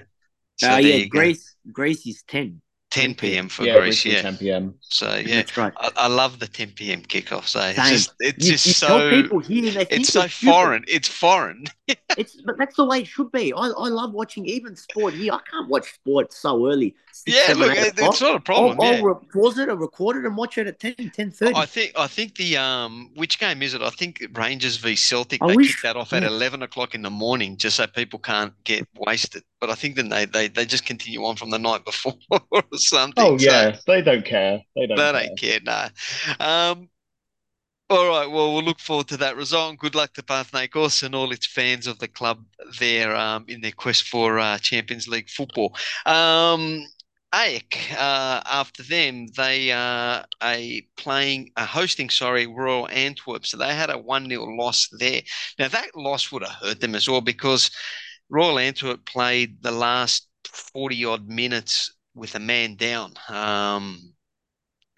Go. 0.62 0.68
So 0.68 0.74
uh, 0.74 0.78
yeah, 0.78 0.96
you 0.96 1.10
go. 1.10 1.20
Grace 1.20 1.56
Grace 1.72 2.06
is 2.08 2.24
ten. 2.28 2.62
10 2.92 3.14
p.m. 3.14 3.50
for 3.50 3.66
yeah, 3.66 3.78
Greece. 3.78 4.04
Yeah. 4.04 4.24
10 4.24 4.38
p.m. 4.38 4.74
So 4.82 5.14
yeah, 5.18 5.36
That's 5.36 5.56
right. 5.56 5.72
I, 5.78 5.92
I 5.96 6.08
love 6.08 6.40
the 6.40 6.48
10 6.48 6.72
p.m. 6.72 7.04
kickoff. 7.04 7.46
So 7.46 7.60
it's 7.62 7.78
Same. 7.78 7.92
just 7.94 8.14
it's 8.20 8.44
You, 8.44 8.52
just 8.54 8.66
you 8.66 8.74
so 8.74 9.10
people 9.12 9.38
here, 9.38 9.68
and 9.68 9.76
they 9.76 9.96
it's 9.96 10.10
so 10.12 10.22
you're 10.22 10.30
stupid. 10.30 10.52
foreign. 10.52 10.86
It's 10.88 11.08
foreign. 11.08 11.66
It's 12.18 12.42
but 12.42 12.58
that's 12.58 12.76
the 12.76 12.86
way 12.86 13.02
it 13.02 13.08
should 13.08 13.32
be. 13.32 13.54
I, 13.54 13.60
I 13.68 13.88
love 13.90 14.14
watching 14.14 14.46
even 14.48 14.76
sport 14.76 15.14
here. 15.14 15.34
I 15.34 15.40
can't 15.50 15.70
watch 15.70 15.94
sport 15.94 16.34
so 16.34 16.68
early. 16.68 16.96
Six, 17.12 17.38
Yeah, 17.38 17.48
seven, 17.48 17.62
look, 17.62 17.78
eight 17.78 17.88
it- 17.88 17.94
it's 18.00 18.22
not 18.22 18.36
a 18.36 18.40
problem. 18.40 18.80
I'll, 18.82 18.94
yeah. 18.94 19.02
I'll 19.06 19.24
pause 19.32 19.58
it 19.60 19.70
or 19.70 19.76
record 19.76 20.18
it 20.18 20.26
and 20.26 20.36
watch 20.36 20.58
it 20.58 20.66
at 20.68 20.80
10, 20.80 20.96
10 21.12 21.34
I 21.56 21.66
think 21.66 21.94
I 21.96 22.08
think 22.08 22.36
the 22.36 22.58
um 22.58 23.12
which 23.16 23.40
game 23.40 23.62
is 23.62 23.74
it? 23.76 23.82
I 23.84 23.90
think 23.92 24.24
Rangers 24.34 24.78
v 24.78 24.96
Celtic. 24.96 25.42
I 25.44 25.48
They 25.48 25.56
wish- 25.56 25.76
kick 25.76 25.84
that 25.84 25.96
off 25.96 26.12
at 26.14 26.24
yeah. 26.24 26.30
eleven 26.30 26.64
o'clock 26.64 26.94
in 26.96 27.04
the 27.04 27.10
morning, 27.12 27.56
just 27.58 27.78
so 27.78 27.86
people 27.88 28.18
can't 28.20 28.54
get 28.64 28.88
wasted. 28.98 29.44
But 29.60 29.70
I 29.70 29.76
think 29.76 29.96
then 29.96 30.10
they 30.10 30.26
they, 30.26 30.48
they 30.48 30.66
just 30.66 30.86
continue 30.86 31.24
on 31.26 31.36
from 31.36 31.50
the 31.50 31.60
night 31.60 31.86
before 31.86 32.16
or 32.52 32.64
something. 32.76 33.28
Oh 33.28 33.38
So 33.38 33.52
yeah, 33.52 33.78
they 33.86 34.02
don't 34.02 34.26
care. 34.26 34.64
They 34.76 34.88
don't. 34.88 35.10
they 35.12 35.12
care. 35.12 35.30
don't 35.30 35.36
care. 35.36 35.60
No. 35.64 35.88
Um. 36.40 36.90
All 37.90 38.08
right. 38.08 38.28
Well, 38.30 38.54
we'll 38.54 38.64
look 38.64 38.80
forward 38.80 39.08
to 39.08 39.18
that 39.18 39.36
result. 39.36 39.72
And 39.72 39.80
good 39.80 39.96
luck 39.96 40.14
to 40.14 40.22
Panathinaikos 40.24 41.02
and 41.04 41.16
all 41.16 41.32
its 41.32 41.48
fans 41.48 41.88
of 41.88 41.98
the 41.98 42.08
club 42.08 42.46
there 42.80 43.16
um, 43.16 43.46
in 43.48 43.62
their 43.62 43.72
quest 43.72 44.04
for 44.04 44.38
uh, 44.38 44.60
Champions 44.60 45.08
League 45.08 45.30
football. 45.30 45.76
Um, 46.06 46.86
AEK, 47.34 47.92
uh, 47.94 48.42
after 48.46 48.84
them, 48.84 49.28
they 49.36 49.72
are 49.72 50.24
a 50.44 50.84
playing, 50.98 51.52
a 51.58 51.66
hosting, 51.66 52.12
sorry, 52.12 52.46
Royal 52.46 52.88
Antwerp. 52.90 53.46
So 53.48 53.58
they 53.58 53.74
had 53.74 53.90
a 53.90 53.98
1 53.98 54.30
0 54.30 54.46
loss 54.56 54.88
there. 55.00 55.22
Now, 55.58 55.68
that 55.70 55.96
loss 55.96 56.32
would 56.32 56.44
have 56.44 56.58
hurt 56.62 56.80
them 56.82 56.94
as 56.96 57.10
well 57.10 57.22
because 57.22 57.72
Royal 58.30 58.60
Antwerp 58.60 59.06
played 59.06 59.62
the 59.62 59.72
last 59.72 60.28
40 60.48 61.06
odd 61.06 61.28
minutes 61.28 61.94
with 62.14 62.36
a 62.36 62.40
man 62.40 62.76
down. 62.76 63.14
Um, 63.28 64.14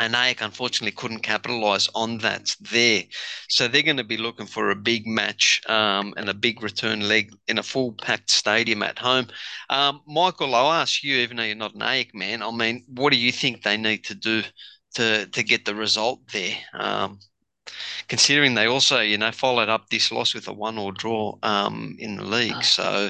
and 0.02 0.16
AEK 0.16 0.42
unfortunately 0.42 0.94
couldn't 0.94 1.20
capitalise 1.20 1.88
on 1.94 2.18
that 2.20 2.56
there. 2.60 3.04
So 3.50 3.68
they're 3.68 3.84
going 3.84 3.98
to 3.98 4.04
be 4.04 4.18
looking 4.18 4.48
for 4.48 4.72
a 4.72 4.76
big 4.76 5.06
match 5.06 5.62
um, 5.70 6.16
and 6.18 6.28
a 6.28 6.34
big 6.34 6.64
return 6.64 7.08
leg 7.08 7.32
in 7.48 7.60
a 7.60 7.64
full 7.64 7.94
packed 7.94 8.32
stadium 8.32 8.82
at 8.82 8.98
home. 8.98 9.28
Um, 9.70 10.02
Michael, 10.08 10.56
I'll 10.56 10.72
ask 10.72 11.04
you, 11.04 11.18
even 11.18 11.38
though 11.38 11.44
you're 11.44 11.56
not 11.56 11.76
an 11.76 11.82
AEK 11.84 12.16
man, 12.16 12.42
I 12.42 12.50
mean, 12.50 12.84
what 12.88 13.12
do 13.12 13.20
you 13.20 13.32
think 13.32 13.62
they 13.62 13.78
need 13.78 14.04
to 14.06 14.16
do 14.16 14.42
to 14.96 15.28
to 15.28 15.44
get 15.44 15.66
the 15.66 15.76
result 15.76 16.22
there? 16.34 16.56
Um, 16.74 17.20
considering 18.12 18.56
they 18.56 18.68
also, 18.68 19.00
you 19.00 19.18
know, 19.18 19.32
followed 19.32 19.70
up 19.70 19.90
this 19.90 20.12
loss 20.12 20.34
with 20.34 20.46
a 20.50 20.52
one 20.52 20.78
or 20.78 20.92
draw 20.92 21.34
um, 21.44 21.96
in 21.98 22.18
the 22.18 22.26
league. 22.26 22.62
So 22.62 23.10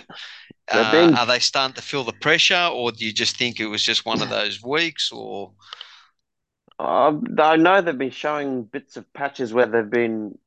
They're 0.72 0.84
uh, 0.86 0.92
being- 0.92 1.16
are 1.16 1.26
they 1.26 1.40
starting 1.40 1.74
to 1.74 1.82
feel 1.82 2.04
the 2.04 2.14
pressure 2.14 2.70
or 2.72 2.92
do 2.92 3.04
you 3.04 3.12
just 3.12 3.36
think 3.36 3.60
it 3.60 3.66
was 3.66 3.82
just 3.82 4.06
one 4.06 4.22
of 4.22 4.30
those 4.30 4.62
weeks 4.62 5.12
or 5.12 5.54
Um, 6.78 7.24
I 7.40 7.56
know 7.56 7.82
they've 7.82 7.98
been 7.98 8.12
showing 8.12 8.62
bits 8.62 8.96
of 8.96 9.12
patches 9.12 9.52
where 9.56 9.66
they've 9.66 9.90
been 9.90 10.38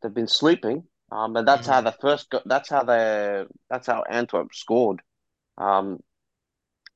they've 0.00 0.14
been 0.14 0.28
sleeping. 0.28 0.84
Um, 1.10 1.32
but 1.32 1.44
that's 1.44 1.66
how 1.66 1.80
the 1.80 1.96
first 2.00 2.30
got, 2.30 2.46
that's 2.46 2.68
how 2.68 2.84
they 2.84 3.46
that's 3.68 3.88
how 3.88 4.04
Antwerp 4.08 4.54
scored. 4.54 5.02
Um, 5.56 5.98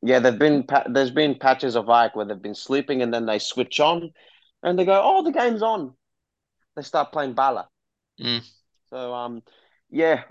yeah, 0.03 0.21
they've 0.21 0.39
been 0.39 0.63
pa 0.63 0.85
there's 0.87 1.11
been 1.11 1.35
patches 1.35 1.75
of 1.75 1.87
AEK 1.87 2.15
where 2.15 2.27
they've 2.27 2.47
been 2.49 2.55
sleeping 2.55 3.03
and 3.03 3.13
then 3.13 3.27
they 3.27 3.41
switch 3.41 3.81
on 3.81 4.13
and 4.63 4.79
they 4.79 4.85
go, 4.85 5.01
oh, 5.03 5.25
the 5.25 5.33
game's 5.33 5.63
on. 5.63 5.95
They 6.77 6.83
start 6.83 7.13
playing 7.13 7.35
Bala. 7.35 7.69
Mm. 8.21 8.43
So 8.91 9.15
um, 9.15 9.43
yeah, 9.91 10.25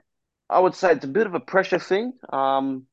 I 0.50 0.60
would 0.60 0.76
say 0.76 0.92
it's 0.94 1.06
a 1.06 1.10
bit 1.10 1.28
of 1.28 1.36
a 1.36 1.40
pressure 1.40 1.80
thing. 1.80 2.14
Um, 2.32 2.88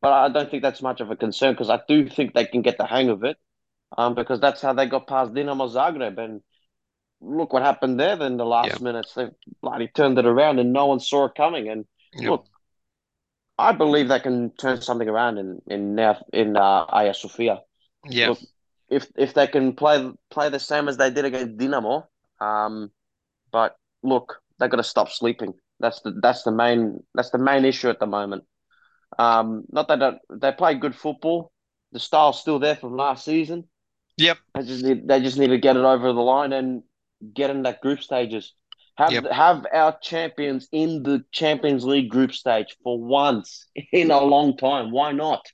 but 0.00 0.12
I 0.12 0.28
don't 0.28 0.50
think 0.50 0.62
that's 0.62 0.82
much 0.82 1.00
of 1.00 1.10
a 1.10 1.16
concern 1.16 1.54
because 1.54 1.70
I 1.70 1.80
do 1.88 2.08
think 2.08 2.34
they 2.34 2.46
can 2.46 2.62
get 2.62 2.78
the 2.78 2.86
hang 2.86 3.08
of 3.08 3.24
it 3.24 3.36
um, 3.96 4.14
because 4.14 4.40
that's 4.40 4.60
how 4.62 4.72
they 4.72 4.86
got 4.86 5.06
past 5.06 5.32
Dinamo 5.32 5.72
Zagreb. 5.72 6.18
And 6.18 6.42
look 7.20 7.52
what 7.52 7.62
happened 7.62 7.98
there. 7.98 8.16
Then 8.16 8.36
the 8.36 8.46
last 8.46 8.80
Yeah. 8.80 8.84
minutes, 8.84 9.14
they 9.14 9.28
bloody 9.62 9.88
turned 9.88 10.18
it 10.18 10.26
around, 10.26 10.58
and 10.58 10.72
no 10.72 10.86
one 10.86 11.00
saw 11.00 11.26
it 11.26 11.34
coming. 11.36 11.68
And 11.68 11.84
Yep. 12.14 12.28
look, 12.30 12.46
I 13.58 13.72
believe 13.72 14.08
they 14.08 14.20
can 14.20 14.50
turn 14.56 14.80
something 14.80 15.08
around 15.08 15.38
in 15.38 15.60
in 15.66 15.94
now 15.94 16.24
in 16.32 16.56
uh, 16.56 16.84
Aya 16.88 17.14
Sofia. 17.14 17.62
yeah, 18.10 18.28
Look, 18.28 18.40
if 18.88 19.08
if 19.16 19.34
they 19.34 19.46
can 19.48 19.74
play 19.74 20.10
play 20.30 20.48
the 20.48 20.60
same 20.60 20.88
as 20.88 20.96
they 20.96 21.10
did 21.10 21.24
against 21.24 21.56
Dinamo, 21.56 22.06
um, 22.40 22.90
but 23.52 23.76
look, 24.02 24.40
they've 24.58 24.70
got 24.70 24.76
to 24.76 24.84
stop 24.84 25.10
sleeping. 25.10 25.54
That's 25.80 26.00
the 26.00 26.18
that's 26.22 26.42
the 26.42 26.52
main 26.52 27.02
that's 27.14 27.30
the 27.30 27.38
main 27.38 27.64
issue 27.64 27.88
at 27.88 28.00
the 28.00 28.06
moment. 28.06 28.44
Um, 29.18 29.64
not 29.70 29.88
that 29.88 30.00
they, 30.00 30.36
they 30.36 30.52
play 30.52 30.74
good 30.74 30.94
football. 30.94 31.52
The 31.92 32.00
style's 32.00 32.40
still 32.40 32.58
there 32.58 32.76
from 32.76 32.96
last 32.96 33.24
season. 33.24 33.64
Yep. 34.16 34.38
They 34.54 34.62
just 34.62 34.84
need 34.84 35.08
they 35.08 35.20
just 35.20 35.38
need 35.38 35.48
to 35.48 35.58
get 35.58 35.76
it 35.76 35.84
over 35.84 36.12
the 36.12 36.20
line 36.20 36.52
and 36.52 36.82
get 37.34 37.50
in 37.50 37.62
that 37.62 37.80
group 37.80 38.00
stages. 38.02 38.54
Have 38.96 39.12
Yep. 39.12 39.26
have 39.30 39.66
our 39.72 39.96
champions 40.00 40.68
in 40.72 41.04
the 41.04 41.24
Champions 41.32 41.84
League 41.84 42.10
group 42.10 42.32
stage 42.32 42.76
for 42.82 43.00
once 43.00 43.66
in 43.92 44.10
a 44.10 44.20
long 44.20 44.56
time. 44.56 44.90
Why 44.90 45.12
not? 45.12 45.44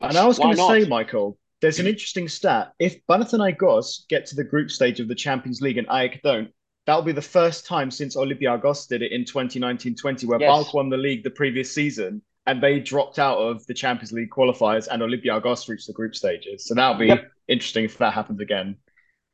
And 0.00 0.16
I 0.18 0.26
was 0.26 0.38
going 0.38 0.54
to 0.54 0.62
say, 0.62 0.84
Michael, 0.84 1.38
there's 1.64 1.78
an 1.78 1.86
interesting 1.86 2.28
stat. 2.28 2.72
If 2.78 3.04
Panathinaikos 3.06 4.06
get 4.08 4.26
to 4.26 4.36
the 4.36 4.44
group 4.44 4.70
stage 4.70 5.00
of 5.00 5.08
the 5.08 5.14
Champions 5.14 5.62
League 5.62 5.78
and 5.78 5.88
AEK 5.88 6.20
don't, 6.22 6.50
that'll 6.84 7.00
be 7.02 7.12
the 7.12 7.22
first 7.22 7.66
time 7.66 7.90
since 7.90 8.16
Olympiacos 8.16 8.86
did 8.86 9.00
it 9.00 9.12
in 9.12 9.24
2019-20, 9.24 10.26
where 10.26 10.38
Yes. 10.38 10.50
PAOK 10.50 10.74
won 10.74 10.90
the 10.90 10.98
league 10.98 11.24
the 11.24 11.30
previous 11.30 11.72
season 11.72 12.20
and 12.46 12.62
they 12.62 12.80
dropped 12.80 13.18
out 13.18 13.38
of 13.38 13.64
the 13.66 13.72
Champions 13.72 14.12
League 14.12 14.28
qualifiers 14.28 14.88
and 14.88 15.00
Olympiacos 15.00 15.66
reached 15.66 15.86
the 15.86 15.94
group 15.94 16.14
stages. 16.14 16.66
So 16.66 16.74
that'll 16.74 16.98
be 16.98 17.06
Yep. 17.06 17.32
interesting 17.48 17.84
if 17.86 17.96
that 17.96 18.12
happens 18.12 18.40
again. 18.40 18.76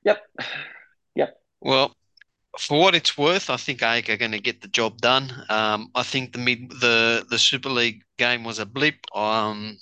Yep. 0.05 0.23
Yep. 1.17 1.37
Well, 1.61 1.97
for 2.61 2.79
what 2.81 2.95
it's 2.95 3.19
worth, 3.19 3.51
I 3.51 3.57
think 3.57 3.81
AEK 3.83 4.09
are 4.11 4.17
going 4.17 4.33
to 4.33 4.41
get 4.41 4.61
the 4.63 4.69
job 4.69 5.01
done. 5.01 5.33
Um, 5.49 5.91
I 5.97 6.05
think 6.05 6.33
the 6.33 6.39
mid 6.39 6.71
the 6.71 7.27
the 7.29 7.39
Super 7.39 7.69
League 7.71 8.03
game 8.19 8.45
was 8.45 8.61
a 8.61 8.67
blip. 8.67 8.97
Um, 9.15 9.79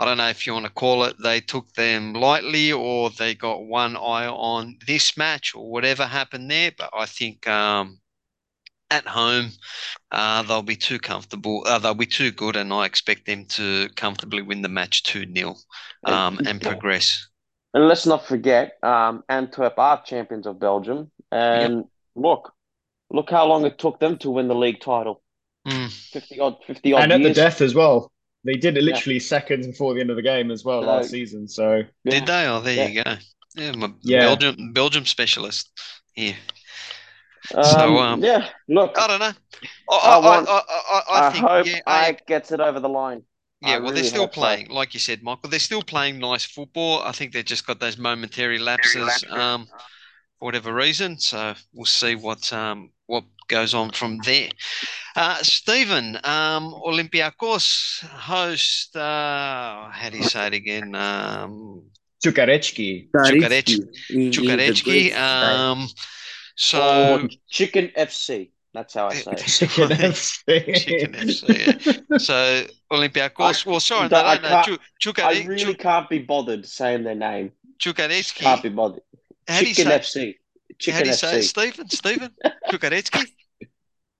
I 0.00 0.06
don't 0.06 0.16
know 0.16 0.28
if 0.28 0.46
you 0.46 0.54
want 0.54 0.64
to 0.64 0.72
call 0.72 1.04
it 1.04 1.16
they 1.22 1.42
took 1.42 1.70
them 1.74 2.14
lightly 2.14 2.72
or 2.72 3.10
they 3.10 3.34
got 3.34 3.66
one 3.66 3.96
eye 3.96 4.26
on 4.26 4.78
this 4.86 5.18
match 5.18 5.54
or 5.54 5.70
whatever 5.70 6.06
happened 6.06 6.50
there. 6.50 6.72
But 6.76 6.88
I 6.94 7.04
think 7.04 7.46
um, 7.46 8.00
at 8.90 9.06
home 9.06 9.50
uh, 10.10 10.42
they'll 10.44 10.62
be 10.62 10.76
too 10.76 10.98
comfortable. 10.98 11.64
Uh, 11.66 11.78
they'll 11.78 11.92
be 11.92 12.06
too 12.06 12.30
good, 12.30 12.56
and 12.56 12.72
I 12.72 12.86
expect 12.86 13.26
them 13.26 13.44
to 13.50 13.90
comfortably 13.94 14.40
win 14.40 14.62
the 14.62 14.70
match 14.70 15.02
two 15.02 15.30
0 15.30 15.54
um, 16.04 16.40
and 16.46 16.62
progress. 16.62 17.28
And 17.74 17.86
let's 17.86 18.06
not 18.06 18.26
forget, 18.26 18.78
um, 18.82 19.22
Antwerp 19.28 19.78
are 19.78 20.02
champions 20.02 20.46
of 20.46 20.58
Belgium. 20.58 21.10
And 21.30 21.84
look, 22.16 22.52
look 23.10 23.30
how 23.30 23.46
long 23.46 23.66
it 23.66 23.78
took 23.78 24.00
them 24.00 24.16
to 24.18 24.30
win 24.30 24.48
the 24.48 24.54
league 24.54 24.80
title. 24.80 25.22
Mm. 25.68 25.90
50 26.10 26.40
odd, 26.40 26.56
50 26.66 26.92
odd 26.94 27.02
and 27.02 27.12
at 27.12 27.22
the 27.22 27.34
death 27.34 27.60
as 27.60 27.74
well. 27.74 28.10
They 28.44 28.54
did 28.54 28.76
it 28.78 28.82
literally 28.84 29.18
seconds 29.20 29.66
before 29.66 29.94
the 29.94 30.00
end 30.00 30.10
of 30.10 30.16
the 30.16 30.22
game 30.22 30.50
as 30.50 30.64
well 30.64 30.82
So- 30.82 30.86
last 30.88 31.10
season. 31.10 31.46
So 31.48 31.82
Yeah. 32.04 32.10
Did 32.10 32.26
they? 32.26 32.46
Oh, 32.46 32.60
there 32.60 32.88
you 32.88 33.04
go. 33.04 33.16
Yeah, 33.56 33.72
my 33.72 33.92
Yeah. 34.02 34.20
Belgium 34.20 34.72
Belgium 34.72 35.04
specialist 35.06 35.70
here. 36.12 36.36
Um, 37.54 37.64
So, 37.64 37.98
um, 37.98 38.22
yeah, 38.22 38.48
look, 38.68 38.96
I 38.98 39.06
don't 39.06 39.18
know. 39.18 39.32
I, 39.90 39.96
I 39.96 40.14
I, 40.14 40.18
want- 40.18 40.48
I, 40.48 40.52
I, 40.52 40.60
I, 41.10 41.28
I 41.28 41.32
think 41.32 41.44
hope 41.44 41.66
yeah, 41.66 41.80
AEK 41.86 42.26
gets 42.26 42.52
it 42.52 42.60
over 42.60 42.78
the 42.80 42.88
line. 42.88 43.22
yeah. 43.60 43.76
I 43.76 43.78
Well, 43.78 43.92
they're 43.92 44.04
still 44.04 44.22
hope 44.22 44.34
so. 44.34 44.40
playing, 44.40 44.68
like 44.68 44.94
you 44.94 45.00
said, 45.00 45.22
Michael. 45.22 45.50
They're 45.50 45.58
still 45.58 45.82
playing 45.82 46.18
nice 46.18 46.44
football. 46.44 47.00
I 47.02 47.12
think 47.12 47.32
they've 47.32 47.44
just 47.44 47.66
got 47.66 47.80
those 47.80 47.98
momentary 47.98 48.58
lapses, 48.58 49.24
um, 49.30 49.66
for 50.38 50.44
whatever 50.46 50.72
reason. 50.72 51.18
So 51.18 51.54
we'll 51.72 51.86
see 51.86 52.14
what 52.14 52.50
um 52.52 52.90
what 52.99 52.99
goes 53.50 53.74
on 53.74 53.90
from 53.90 54.18
there. 54.24 54.48
Uh, 55.16 55.36
Stephen, 55.42 56.16
um, 56.24 56.72
Olympiacos 56.86 58.00
host. 58.06 58.96
Uh, 58.96 59.88
how 59.90 60.08
do 60.10 60.16
you 60.18 60.24
say 60.24 60.46
it 60.46 60.54
again? 60.54 60.94
Um, 60.94 61.82
Čukarički. 62.24 63.08
Čukarički. 63.14 63.78
in- 64.10 64.18
in 64.18 64.30
the 64.30 64.36
Čukarički. 64.36 65.14
Um, 65.16 65.88
so. 66.56 66.80
Or 67.24 67.28
Chicken 67.50 67.90
FC. 67.96 68.50
That's 68.72 68.94
how 68.94 69.08
I 69.08 69.14
say 69.14 69.32
it. 69.32 69.38
Chicken 69.38 69.88
FC. 70.12 70.74
Chicken 70.84 71.12
FC, 71.14 71.42
yeah. 72.08 72.18
So 72.18 72.66
Olympiacos. 72.92 73.66
Well, 73.66 73.80
sorry, 73.80 74.08
no, 74.08 74.16
I 74.18 74.36
no, 74.36 74.42
no. 74.42 74.48
can't- 74.48 74.66
Chu- 74.66 74.78
I 74.78 75.34
Chukare- 75.34 75.48
really 75.48 75.74
can't 75.74 76.08
be 76.08 76.18
bothered 76.20 76.64
saying 76.66 77.02
their 77.02 77.16
name. 77.16 77.50
Chu- 77.78 77.92
Čukarički. 77.92 78.36
Can't 78.46 78.62
be 78.62 78.68
bothered. 78.68 79.02
How 79.48 79.58
do 79.60 79.66
you 79.68 79.74
Chicken 79.74 79.90
say? 79.90 79.98
FC. 79.98 80.34
How 80.36 80.74
Chicken 80.78 81.02
do 81.02 81.08
you 81.08 81.14
say 81.14 81.36
it, 81.38 81.40
FC. 81.40 81.48
Stephen? 81.48 81.88
Stephen 81.90 82.30
Čukarički. 82.70 83.24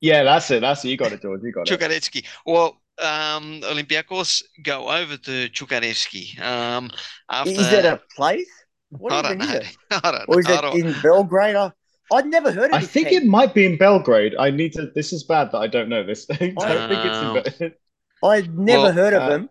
Yeah, 0.01 0.23
that's 0.23 0.51
it. 0.51 0.61
That's 0.61 0.85
it. 0.85 0.89
You 0.89 0.97
got 0.97 1.13
it, 1.13 1.23
George. 1.23 1.41
You 1.43 1.53
got 1.53 1.69
it. 1.71 1.79
Čukarički. 1.79 2.25
Well, 2.47 2.81
um, 2.99 3.61
Olympiacos 3.63 4.43
go 4.63 4.89
over 4.89 5.17
to 5.17 5.49
Čukarički. 5.51 6.41
Um, 6.41 6.91
after 7.31 7.51
Is 7.51 7.73
it 7.73 7.85
a 7.85 8.01
place? 8.17 8.49
What 8.91 9.13
I 9.13 9.19
even 9.19 9.39
don't 9.39 9.41
is 9.43 9.49
know. 9.49 9.57
it? 9.57 9.77
I 10.05 10.11
don't 10.13 10.29
Or 10.29 10.41
is 10.41 10.49
know. 10.49 10.55
I 10.55 10.73
it 10.75 10.85
in 10.87 11.01
Belgrade? 11.03 11.57
I, 11.57 11.73
I'd 12.13 12.27
never 12.27 12.51
heard 12.51 12.73
of 12.73 12.83
it. 12.83 12.83
I 12.83 12.87
think 12.87 13.09
team. 13.09 13.23
it 13.23 13.27
might 13.27 13.55
be 13.55 13.65
in 13.65 13.77
Belgrade. 13.79 14.35
I 14.39 14.51
need 14.51 14.73
to. 14.73 14.91
This 14.95 15.13
is 15.13 15.25
bad 15.25 15.53
that 15.53 15.59
I 15.59 15.67
don't 15.67 15.89
know 15.89 16.03
this. 16.03 16.27
I 16.31 16.37
don't 16.37 16.89
think 16.89 17.05
it's 17.05 17.61
in. 17.61 17.69
Be- 17.69 17.75
I'd 18.27 18.59
never 18.59 18.83
Well, 18.85 18.93
heard 18.93 19.13
of 19.15 19.23
uh, 19.23 19.29
them. 19.29 19.49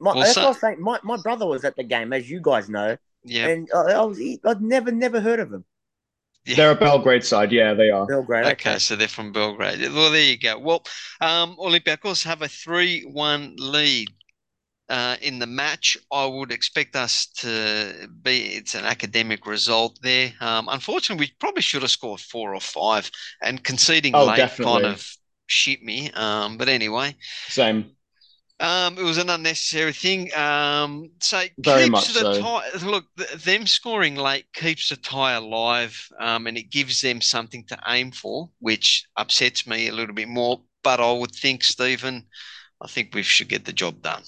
My, 0.00 0.14
Well, 0.14 0.20
that's 0.22 0.34
so- 0.34 0.40
what 0.42 0.46
I 0.46 0.50
was 0.50 0.60
saying. 0.60 0.80
My, 0.80 0.98
my 1.02 1.16
brother 1.18 1.46
was 1.46 1.64
at 1.64 1.76
the 1.76 1.84
game, 1.84 2.12
as 2.12 2.30
you 2.30 2.40
guys 2.40 2.68
know, 2.68 2.96
Yeah, 3.24 3.48
and 3.48 3.68
I, 3.74 3.92
I 3.92 4.02
was 4.02 4.18
I'd 4.20 4.62
never 4.62 4.90
never 4.90 5.20
heard 5.20 5.40
of 5.40 5.52
him. 5.52 5.64
Yeah. 6.48 6.56
They're 6.56 6.70
a 6.72 6.74
Belgrade 6.74 7.24
side. 7.24 7.52
Yeah, 7.52 7.74
they 7.74 7.90
are. 7.90 8.06
Belgrade. 8.08 8.46
Okay, 8.52 8.78
so 8.78 8.96
they're 8.96 9.08
from 9.08 9.32
Belgrade. 9.32 9.80
Well, 9.92 10.10
there 10.10 10.22
you 10.22 10.38
go. 10.38 10.58
Well, 10.58 10.84
um, 11.20 11.56
Olympiacos 11.58 12.24
have 12.24 12.42
a 12.42 12.48
3-1 12.48 13.54
lead 13.58 14.08
uh, 14.88 15.16
in 15.22 15.38
the 15.38 15.46
match. 15.46 15.96
I 16.12 16.26
would 16.26 16.52
expect 16.52 16.96
us 16.96 17.26
to 17.38 18.08
be, 18.22 18.56
it's 18.56 18.74
an 18.74 18.84
academic 18.84 19.46
result 19.46 19.98
there. 20.02 20.32
Um, 20.40 20.68
unfortunately, 20.70 21.26
we 21.26 21.32
probably 21.40 21.62
should 21.62 21.82
have 21.82 21.90
scored 21.90 22.20
four 22.20 22.54
or 22.54 22.60
five, 22.60 23.10
and 23.42 23.62
conceding 23.64 24.14
Oh, 24.14 24.24
late 24.24 24.36
definitely. 24.36 24.82
kind 24.82 24.86
of 24.86 25.06
shit 25.46 25.82
me. 25.82 26.10
Um, 26.12 26.58
but 26.58 26.68
anyway, 26.68 27.16
Same. 27.46 27.96
Um, 28.60 28.98
it 28.98 29.02
was 29.02 29.18
an 29.18 29.30
unnecessary 29.30 29.92
thing. 29.92 30.32
Um, 30.34 31.10
so 31.20 31.42
Very 31.58 31.86
keeps 31.86 31.86
much 31.86 32.12
the 32.12 32.24
so. 32.24 32.32
tie. 32.32 32.68
Look, 32.84 33.06
th 33.16 33.30
them 33.44 33.66
scoring 33.66 34.16
late 34.16 34.46
keeps 34.52 34.88
the 34.88 34.96
tie 34.96 35.32
alive, 35.34 35.94
um, 36.20 36.46
and 36.46 36.56
it 36.58 36.70
gives 36.70 37.00
them 37.00 37.20
something 37.20 37.64
to 37.66 37.78
aim 37.88 38.12
for, 38.12 38.50
which 38.60 39.04
upsets 39.16 39.66
me 39.66 39.88
a 39.88 39.92
little 39.94 40.14
bit 40.14 40.28
more. 40.28 40.62
But 40.82 41.00
I 41.00 41.12
would 41.12 41.32
think, 41.34 41.64
Stephen, 41.64 42.26
I 42.80 42.88
think 42.88 43.14
we 43.14 43.22
should 43.22 43.48
get 43.48 43.64
the 43.64 43.72
job 43.72 44.02
done. 44.02 44.24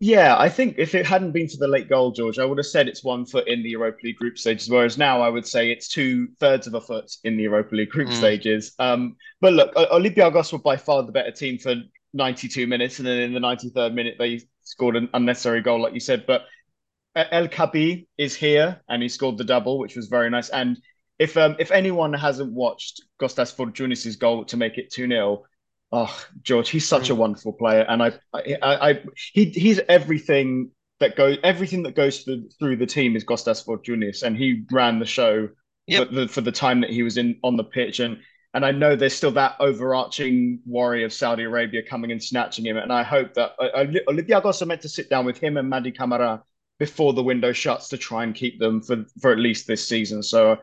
Yeah, 0.00 0.36
I 0.38 0.48
think 0.48 0.76
if 0.78 0.94
it 0.94 1.06
hadn't 1.06 1.32
been 1.32 1.48
for 1.48 1.56
the 1.56 1.66
late 1.66 1.88
goal, 1.88 2.12
George, 2.12 2.38
I 2.38 2.44
would 2.44 2.58
have 2.58 2.66
said 2.66 2.86
it's 2.86 3.02
one 3.02 3.26
foot 3.26 3.48
in 3.48 3.64
the 3.64 3.70
Europa 3.70 3.98
League 4.04 4.16
group 4.16 4.38
stages, 4.38 4.70
whereas 4.70 4.96
now 4.96 5.20
I 5.20 5.28
would 5.28 5.44
say 5.46 5.72
it's 5.72 5.88
two 5.88 6.28
thirds 6.38 6.68
of 6.68 6.74
a 6.74 6.80
foot 6.80 7.10
in 7.24 7.36
the 7.36 7.42
Europa 7.42 7.74
League 7.74 7.90
group 7.90 8.12
Mm. 8.12 8.12
stages. 8.12 8.74
Um, 8.78 9.16
but 9.40 9.54
look, 9.54 9.74
Olympiacos 9.74 10.52
were 10.52 10.60
by 10.60 10.76
far 10.76 11.02
the 11.02 11.10
better 11.10 11.32
team 11.32 11.58
for 11.58 11.74
92 12.14 12.66
minutes, 12.66 12.98
and 12.98 13.06
then 13.06 13.18
in 13.20 13.34
the 13.34 13.40
93rd 13.40 13.94
minute 13.94 14.16
they 14.18 14.40
scored 14.62 14.96
an 14.96 15.08
unnecessary 15.14 15.62
goal, 15.62 15.82
like 15.82 15.94
you 15.94 16.00
said. 16.00 16.24
But 16.26 16.42
El 17.14 17.48
Kaabi 17.48 18.06
is 18.16 18.34
here, 18.34 18.80
and 18.88 19.02
he 19.02 19.08
scored 19.08 19.38
the 19.38 19.44
double, 19.44 19.78
which 19.78 19.96
was 19.96 20.06
very 20.08 20.30
nice. 20.30 20.48
And 20.50 20.78
if 21.18 21.36
um, 21.36 21.56
if 21.58 21.70
anyone 21.70 22.12
hasn't 22.12 22.52
watched 22.52 23.02
Kostas 23.20 23.54
Fortounis' 23.54 24.18
goal 24.18 24.44
to 24.46 24.56
make 24.56 24.78
it 24.78 24.90
2-0, 24.90 25.42
oh, 25.92 26.24
George, 26.42 26.68
he's 26.70 26.86
such 26.86 27.10
a 27.10 27.14
wonderful 27.14 27.52
player, 27.52 27.84
and 27.88 28.02
I, 28.02 28.12
I, 28.32 28.56
I, 28.62 28.90
I 28.90 29.04
he 29.32 29.46
he's 29.46 29.80
everything 29.88 30.70
that 31.00 31.16
goes 31.16 31.38
everything 31.42 31.84
that 31.84 31.94
goes 31.94 32.22
through 32.22 32.48
through 32.58 32.76
the 32.76 32.86
team 32.86 33.16
is 33.16 33.24
Kostas 33.24 33.64
Fortounis, 33.64 34.22
and 34.22 34.36
he 34.36 34.64
ran 34.70 34.98
the 34.98 35.06
show 35.06 35.48
Yep. 35.88 36.08
for 36.08 36.14
the 36.14 36.28
for 36.28 36.40
the 36.42 36.52
time 36.52 36.82
that 36.82 36.90
he 36.90 37.02
was 37.02 37.16
in 37.16 37.38
on 37.42 37.56
the 37.56 37.64
pitch, 37.64 37.98
and 37.98 38.18
and 38.58 38.66
I 38.66 38.72
know 38.72 38.96
there's 38.96 39.14
still 39.14 39.30
that 39.32 39.54
overarching 39.60 40.58
worry 40.66 41.04
of 41.04 41.12
Saudi 41.12 41.44
Arabia 41.44 41.80
coming 41.80 42.10
and 42.10 42.20
snatching 42.20 42.66
him, 42.66 42.76
and 42.76 42.92
I 42.92 43.04
hope 43.04 43.34
that 43.34 43.52
uh, 43.60 43.84
Olympiacos 44.08 44.60
are 44.60 44.66
meant 44.66 44.82
to 44.82 44.88
sit 44.88 45.08
down 45.08 45.24
with 45.24 45.38
him 45.38 45.56
and 45.56 45.72
Mady 45.72 45.96
Camara 45.96 46.42
before 46.80 47.12
the 47.12 47.22
window 47.22 47.52
shuts 47.52 47.88
to 47.90 47.96
try 47.96 48.24
and 48.24 48.34
keep 48.34 48.58
them 48.58 48.82
for 48.82 49.04
for 49.20 49.30
at 49.30 49.38
least 49.38 49.68
this 49.68 49.86
season. 49.86 50.24
So 50.24 50.56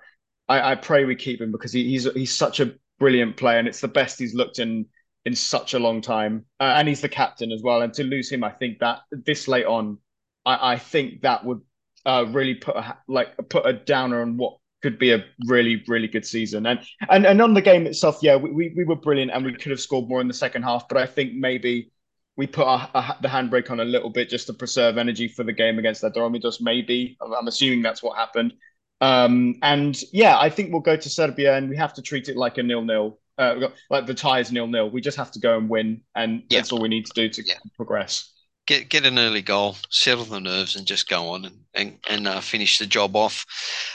I, 0.50 0.72
I 0.72 0.76
pray 0.76 1.06
we 1.06 1.16
keep 1.16 1.40
him 1.40 1.54
because 1.54 1.72
he, 1.72 1.90
he's 1.90 2.04
he's 2.12 2.36
such 2.36 2.60
a 2.60 2.74
brilliant 3.00 3.38
player, 3.38 3.60
and 3.60 3.68
it's 3.68 3.80
the 3.80 3.88
best 3.88 4.20
he's 4.20 4.36
looked 4.36 4.60
in 4.60 4.88
in 5.24 5.34
such 5.34 5.74
a 5.74 5.80
long 5.80 6.02
time, 6.02 6.44
uh, 6.60 6.74
and 6.76 6.90
he's 6.90 7.00
the 7.00 7.08
captain 7.08 7.54
as 7.54 7.62
well. 7.64 7.82
And 7.82 7.94
to 7.94 8.04
lose 8.04 8.30
him, 8.30 8.44
I 8.44 8.52
think 8.52 8.80
that 8.80 9.04
this 9.10 9.48
late 9.48 9.68
on, 9.68 10.00
I, 10.46 10.74
I 10.74 10.78
think 10.80 11.22
that 11.22 11.46
would 11.46 11.62
uh, 12.06 12.26
really 12.28 12.56
put 12.56 12.76
a 12.76 12.98
like 13.08 13.38
put 13.48 13.66
a 13.66 13.72
downer 13.72 14.22
on 14.22 14.36
what 14.36 14.58
could 14.86 15.00
be 15.00 15.12
a 15.18 15.26
really 15.48 15.84
really 15.88 16.08
good 16.16 16.26
season. 16.26 16.66
And 16.68 16.80
and 17.10 17.26
and 17.26 17.42
on 17.42 17.54
the 17.56 17.62
game 17.62 17.88
itself, 17.88 18.20
yeah, 18.22 18.36
we 18.44 18.50
we, 18.60 18.66
we 18.78 18.84
were 18.86 19.02
brilliant, 19.08 19.32
and 19.34 19.44
we 19.46 19.54
could 19.54 19.72
have 19.72 19.80
scored 19.88 20.08
more 20.08 20.22
in 20.22 20.28
the 20.28 20.40
second 20.46 20.62
half. 20.64 20.88
But 20.88 20.98
I 21.00 21.08
think 21.16 21.34
maybe 21.34 21.92
we 22.38 22.46
put 22.48 22.68
our, 22.68 22.90
our, 22.94 23.18
the 23.22 23.30
handbrake 23.36 23.72
on 23.72 23.80
a 23.80 23.86
little 23.86 24.12
bit 24.18 24.30
just 24.30 24.48
to 24.48 24.54
preserve 24.54 24.98
energy 24.98 25.28
for 25.28 25.44
the 25.44 25.54
game 25.54 25.80
against 25.80 26.04
Atromitos. 26.04 26.62
Maybe 26.62 27.18
I'm, 27.22 27.34
I'm 27.34 27.48
assuming 27.48 27.82
that's 27.82 28.04
what 28.04 28.18
happened. 28.18 28.54
Um, 29.02 29.56
and 29.62 30.00
yeah, 30.14 30.38
I 30.38 30.50
think 30.50 30.72
we'll 30.72 30.82
go 30.92 30.98
to 30.98 31.10
Serbia, 31.10 31.58
and 31.58 31.70
we 31.70 31.78
have 31.78 31.94
to 31.96 32.02
treat 32.02 32.30
it 32.30 32.38
like 32.38 32.58
a 32.58 32.64
nil-nil. 32.64 33.20
Uh, 33.38 33.68
like 33.90 34.06
the 34.06 34.14
tie 34.14 34.40
is 34.40 34.52
nil-nil. 34.52 34.90
We 34.92 35.02
just 35.02 35.18
have 35.18 35.32
to 35.32 35.40
go 35.40 35.58
and 35.58 35.68
win, 35.70 36.02
and 36.14 36.32
Yeah. 36.50 36.60
that's 36.60 36.72
all 36.72 36.82
we 36.82 36.90
need 36.90 37.06
to 37.08 37.14
do 37.22 37.30
to 37.30 37.42
Yeah. 37.44 37.56
progress. 37.76 38.32
Get 38.68 38.90
get 38.90 39.06
an 39.06 39.20
early 39.20 39.42
goal, 39.42 39.78
settle 39.90 40.26
the 40.26 40.40
nerves, 40.40 40.76
and 40.76 40.88
just 40.88 41.08
go 41.08 41.30
on 41.30 41.46
and 41.46 41.60
and, 41.74 42.00
and 42.10 42.28
uh, 42.28 42.42
finish 42.42 42.80
the 42.80 42.86
job 42.86 43.16
off. 43.16 43.46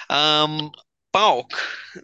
Um, 0.08 0.72
PAOK, 1.12 1.50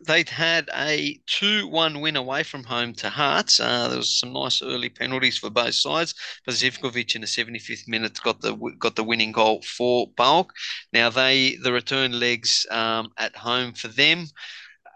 they'd 0.04 0.28
had 0.28 0.68
a 0.74 1.20
2-1 1.28 2.00
win 2.00 2.16
away 2.16 2.42
from 2.42 2.64
home 2.64 2.92
to 2.94 3.08
Hearts. 3.08 3.60
Uh, 3.60 3.86
there 3.88 3.98
was 3.98 4.18
some 4.18 4.32
nice 4.32 4.62
early 4.62 4.88
penalties 4.88 5.38
for 5.38 5.48
both 5.48 5.74
sides. 5.74 6.12
But 6.44 6.56
Zivkovic 6.56 7.14
in 7.14 7.20
the 7.20 7.26
75th 7.28 7.86
minute 7.86 8.18
got 8.22 8.40
the 8.40 8.56
got 8.80 8.96
the 8.96 9.04
winning 9.04 9.32
goal 9.32 9.62
for 9.62 10.08
PAOK. 10.16 10.50
Now 10.92 11.10
they 11.10 11.56
the 11.62 11.72
return 11.72 12.18
legs 12.18 12.66
um, 12.70 13.10
at 13.16 13.36
home 13.36 13.74
for 13.74 13.88
them. 13.88 14.26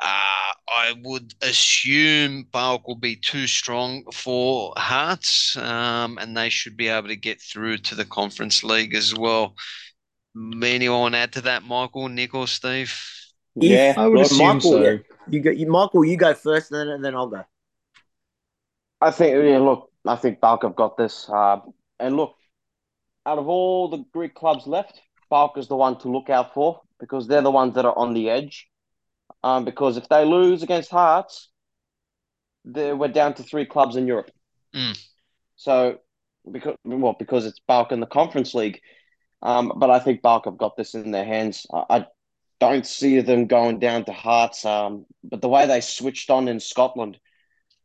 Uh, 0.03 0.53
I 0.69 0.95
would 1.03 1.35
assume 1.43 2.47
PAOK 2.53 2.87
will 2.87 2.97
be 2.97 3.17
too 3.17 3.47
strong 3.47 4.05
for 4.13 4.73
Hearts, 4.77 5.57
um, 5.57 6.17
and 6.19 6.37
they 6.37 6.49
should 6.49 6.77
be 6.77 6.89
able 6.89 7.09
to 7.09 7.17
get 7.17 7.41
through 7.41 7.79
to 7.79 7.95
the 7.95 8.07
Conference 8.07 8.65
League 8.65 8.95
as 8.95 9.15
well. 9.15 9.55
Anyone 10.63 11.01
want 11.01 11.15
to 11.15 11.19
add 11.19 11.33
to 11.35 11.41
that, 11.43 11.65
Michael, 11.65 12.09
Nick, 12.09 12.35
or 12.35 12.47
Steve? 12.47 12.99
Yeah, 13.57 13.95
I 13.97 14.07
would 14.07 14.15
Well, 14.15 14.23
assume 14.23 14.39
Michael, 14.39 14.73
so. 14.73 14.83
yeah. 14.83 14.97
You 15.29 15.41
go, 15.41 15.51
you, 15.51 15.67
Michael. 15.67 16.05
You 16.05 16.17
go 16.17 16.35
first, 16.35 16.71
and 16.73 16.81
then 16.81 16.89
and 16.89 17.05
then 17.05 17.15
I'll 17.15 17.29
go. 17.29 17.45
I 19.03 19.11
think, 19.11 19.33
yeah, 19.45 19.59
look, 19.59 19.91
I 20.07 20.17
think 20.17 20.41
PAOK 20.41 20.63
have 20.63 20.77
got 20.77 20.97
this. 20.97 21.29
Uh, 21.29 21.61
and 21.99 22.17
look, 22.17 22.37
out 23.27 23.39
of 23.39 23.49
all 23.49 23.89
the 23.89 24.05
Greek 24.13 24.35
clubs 24.35 24.67
left, 24.67 25.01
PAOK 25.31 25.59
is 25.59 25.69
the 25.69 25.77
one 25.77 25.99
to 25.99 26.09
look 26.09 26.31
out 26.31 26.55
for 26.55 26.81
because 26.99 27.27
they're 27.27 27.43
the 27.43 27.51
ones 27.51 27.75
that 27.75 27.85
are 27.85 27.97
on 27.97 28.15
the 28.15 28.31
edge. 28.31 28.70
Um, 29.43 29.65
because 29.65 29.97
if 29.97 30.09
they 30.09 30.25
lose 30.25 30.63
against 30.63 30.91
Hearts, 30.91 31.49
they- 32.65 32.93
we're 32.93 33.09
down 33.09 33.35
to 33.35 33.43
three 33.43 33.67
clubs 33.67 33.97
in 33.97 34.07
Europe. 34.07 34.31
Mm. 34.75 34.99
So, 35.57 35.99
because 36.51 36.77
well, 36.85 37.17
because 37.19 37.47
it's 37.47 37.61
PAOK 37.69 37.93
in 37.93 38.01
the 38.01 38.07
Conference 38.07 38.55
League. 38.55 38.81
Um, 39.43 39.73
but 39.77 39.91
I 39.91 39.99
think 39.99 40.23
PAOK 40.23 40.45
have 40.45 40.59
got 40.59 40.77
this 40.77 40.95
in 40.95 41.11
their 41.11 41.25
hands. 41.25 41.67
I, 41.73 41.85
I 41.91 42.07
don't 42.61 42.87
see 42.87 43.21
them 43.21 43.47
going 43.47 43.79
down 43.79 44.05
to 44.05 44.13
Hearts. 44.13 44.65
Um, 44.65 45.07
but 45.25 45.41
the 45.41 45.49
way 45.49 45.67
they 45.67 45.81
switched 45.81 46.31
on 46.31 46.49
in 46.49 46.61
Scotland, 46.61 47.19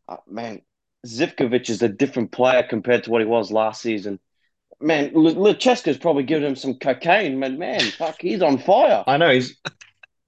uh, 0.07 0.17
man, 0.27 0.61
Zivkovic 1.07 1.69
is 1.69 1.81
a 1.81 1.87
different 1.89 2.31
player 2.31 2.63
compared 2.63 3.03
to 3.05 3.11
what 3.11 3.21
he 3.21 3.27
was 3.27 3.51
last 3.51 3.81
season. 3.81 4.19
Man, 4.81 5.11
L- 5.15 5.21
Lucescu's 5.35 5.97
probably 5.97 6.23
given 6.23 6.47
him 6.47 6.55
some 6.55 6.75
cocaine, 6.75 7.39
man. 7.39 7.57
Man, 7.57 7.79
fuck, 7.79 8.17
he's 8.19 8.41
on 8.41 8.57
fire. 8.57 9.03
I 9.07 9.17
know 9.17 9.31
he's 9.31 9.57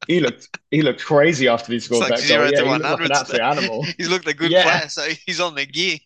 he 0.06 0.20
looked 0.20 0.50
he 0.72 0.82
looked 0.82 1.04
crazy 1.04 1.48
after 1.48 1.72
he 1.74 1.80
scored 1.80 2.08
like 2.10 2.10
that 2.10 2.28
goal. 2.28 2.52
to 2.54 2.64
Yeah, 2.64 2.64
he 2.64 2.78
looked 2.78 2.82
100 2.82 3.02
like 3.02 3.06
an 3.06 3.12
absolute 3.12 3.42
animal. 3.42 3.86
He's 3.98 4.10
looked 4.10 4.28
a 4.28 4.34
good 4.34 4.52
Yeah. 4.52 4.64
player, 4.64 4.90
so 4.90 5.08
he's 5.26 5.40
on 5.40 5.56
the 5.56 5.66
gear. 5.66 5.98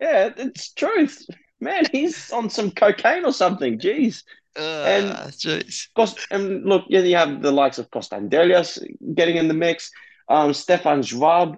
Yeah, 0.00 0.30
it's 0.36 0.72
truth. 0.74 1.24
Man, 1.60 1.88
he's 1.90 2.30
on 2.30 2.50
some 2.50 2.70
cocaine 2.70 3.24
or 3.24 3.32
something. 3.32 3.78
Jeez. 3.78 4.22
Uh, 4.56 5.26
jeez. 5.30 5.88
Cost, 5.96 6.26
and 6.30 6.64
look, 6.64 6.84
yeah, 6.88 7.00
you 7.00 7.16
have 7.16 7.42
the 7.42 7.50
likes 7.52 7.78
of 7.78 7.90
Konstantelias 7.90 8.78
getting 9.14 9.36
in 9.36 9.48
the 9.48 9.54
mix. 9.54 9.90
Um, 10.28 10.52
Stefan 10.54 11.02
Schwab, 11.02 11.56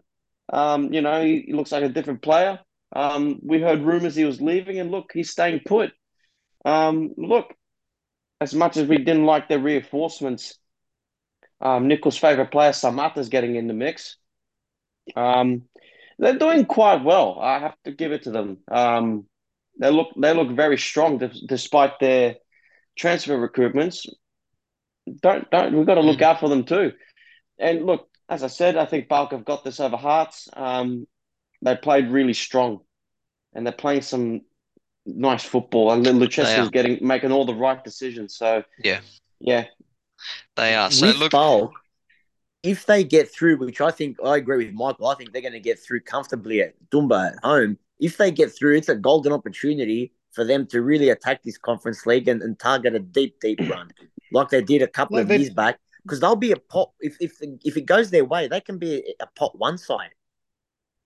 um, 0.53 0.93
you 0.93 1.01
know, 1.03 1.23
he, 1.23 1.43
he 1.49 1.53
looks 1.53 1.73
like 1.73 1.83
a 1.83 1.89
different 1.89 2.23
player. 2.23 2.61
Um, 2.95 3.41
we 3.43 3.61
heard 3.61 3.83
rumors 3.83 4.17
he 4.17 4.25
was 4.25 4.41
leaving, 4.41 4.79
and 4.81 4.91
look, 4.91 5.11
he's 5.13 5.31
staying 5.31 5.61
put. 5.67 5.93
Um, 6.65 7.13
look, 7.17 7.55
as 8.41 8.55
much 8.55 8.77
as 8.79 8.89
we 8.89 8.99
didn't 8.99 9.27
like 9.27 9.49
their 9.49 9.59
reinforcements, 9.59 10.59
um, 11.61 11.89
Nichols' 11.89 12.17
favorite 12.17 12.51
player, 12.51 12.73
Samatta's 12.73 13.29
getting 13.29 13.57
in 13.57 13.67
the 13.67 13.75
mix. 13.75 14.17
Um, 15.15 15.63
they're 16.19 16.39
doing 16.39 16.65
quite 16.67 17.03
well. 17.05 17.39
I 17.41 17.59
have 17.59 17.77
to 17.85 17.93
give 17.93 18.13
it 18.13 18.25
to 18.25 18.31
them. 18.31 18.59
Um, 18.71 19.27
they 19.79 19.91
look 19.91 20.09
they 20.17 20.35
look 20.35 20.51
very 20.51 20.77
strong 20.79 21.19
d- 21.19 21.45
despite 21.49 21.99
their 21.99 22.37
transfer 22.97 23.37
recruitments. 23.37 24.07
Don't 25.23 25.51
don't 25.51 25.75
we've 25.75 25.87
got 25.87 25.95
to 25.95 26.03
look 26.03 26.23
out 26.23 26.41
for 26.41 26.49
them 26.49 26.65
too. 26.65 26.93
And 27.59 27.87
look, 27.87 28.09
as 28.29 28.43
I 28.43 28.49
said, 28.49 28.77
I 28.77 28.85
think 28.85 29.09
PAOK 29.09 29.33
have 29.33 29.45
got 29.45 29.65
this 29.65 29.81
over 29.81 29.97
Hearts. 29.97 30.49
Um, 30.53 31.07
they 31.63 31.77
played 31.77 32.09
really 32.09 32.35
strong, 32.35 32.81
and 33.55 33.67
they're 33.67 33.73
playing 33.73 34.03
some 34.03 34.43
nice 35.07 35.45
football. 35.45 35.93
And 35.93 36.05
then 36.05 36.19
They 36.19 36.27
Lucescu's 36.27 36.71
getting 36.71 36.99
making 37.07 37.33
all 37.33 37.47
the 37.47 37.55
right 37.55 37.83
decisions. 37.83 38.37
So 38.37 38.63
Yeah. 38.83 39.01
yeah, 39.41 39.67
They 40.57 40.75
are. 40.75 40.91
So 40.91 41.07
with 41.07 41.16
look, 41.16 41.33
PAOK, 41.33 41.73
if 42.62 42.87
they 42.87 43.05
get 43.05 43.33
through, 43.33 43.59
which 43.59 43.81
I 43.81 43.91
think 43.91 44.18
I 44.25 44.37
agree 44.37 44.66
with 44.66 44.75
Michael, 44.75 45.09
I 45.09 45.14
think 45.14 45.33
they're 45.33 45.43
going 45.43 45.53
to 45.55 45.61
get 45.61 45.79
through 45.79 46.01
comfortably 46.01 46.61
at 46.61 46.75
Toumba 46.91 47.33
at 47.35 47.45
home. 47.45 47.79
If 47.99 48.16
they 48.16 48.31
get 48.31 48.53
through, 48.55 48.77
it's 48.77 48.89
a 48.89 48.97
golden 48.97 49.33
opportunity 49.33 50.12
for 50.33 50.45
them 50.45 50.66
to 50.68 50.83
really 50.83 51.11
attack 51.11 51.43
this 51.43 51.59
conference 51.59 52.07
league 52.07 52.29
and, 52.29 52.43
and 52.43 52.59
target 52.59 52.95
a 52.95 53.01
deep, 53.01 53.41
deep 53.41 53.61
run, 53.68 53.91
like 54.33 54.49
they 54.51 54.62
did 54.62 54.83
a 54.83 54.87
couple 54.89 55.16
Like 55.16 55.25
of 55.25 55.31
years 55.31 55.51
back. 55.51 55.79
Because 56.05 56.21
they'll 56.21 56.37
be 56.37 56.53
a 56.53 56.57
pot 56.57 56.93
if 57.01 57.16
if 57.21 57.41
if 57.43 57.77
it 57.77 57.83
goes 57.87 58.11
their 58.11 58.25
way, 58.25 58.49
they 58.49 58.61
can 58.61 58.79
be 58.79 58.97
a, 59.21 59.25
a 59.25 59.27
pot 59.37 59.59
one 59.59 59.79
side. 59.79 60.11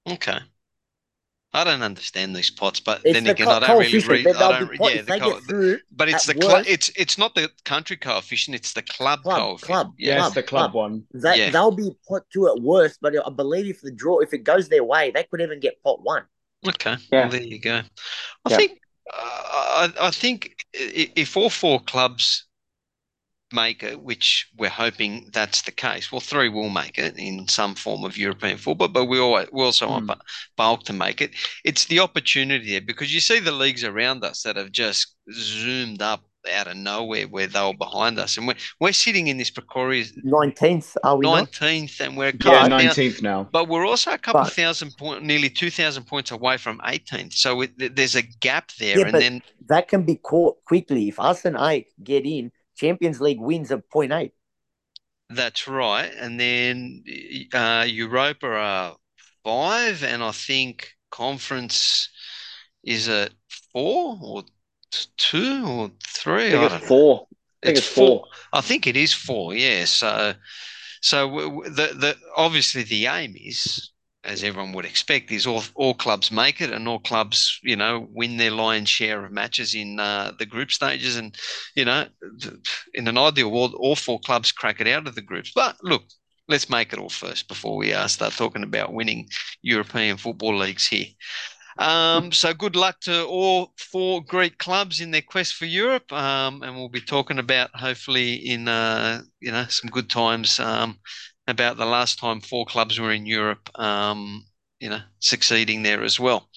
okay. 0.07 0.39
I 1.55 1.63
don't 1.65 1.83
understand 1.83 2.35
these 2.35 2.51
pots, 2.51 2.81
but 2.81 3.01
It's 3.05 3.15
then 3.15 3.25
the 3.25 3.31
again, 3.31 3.47
co- 3.47 3.53
I 3.53 3.61
don't 3.61 3.79
really 3.79 3.99
read. 4.07 4.27
They- 4.27 4.33
I 4.33 4.59
don't. 4.59 4.71
be 4.71 4.77
pot- 4.77 4.95
Yeah, 4.95 5.01
the 5.03 5.07
they 5.07 5.19
co- 5.21 5.41
get 5.41 5.81
but 5.93 6.09
it's 6.09 6.27
the 6.27 6.35
club. 6.35 6.65
It's 6.67 6.91
it's 6.97 7.17
not 7.17 7.35
the 7.37 7.49
country 7.65 7.97
coefficient. 7.97 8.57
It's 8.57 8.73
the 8.73 8.83
club, 8.83 9.23
Club, 9.23 9.39
coefficient. 9.39 9.67
club. 9.67 9.95
Yeah. 9.97 10.17
Yeah, 10.17 10.27
it's 10.27 10.35
the 10.35 10.43
club 10.43 10.73
club. 10.73 10.75
one. 10.75 11.05
They, 11.15 11.39
Yeah. 11.39 11.51
They'll 11.51 11.71
be 11.71 11.91
pot 12.09 12.23
two 12.33 12.49
at 12.49 12.61
worst, 12.61 12.99
but 13.01 13.15
I 13.17 13.31
believe 13.31 13.67
if 13.67 13.81
the 13.83 13.93
draw, 13.93 14.19
if 14.19 14.35
it 14.35 14.39
goes 14.39 14.69
their 14.69 14.85
way, 14.85 15.13
they 15.13 15.23
could 15.23 15.41
even 15.41 15.61
get 15.61 15.81
pot 15.83 16.03
one. 16.03 16.25
Okay. 16.67 16.97
Yeah. 17.13 17.21
Well, 17.23 17.31
there 17.31 17.43
you 17.43 17.61
go. 17.61 17.83
I 18.45 18.51
Yeah. 18.51 18.57
think. 18.57 18.81
Uh, 19.13 19.21
I, 19.21 19.93
I 20.09 20.11
think 20.11 20.57
if 20.73 21.37
all 21.37 21.51
four 21.51 21.79
clubs 21.81 22.47
make 23.55 23.83
it, 23.83 24.03
which 24.03 24.49
we're 24.59 24.69
hoping 24.69 25.31
that's 25.33 25.63
the 25.63 25.71
case, 25.73 26.11
well, 26.11 26.21
three 26.21 26.49
will 26.49 26.69
make 26.71 26.99
it 26.99 27.17
in 27.17 27.47
some 27.49 27.75
form 27.75 28.05
of 28.05 28.19
European 28.19 28.59
football, 28.59 28.89
but 28.89 29.05
we 29.07 29.19
always 29.19 29.49
we 29.53 29.63
also 29.63 29.89
want 29.89 30.05
Hmm. 30.11 30.19
PAOK 30.59 30.83
to 30.85 30.93
make 30.93 31.21
it. 31.21 31.31
It's 31.65 31.87
the 31.87 32.01
opportunity 32.01 32.71
there 32.73 32.81
because 32.81 33.15
you 33.15 33.21
see 33.21 33.39
the 33.39 33.53
leagues 33.53 33.85
around 33.85 34.25
us 34.25 34.43
that 34.43 34.57
have 34.57 34.73
just 34.73 35.15
zoomed 35.33 36.03
up 36.03 36.25
out 36.53 36.67
of 36.67 36.77
nowhere 36.77 37.25
where 37.27 37.47
they 37.47 37.59
were 37.63 37.73
behind 37.73 38.19
us, 38.19 38.37
and 38.37 38.47
we're 38.47 38.57
we're 38.79 38.93
sitting 38.93 39.29
in 39.29 39.39
this 39.39 39.49
precarious 39.49 40.13
Nineteenth, 40.23 40.95
are 41.03 41.17
we 41.17 41.25
not? 41.25 41.37
nineteenth, 41.37 42.01
and 42.01 42.19
we're 42.19 42.35
Yeah, 42.45 42.67
nineteenth 42.67 43.23
now. 43.23 43.49
but 43.51 43.67
we're 43.67 43.87
also 43.87 44.11
a 44.11 44.19
couple 44.19 44.43
But- 44.43 44.53
thousand 44.53 44.95
point, 44.99 45.23
nearly 45.23 45.49
two 45.49 45.71
thousand 45.71 46.05
points 46.05 46.31
away 46.33 46.59
from 46.59 46.81
18th. 46.85 47.33
So 47.33 47.63
it, 47.63 47.97
there's 47.97 48.15
a 48.15 48.21
gap 48.23 48.73
there, 48.79 48.99
Yeah, 48.99 49.05
and 49.05 49.13
but- 49.13 49.21
then 49.21 49.43
That 49.69 49.89
can 49.89 50.03
be 50.03 50.17
caught 50.17 50.63
quickly 50.67 51.09
if 51.09 51.19
us 51.19 51.47
and 51.47 51.57
eight 51.59 51.87
get 52.05 52.27
in. 52.27 52.53
Champions 52.77 53.21
League 53.21 53.41
wins 53.41 53.71
of 53.71 53.89
point 53.91 54.13
eight. 54.13 54.33
that's 55.31 55.67
right, 55.67 56.13
and 56.19 56.39
then 56.39 57.03
uh, 57.53 57.85
Europa 57.89 58.47
are 58.47 58.97
five, 59.43 60.03
and 60.05 60.23
I 60.23 60.33
think 60.33 60.93
conference 61.11 62.09
is 62.85 63.09
at 63.09 63.33
four 63.73 64.19
or 64.23 64.45
two 65.17 65.65
or 65.67 65.91
three. 66.07 66.49
I 66.49 66.51
think 66.53 66.63
I 66.63 66.69
it's 66.73 66.75
don't 66.79 66.85
know. 66.85 66.89
four. 66.89 67.27
I 67.63 67.67
think 67.67 67.79
it's 67.79 67.87
four. 67.87 68.27
I 68.53 68.61
think 68.61 68.87
it 68.87 68.97
is 68.97 69.13
four. 69.15 69.55
Yeah. 69.55 69.85
So, 69.87 70.35
so 71.03 71.29
w- 71.29 71.49
w- 71.51 71.71
the 71.71 71.95
the 71.95 72.19
obviously 72.37 72.85
the 72.85 73.07
aim 73.07 73.35
is, 73.39 73.93
as 74.25 74.43
everyone 74.43 74.73
would 74.73 74.85
expect, 74.85 75.31
is 75.31 75.47
all 75.47 75.63
all 75.75 75.95
clubs 75.95 76.31
make 76.31 76.61
it 76.61 76.71
and 76.71 76.89
all 76.89 76.99
clubs, 77.01 77.59
you 77.63 77.77
know, 77.77 78.09
win 78.13 78.37
their 78.37 78.51
lion's 78.51 78.89
share 78.89 79.25
of 79.25 79.33
matches 79.33 79.75
in 79.75 80.01
uh, 80.01 80.33
the 80.39 80.47
group 80.47 80.71
stages, 80.71 81.17
and 81.17 81.37
you 81.77 81.85
know, 81.85 82.07
in 82.95 83.09
an 83.09 83.19
ideal 83.19 83.51
world, 83.51 83.75
all 83.75 83.97
four 83.97 84.19
clubs 84.21 84.53
crack 84.53 84.81
it 84.81 84.89
out 84.89 85.07
of 85.07 85.15
the 85.15 85.23
groups. 85.23 85.53
But 85.55 85.77
look. 85.83 86.03
Let's 86.47 86.69
make 86.69 86.93
it 86.93 86.99
all 86.99 87.09
first 87.09 87.49
before 87.49 87.75
we 87.75 87.95
uh, 87.95 88.07
start 88.07 88.35
talking 88.35 88.65
about 88.65 88.93
winning 88.93 89.31
European 89.63 90.19
football 90.19 90.55
leagues 90.59 90.87
here. 90.87 91.07
Um, 91.79 92.31
so 92.31 92.55
good 92.55 92.77
luck 92.77 93.01
to 93.01 93.25
all 93.25 93.73
four 93.79 94.23
Greek 94.23 94.59
clubs 94.59 95.01
in 95.01 95.11
their 95.11 95.23
quest 95.23 95.55
for 95.55 95.65
Europe, 95.65 96.13
um, 96.13 96.63
and 96.63 96.77
we'll 96.77 96.89
be 96.89 97.01
talking 97.01 97.39
about 97.39 97.71
hopefully 97.75 98.35
in 98.35 98.69
uh, 98.69 99.23
you 99.41 99.51
know 99.51 99.65
some 99.69 99.91
good 99.91 100.09
times 100.09 100.61
um, 100.61 100.99
about 101.47 101.77
the 101.77 101.85
last 101.87 102.19
time 102.19 102.41
four 102.41 102.65
clubs 102.67 102.99
were 102.99 103.13
in 103.13 103.27
Europe, 103.27 103.71
um, 103.79 104.45
you 104.81 104.89
know, 104.89 105.01
succeeding 105.19 105.83
there 105.83 106.03
as 106.03 106.19
well. 106.19 106.49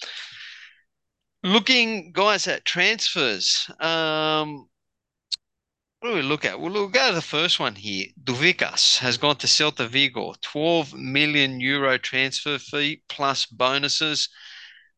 Looking, 1.42 2.12
guys, 2.12 2.46
at 2.46 2.64
transfers. 2.64 3.70
Um, 3.80 4.68
what 6.00 6.10
do 6.10 6.14
we 6.14 6.22
look 6.22 6.44
at? 6.44 6.60
Well, 6.60 6.72
we'll 6.72 6.88
go 6.88 7.08
to 7.08 7.14
the 7.14 7.22
first 7.22 7.58
one 7.58 7.74
here. 7.74 8.06
Douvikas 8.22 8.98
has 8.98 9.18
gone 9.18 9.36
to 9.36 9.46
Celta 9.46 9.88
Vigo, 9.88 10.34
12 10.42 10.94
million 10.94 11.60
euro 11.60 11.98
transfer 11.98 12.58
fee 12.58 13.02
plus 13.08 13.46
bonuses. 13.46 14.28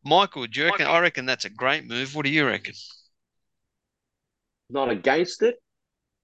Michael, 0.03 0.47
do 0.47 0.59
you 0.59 0.65
reckon? 0.67 0.87
I 0.87 0.99
reckon 0.99 1.25
that's 1.25 1.45
a 1.45 1.49
great 1.49 1.85
move. 1.85 2.15
What 2.15 2.25
do 2.25 2.31
you 2.31 2.45
reckon? 2.45 2.73
Not 4.69 4.89
against 4.89 5.41
it. 5.41 5.55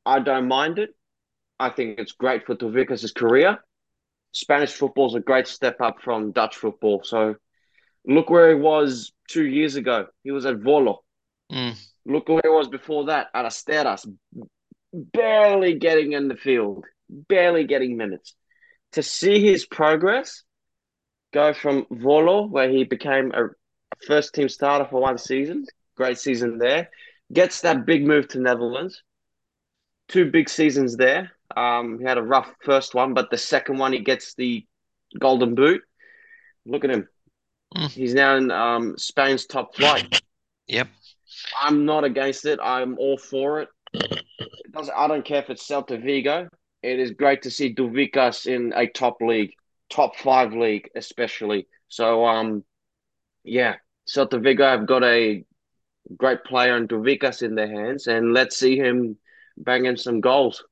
I 0.06 0.20
don't 0.20 0.48
mind 0.48 0.80
it. 0.80 0.92
I 1.60 1.70
think 1.70 2.00
it's 2.00 2.12
great 2.12 2.46
for 2.46 2.56
Douvikas' 2.56 3.14
career. 3.14 3.58
Spanish 4.32 4.74
football 4.74 5.08
is 5.08 5.16
a 5.16 5.20
great 5.20 5.48
step 5.48 5.82
up 5.82 6.02
from 6.02 6.32
Dutch 6.32 6.56
football. 6.56 7.02
So 7.04 7.36
look 8.06 8.30
where 8.30 8.50
he 8.50 8.56
was 8.56 9.12
two 9.30 9.46
years 9.46 9.76
ago. 9.76 10.08
He 10.24 10.32
was 10.32 10.46
at 10.46 10.58
Volo. 10.58 11.04
Mm. 11.52 11.76
Look 12.06 12.30
where 12.30 12.42
he 12.44 12.50
was 12.50 12.68
before 12.68 13.06
that 13.06 13.28
at 13.34 13.46
Asteras. 13.46 14.06
Barely 14.94 15.76
getting 15.76 16.14
in 16.14 16.28
the 16.28 16.36
field, 16.36 16.86
barely 17.10 17.66
getting 17.66 17.98
minutes. 17.98 18.36
To 18.94 19.04
see 19.04 19.42
his 19.42 19.66
progress 19.66 20.44
go 21.34 21.54
from 21.54 21.86
Volo, 21.92 22.46
where 22.46 22.70
he 22.70 22.84
became 22.84 23.32
a 23.34 23.50
first 24.06 24.34
team 24.34 24.50
starter 24.50 24.88
for 24.90 25.02
one 25.02 25.18
season, 25.18 25.66
great 25.96 26.18
season 26.18 26.58
there, 26.58 26.90
gets 27.34 27.62
that 27.62 27.86
big 27.86 28.06
move 28.06 28.28
to 28.30 28.40
Netherlands. 28.40 29.04
Two 30.08 30.32
big 30.32 30.48
seasons 30.48 30.96
there. 30.96 31.32
Um, 31.56 32.00
he 32.00 32.06
had 32.06 32.18
a 32.18 32.24
rough 32.24 32.52
first 32.64 32.94
one, 32.94 33.14
but 33.14 33.30
the 33.30 33.38
second 33.38 33.78
one 33.78 33.94
he 33.94 34.00
gets 34.00 34.34
the 34.36 34.66
golden 35.18 35.56
boot. 35.56 35.82
Look 36.66 36.84
at 36.84 36.92
him. 36.92 37.08
Mm. 37.76 37.90
He's 37.92 38.14
now 38.14 38.36
in 38.36 38.52
um, 38.52 38.98
Spain's 38.98 39.46
top 39.46 39.76
flight. 39.76 40.22
Yep. 40.68 40.88
I'm 41.62 41.86
not 41.86 42.04
against 42.04 42.46
it. 42.46 42.60
I'm 42.62 42.98
all 42.98 43.18
for 43.18 43.62
it. 43.62 43.70
it 43.94 44.72
doesn't, 44.72 44.94
I 44.96 45.08
don't 45.08 45.26
care 45.26 45.42
if 45.42 45.50
it's 45.50 45.68
Celta 45.68 46.02
Vigo. 46.02 46.50
It 46.84 47.00
is 47.00 47.12
great 47.12 47.42
to 47.44 47.52
see 47.52 47.74
Douvikas 47.74 48.46
in 48.46 48.74
a 48.76 48.88
top 48.88 49.18
league, 49.22 49.54
top 49.90 50.16
five 50.18 50.54
league, 50.54 50.90
especially. 50.96 51.68
So, 51.90 52.26
um, 52.26 52.64
yeah, 53.44 53.76
Celta 54.08 54.42
Vigo 54.42 54.64
have 54.64 54.86
got 54.86 55.04
a 55.04 55.44
great 56.16 56.44
player 56.44 56.78
in 56.78 56.88
Douvikas 56.88 57.42
in 57.42 57.56
their 57.56 57.70
hands, 57.70 58.08
and 58.08 58.34
let's 58.34 58.58
see 58.58 58.78
him 58.78 59.18
banging 59.58 59.98
some 59.98 60.22
goals 60.22 60.64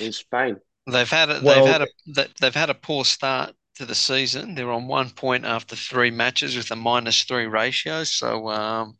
in 0.00 0.12
Spain. 0.12 0.56
They've 0.86 1.08
had 1.08 1.30
a, 1.30 1.40
Well- 1.42 1.64
they've 1.64 1.72
had 1.72 1.82
a 1.82 1.86
they- 2.06 2.32
they've 2.40 2.54
had 2.54 2.70
a 2.70 2.74
poor 2.74 3.04
start 3.04 3.54
to 3.76 3.86
the 3.86 3.94
season. 3.94 4.54
They're 4.54 4.70
on 4.70 4.86
one 4.86 5.10
point 5.10 5.44
after 5.44 5.76
three 5.76 6.10
matches 6.10 6.56
with 6.56 6.70
a 6.70 6.76
minus 6.76 7.22
three 7.22 7.46
ratio. 7.46 8.04
So 8.04 8.48
um, 8.48 8.96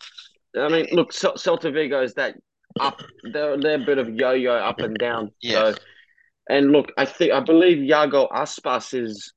I 0.59 0.69
mean, 0.69 0.87
look, 0.93 1.13
Cel- 1.13 1.35
Celta 1.37 1.73
Vigo 1.73 2.03
is 2.03 2.15
that 2.15 2.37
up. 2.81 3.01
They're 3.33 3.59
they're 3.59 3.83
a 3.83 3.85
bit 3.85 3.99
of 3.99 4.09
yo-yo 4.09 4.53
up 4.55 4.79
and 4.81 4.97
down. 4.97 5.33
Yeah. 5.41 5.73
So, 5.73 5.79
and 6.49 6.73
look, 6.73 6.91
I 6.97 7.05
think 7.05 7.33
I 7.33 7.41
believe 7.41 7.79
Iago 7.83 8.29
Aspas 8.29 8.95
is 9.01 9.33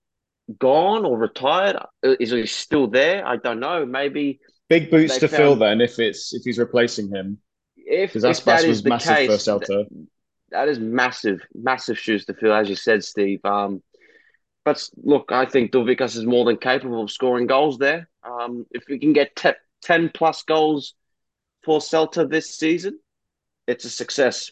gone 0.59 1.05
or 1.05 1.17
retired. 1.17 1.77
Uh, 2.05 2.15
Is 2.19 2.31
he 2.31 2.45
still 2.45 2.87
there? 2.87 3.25
I 3.25 3.37
don't 3.37 3.59
know. 3.59 3.85
Maybe 3.85 4.39
Big 4.69 4.89
boots 4.89 5.13
They 5.13 5.19
to 5.19 5.27
fill 5.27 5.55
then 5.55 5.79
if 5.81 5.99
it's 5.99 6.33
if 6.33 6.41
he's 6.43 6.57
replacing 6.57 7.09
him 7.13 7.37
if, 7.75 8.15
if 8.15 8.23
Aspas 8.23 8.59
is 8.59 8.67
was 8.67 8.83
the 8.83 8.89
massive 8.89 9.15
case, 9.15 9.45
for 9.45 9.59
Celta. 9.59 9.85
That 10.51 10.67
is 10.67 10.79
massive, 10.79 11.41
massive 11.53 11.97
shoes 11.97 12.25
to 12.25 12.33
fill, 12.33 12.53
as 12.53 12.69
you 12.69 12.75
said, 12.75 13.03
Steve. 13.03 13.43
Um, 13.43 13.81
but 14.63 14.87
look, 15.03 15.31
I 15.31 15.45
think 15.45 15.71
Douvikas 15.71 16.15
is 16.15 16.25
more 16.25 16.45
than 16.45 16.57
capable 16.57 17.03
of 17.03 17.11
scoring 17.11 17.47
goals 17.47 17.77
there. 17.77 18.07
Um, 18.23 18.65
if 18.71 18.83
we 18.89 18.99
can 18.99 19.13
get 19.13 19.35
te- 19.35 19.51
ten 19.81 20.09
plus 20.13 20.43
goals 20.43 20.93
for 21.63 21.79
Celta 21.79 22.29
this 22.29 22.55
season, 22.55 22.99
it's 23.67 23.85
a 23.85 23.89
success. 23.89 24.51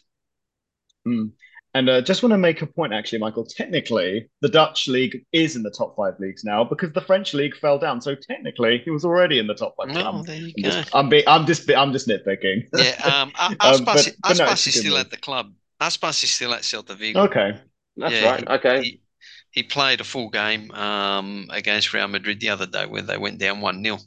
Mm. 1.06 1.32
And 1.76 1.88
uh, 1.90 2.00
just 2.02 2.22
want 2.22 2.32
to 2.32 2.38
make 2.38 2.62
a 2.62 2.66
point, 2.66 2.92
actually, 2.92 3.18
Michael. 3.18 3.44
Technically, 3.44 4.28
the 4.42 4.48
Dutch 4.48 4.86
league 4.86 5.24
is 5.32 5.56
in 5.56 5.64
the 5.64 5.72
top 5.72 5.96
five 5.96 6.14
leagues 6.20 6.44
now 6.44 6.62
because 6.62 6.92
the 6.92 7.00
French 7.00 7.34
league 7.34 7.56
fell 7.56 7.80
down. 7.80 8.00
So 8.00 8.14
technically, 8.14 8.80
he 8.84 8.90
was 8.90 9.04
already 9.04 9.40
in 9.40 9.48
the 9.48 9.54
top 9.54 9.74
five. 9.76 9.92
no, 9.92 10.00
I'm, 10.08 10.22
there 10.22 10.36
you 10.36 10.52
I'm 10.56 10.62
go. 10.62 10.70
just, 10.70 10.94
I'm, 10.94 11.08
be, 11.08 11.26
I'm 11.28 11.46
just, 11.46 11.68
I'm 11.72 11.92
just 11.92 12.06
nitpicking. 12.06 12.68
Yeah, 12.76 13.22
um, 13.22 13.32
A- 13.40 13.56
Um, 13.66 13.84
but- 13.84 14.14
but 14.22 14.38
no, 14.38 14.44
Aspas 14.46 14.52
it's 14.52 14.66
is 14.68 14.78
still 14.78 14.92
move. 14.92 15.00
at 15.00 15.10
the 15.10 15.16
club. 15.16 15.52
Aspas 15.86 16.22
is 16.24 16.30
still 16.30 16.54
at 16.54 16.62
Celta 16.62 16.96
Vigo. 16.96 17.26
okay. 17.26 17.60
That's 17.96 18.20
Yeah, 18.20 18.22
right. 18.22 18.46
Okay. 18.48 18.84
He, 18.84 19.02
he 19.50 19.62
played 19.62 20.00
a 20.00 20.04
full 20.04 20.30
game 20.30 20.70
um, 20.72 21.46
against 21.50 21.92
Real 21.94 22.08
Madrid 22.08 22.40
the 22.40 22.50
other 22.50 22.66
day 22.66 22.86
where 22.86 23.02
they 23.02 23.18
went 23.18 23.38
down 23.38 23.60
1 23.60 23.82
0. 23.82 23.98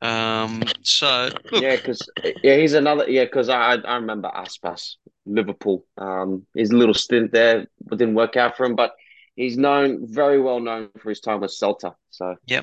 Um, 0.00 0.62
so, 0.82 1.30
look, 1.52 1.64
Yeah, 1.64 1.76
because 1.76 2.08
yeah, 2.42 2.56
he's 2.56 2.74
another. 2.74 3.08
Yeah, 3.08 3.24
because 3.24 3.48
I 3.48 3.74
I 3.74 3.96
remember 3.96 4.28
Aspas, 4.34 4.96
Liverpool. 5.26 5.86
Um, 5.96 6.46
his 6.54 6.72
little 6.72 6.94
stint 6.94 7.32
there 7.32 7.66
didn't 7.90 8.14
work 8.14 8.36
out 8.36 8.56
for 8.56 8.64
him, 8.64 8.76
but 8.76 8.92
he's 9.34 9.56
known 9.56 10.06
very 10.12 10.40
well 10.40 10.60
known 10.60 10.90
for 10.98 11.08
his 11.10 11.20
time 11.20 11.40
with 11.40 11.50
Celta. 11.50 11.94
So 12.10 12.36
yeah, 12.46 12.62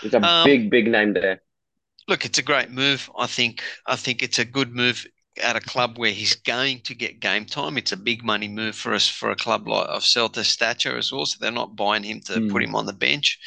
he's 0.00 0.14
a 0.14 0.20
Um, 0.22 0.44
big 0.44 0.70
big 0.70 0.88
name 0.88 1.14
there. 1.14 1.42
look, 2.06 2.24
it's 2.24 2.38
a 2.38 2.42
great 2.42 2.70
move. 2.70 3.10
I 3.16 3.26
think 3.26 3.62
I 3.86 3.96
think 3.96 4.22
it's 4.22 4.38
a 4.38 4.44
good 4.44 4.74
move 4.74 5.06
at 5.38 5.56
a 5.56 5.60
club 5.60 5.98
where 5.98 6.12
he's 6.12 6.34
going 6.34 6.80
to 6.82 6.94
get 6.94 7.20
game 7.20 7.44
time. 7.46 7.78
It's 7.78 7.92
a 7.92 7.96
big 7.96 8.24
money 8.24 8.48
move 8.48 8.74
for 8.76 8.94
us 8.94 9.08
for 9.08 9.30
a 9.30 9.36
club 9.36 9.66
like 9.68 9.88
of 9.88 10.02
Celta 10.02 10.44
stature 10.44 10.96
as 10.96 11.12
well. 11.12 11.26
So 11.26 11.38
they're 11.40 11.50
not 11.50 11.76
buying 11.76 12.02
him 12.02 12.20
to 12.22 12.40
Mm. 12.40 12.50
put 12.50 12.62
him 12.62 12.74
on 12.74 12.86
the 12.86 12.92
bench. 12.92 13.38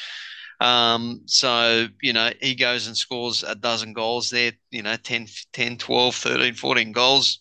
Um, 0.59 1.21
so, 1.25 1.87
you 2.01 2.13
know, 2.13 2.31
he 2.39 2.55
goes 2.55 2.87
and 2.87 2.95
scores 2.95 3.43
a 3.43 3.55
dozen 3.55 3.93
goals 3.93 4.29
there, 4.29 4.53
you 4.69 4.83
know, 4.83 4.95
10, 4.95 5.27
10 5.53 5.77
12, 5.77 6.15
13, 6.15 6.53
14 6.53 6.91
goals. 6.91 7.39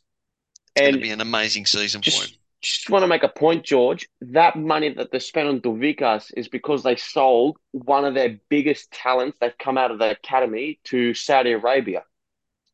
It's 0.75 0.87
gonna 0.87 1.03
be 1.03 1.11
an 1.11 1.21
amazing 1.21 1.67
season 1.67 2.03
for 2.03 2.11
him. 2.11 2.17
just 2.21 2.39
just 2.63 2.91
want 2.91 3.03
to 3.03 3.07
make 3.07 3.23
a 3.23 3.29
point, 3.29 3.65
George. 3.65 4.07
That 4.21 4.57
money 4.57 4.91
that 4.91 5.11
they 5.11 5.19
spent 5.19 5.49
on 5.49 5.61
Douvikas 5.61 6.31
is 6.37 6.49
because 6.49 6.83
they 6.83 6.97
sold 6.97 7.57
one 7.73 8.05
of 8.05 8.15
their 8.15 8.39
biggest 8.51 8.91
talents. 8.91 9.39
They've 9.41 9.57
come 9.59 9.79
out 9.79 9.91
of 9.91 9.99
the 9.99 10.11
academy 10.11 10.79
to 10.85 11.15
Saudi 11.15 11.53
Arabia. 11.53 12.05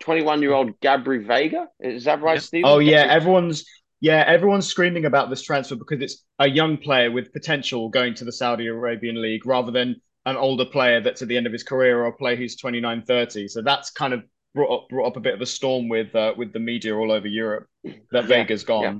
21 0.01 0.43
year 0.43 0.53
old 0.53 0.79
Gabri 0.81 1.25
Veiga. 1.25 1.67
Is 1.81 2.05
that 2.05 2.23
right, 2.23 2.35
Yep. 2.35 2.43
Steve? 2.43 2.65
Oh 2.65 2.79
yeah, 2.79 3.07
everyone's 3.09 3.65
yeah, 4.01 4.25
everyone's 4.27 4.67
screaming 4.67 5.05
about 5.07 5.31
this 5.31 5.43
transfer 5.43 5.75
because 5.77 6.01
it's 6.03 6.25
a 6.39 6.49
young 6.49 6.77
player 6.77 7.11
with 7.11 7.33
potential 7.33 7.89
going 7.89 8.15
to 8.15 8.25
the 8.25 8.33
Saudi 8.33 8.67
Arabian 8.67 9.21
League 9.23 9.47
rather 9.47 9.73
than 9.73 9.97
an 10.27 10.37
older 10.37 10.65
player 10.67 11.01
that's 11.01 11.23
at 11.23 11.29
the 11.29 11.37
end 11.37 11.47
of 11.47 11.53
his 11.53 11.63
career 11.63 12.01
or 12.01 12.07
a 12.07 12.13
player 12.13 12.37
who's 12.37 12.57
29, 12.57 13.03
30. 13.03 13.49
So 13.49 13.63
that's 13.63 13.91
kind 13.91 14.13
of 14.13 14.25
brought 14.55 14.75
up 14.75 14.89
brought 14.89 15.07
up 15.09 15.17
a 15.17 15.21
bit 15.21 15.35
of 15.35 15.41
a 15.41 15.47
storm 15.47 15.89
with 15.89 16.15
uh, 16.15 16.35
with 16.37 16.53
the 16.53 16.59
media 16.61 16.95
all 16.97 17.11
over 17.13 17.27
Europe 17.29 17.67
that 18.11 18.29
Yeah, 18.29 18.45
Veiga's 18.45 18.65
gone. 18.65 18.83
yeah. 18.83 18.95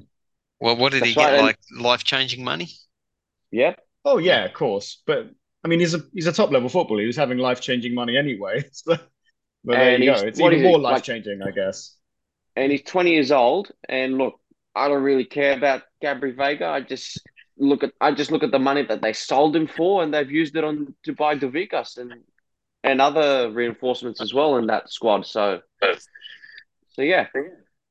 Well, 0.61 0.77
what 0.77 0.93
did 0.93 1.05
he 1.05 1.13
That's 1.13 1.15
get? 1.15 1.25
right, 1.27 1.35
and- 1.35 1.47
Like 1.47 1.59
life-changing 1.73 2.43
money? 2.43 2.69
Yeah. 3.51 3.75
Oh 4.05 4.19
yeah, 4.19 4.45
of 4.45 4.53
course. 4.55 5.03
But 5.07 5.31
I 5.65 5.69
mean, 5.69 5.81
he's 5.81 5.95
a 5.95 6.01
he's 6.13 6.27
a 6.27 6.33
top 6.33 6.51
level 6.51 6.69
footballer. 6.69 7.01
He 7.01 7.07
was 7.07 7.17
having 7.17 7.39
life 7.39 7.61
changing 7.61 7.95
money 7.95 8.17
anyway. 8.17 8.65
So, 8.73 8.97
but 9.67 9.73
there 9.73 9.95
And 9.95 10.05
you 10.05 10.15
go. 10.15 10.21
It's 10.21 10.41
what 10.41 10.53
even 10.53 10.65
more 10.65 10.79
life 10.79 11.03
changing, 11.03 11.43
I 11.43 11.51
guess. 11.51 11.97
And 12.55 12.71
he's 12.71 12.83
20 12.83 13.11
years 13.11 13.33
old. 13.33 13.73
And 13.89 14.17
look, 14.17 14.41
I 14.75 14.89
don't 14.89 15.03
really 15.03 15.25
care 15.25 15.55
about 15.57 15.83
Gabri 16.03 16.35
Veiga. 16.35 16.71
I 16.71 16.81
just 16.81 17.21
look 17.59 17.83
at 17.83 17.93
I 18.01 18.13
just 18.13 18.31
look 18.31 18.45
at 18.45 18.53
the 18.53 18.59
money 18.59 18.83
that 18.85 19.03
they 19.03 19.13
sold 19.13 19.57
him 19.57 19.67
for, 19.67 20.03
and 20.03 20.15
they've 20.15 20.31
used 20.31 20.57
it 20.57 20.65
on 20.65 20.95
to 21.05 21.13
buy 21.13 21.37
Douvikas 21.37 21.99
and 21.99 22.13
and 22.85 23.01
other 23.01 23.51
reinforcements 23.51 24.21
as 24.21 24.33
well 24.33 24.57
in 24.57 24.69
that 24.69 24.91
squad. 24.91 25.27
So, 25.27 25.61
so 26.91 27.03
yeah. 27.03 27.27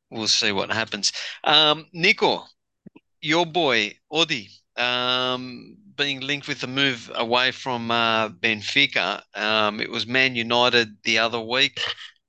We'll 0.09 0.27
see 0.27 0.53
what 0.53 0.71
happens. 0.71 1.11
Um, 1.43 1.87
Nico, 1.91 2.45
your 3.21 3.45
boy 3.45 3.97
Odi, 4.09 4.47
um, 4.77 5.75
being 5.95 6.21
linked 6.21 6.47
with 6.47 6.63
a 6.63 6.67
move 6.67 7.11
away 7.15 7.51
from 7.51 7.91
uh, 7.91 8.29
Benfica. 8.29 9.21
Um, 9.35 9.79
it 9.79 9.89
was 9.89 10.07
Man 10.07 10.35
United 10.35 10.97
the 11.03 11.19
other 11.19 11.39
week, 11.39 11.79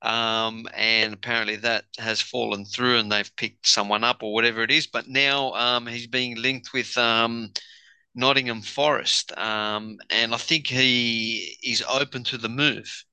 um, 0.03 0.67
and 0.75 1.15
apparently 1.15 1.57
that 1.57 1.85
has 1.99 2.21
fallen 2.21 2.65
through, 2.65 2.99
and 2.99 3.11
they've 3.11 3.37
picked 3.37 3.67
someone 3.67 4.05
up 4.05 4.23
or 4.23 4.33
whatever 4.33 4.63
it 4.63 4.71
is. 4.71 4.87
But 4.87 5.09
now 5.09 5.53
um, 5.53 5.87
he's 5.87 6.07
being 6.07 6.37
linked 6.37 6.73
with 6.73 6.97
um, 6.97 7.53
Nottingham 8.15 8.63
Forest, 8.63 9.37
um, 9.39 9.99
and 10.11 10.35
I 10.35 10.39
think 10.39 10.67
he 10.67 11.57
is 11.63 11.85
open 11.89 12.25
to 12.25 12.39
the 12.39 12.49
move. 12.49 13.05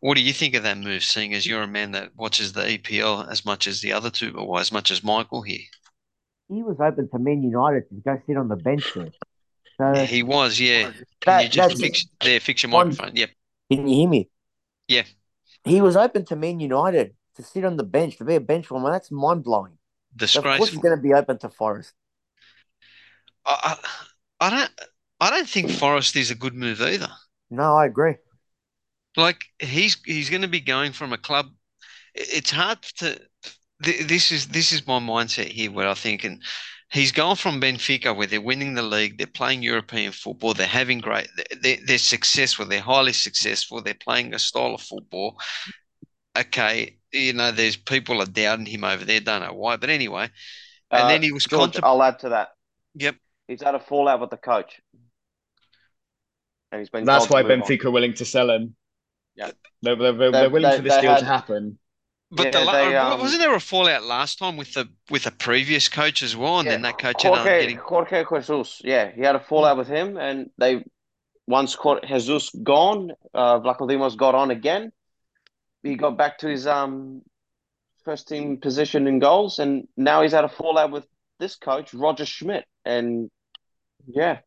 What 0.00 0.16
do 0.16 0.22
you 0.22 0.32
think 0.32 0.54
of 0.54 0.62
that 0.62 0.78
move, 0.78 1.02
seeing 1.02 1.34
as 1.34 1.46
you're 1.46 1.62
a 1.62 1.68
man 1.68 1.90
that 1.92 2.16
watches 2.16 2.52
the 2.52 2.62
EPL 2.62 3.28
as 3.30 3.44
much 3.44 3.66
as 3.66 3.80
the 3.80 3.92
other 3.92 4.10
two, 4.10 4.34
or 4.36 4.60
as 4.60 4.70
much 4.70 4.90
as 4.90 5.02
Michael 5.02 5.42
here? 5.42 5.66
He 6.48 6.62
was 6.62 6.76
open 6.80 7.08
to 7.10 7.18
Man 7.18 7.42
United 7.42 7.88
to 7.88 7.94
go 7.96 8.20
sit 8.26 8.36
on 8.36 8.48
the 8.48 8.56
bench 8.56 8.84
there. 8.94 9.10
Yeah, 9.80 10.04
he 10.04 10.22
was, 10.22 10.58
yeah. 10.58 10.92
That- 11.24 11.44
you 11.44 11.48
just 11.48 11.80
fix 11.80 12.06
there, 12.20 12.40
fix 12.40 12.62
your 12.62 12.72
One- 12.72 12.88
microphone? 12.88 13.16
Yep. 13.16 13.30
Can 13.70 13.86
you 13.86 13.94
hear 13.96 14.08
me? 14.08 14.28
Yeah. 14.88 15.04
He 15.64 15.80
was 15.80 15.96
open 15.96 16.24
to 16.26 16.36
Man 16.36 16.60
United 16.60 17.14
to 17.36 17.42
sit 17.42 17.64
on 17.64 17.76
the 17.76 17.84
bench, 17.84 18.16
to 18.18 18.24
be 18.24 18.34
a 18.34 18.40
bench 18.40 18.70
warmer. 18.70 18.90
That's 18.90 19.10
mind 19.10 19.44
blowing. 19.44 19.78
Of 20.20 20.42
course, 20.42 20.70
he's 20.70 20.78
going 20.78 20.96
to 20.96 21.02
be 21.02 21.14
open 21.14 21.38
to 21.38 21.48
Forest. 21.50 21.92
I, 23.46 23.76
I, 24.40 24.46
I 24.46 24.50
don't 24.50 24.70
I 25.20 25.30
don't 25.30 25.48
think 25.48 25.70
Forest 25.70 26.16
is 26.16 26.30
a 26.30 26.34
good 26.34 26.54
move 26.54 26.80
either. 26.80 27.10
No, 27.50 27.76
I 27.76 27.86
agree. 27.86 28.14
Like 29.16 29.44
he's 29.58 29.96
he's 30.04 30.30
going 30.30 30.42
to 30.42 30.48
be 30.48 30.60
going 30.60 30.92
from 30.92 31.12
a 31.12 31.18
club. 31.18 31.46
It's 32.14 32.50
hard 32.50 32.82
to. 32.98 33.20
th- 33.84 34.06
This 34.08 34.32
is 34.32 34.48
this 34.48 34.72
is 34.72 34.86
my 34.86 34.98
mindset 34.98 35.48
here. 35.48 35.70
Where 35.70 35.88
I 35.88 35.94
think, 35.94 36.24
and 36.24 36.42
he's 36.90 37.12
gone 37.12 37.36
from 37.36 37.60
Benfica, 37.60 38.14
where 38.16 38.26
they're 38.26 38.40
winning 38.40 38.74
the 38.74 38.82
league, 38.82 39.18
they're 39.18 39.26
playing 39.26 39.62
European 39.62 40.12
football, 40.12 40.54
they're 40.54 40.66
having 40.66 40.98
great, 41.00 41.28
they're, 41.62 41.78
they're 41.86 41.98
successful, 41.98 42.64
they're 42.66 42.80
highly 42.80 43.12
successful, 43.12 43.82
they're 43.82 43.94
playing 43.94 44.34
a 44.34 44.38
style 44.38 44.74
of 44.74 44.80
football. 44.82 45.38
Okay, 46.38 46.96
you 47.12 47.32
know, 47.32 47.50
there's 47.52 47.76
people 47.76 48.20
are 48.22 48.26
doubting 48.26 48.66
him 48.66 48.84
over 48.84 49.04
there. 49.04 49.18
Don't 49.20 49.42
know 49.42 49.52
why, 49.54 49.76
but 49.76 49.90
anyway. 49.90 50.30
And 50.90 51.02
Uh, 51.04 51.08
then 51.08 51.22
he 51.22 51.32
was 51.32 51.44
George, 51.44 51.72
contem- 51.72 51.80
I'll 51.82 52.02
add 52.02 52.18
to 52.20 52.28
that. 52.30 52.50
Yep. 52.94 53.16
He's 53.48 53.62
had 53.62 53.74
a 53.74 53.80
fallout 53.80 54.20
with 54.20 54.30
the 54.30 54.36
coach. 54.36 54.80
And 56.70 56.80
he's 56.80 56.90
been 56.90 57.04
That's 57.04 57.28
why 57.28 57.42
move 57.42 57.50
on. 57.50 57.60
Benfica 57.62 57.86
are 57.86 57.90
willing 57.90 58.14
to 58.14 58.24
sell 58.24 58.50
him. 58.50 58.76
Yeah. 59.34 59.50
They're, 59.82 59.96
they're, 59.96 60.12
they're, 60.12 60.30
They- 60.30 60.48
willing 60.48 60.70
they- 60.70 60.76
for 60.76 60.82
this 60.82 61.00
deal 61.00 61.10
had- 61.12 61.20
to 61.20 61.24
happen. 61.24 61.78
But 62.30 62.52
Yeah, 62.52 62.64
the, 62.64 62.72
they, 62.72 62.96
um, 62.96 63.20
wasn't 63.20 63.40
there 63.40 63.54
a 63.54 63.60
fallout 63.60 64.02
last 64.04 64.38
time 64.38 64.56
with 64.56 64.74
the 64.74 64.88
with 65.10 65.26
a 65.26 65.30
previous 65.30 65.88
coach 65.88 66.22
as 66.22 66.36
well, 66.36 66.60
and 66.60 66.68
then 66.68 66.82
that 66.82 66.98
coach 66.98 67.24
ended 67.24 67.38
up 67.40 67.44
Jorge, 67.46 67.60
getting 67.60 67.78
Jorge 67.78 68.24
Jesus, 68.24 68.82
yeah, 68.84 69.10
he 69.10 69.22
had 69.22 69.34
a 69.34 69.40
fallout 69.40 69.78
with 69.78 69.88
him, 69.88 70.18
and 70.18 70.50
they 70.58 70.84
once 71.46 71.74
Jesus 72.06 72.50
gone, 72.62 73.12
uh, 73.32 73.60
Vlachodimos 73.60 74.16
got 74.16 74.34
on 74.34 74.50
again. 74.50 74.92
He 75.82 75.94
got 75.94 76.18
back 76.18 76.38
to 76.38 76.48
his 76.48 76.66
um 76.66 77.22
first 78.04 78.28
team 78.28 78.58
position 78.58 79.06
in 79.06 79.20
goals, 79.20 79.58
and 79.58 79.88
now 79.96 80.20
he's 80.22 80.32
had 80.32 80.44
a 80.44 80.48
fallout 80.50 80.90
with 80.90 81.06
this 81.38 81.56
coach 81.56 81.94
Roger 81.94 82.26
Schmidt, 82.26 82.66
and 82.84 83.30
yeah, 84.06 84.40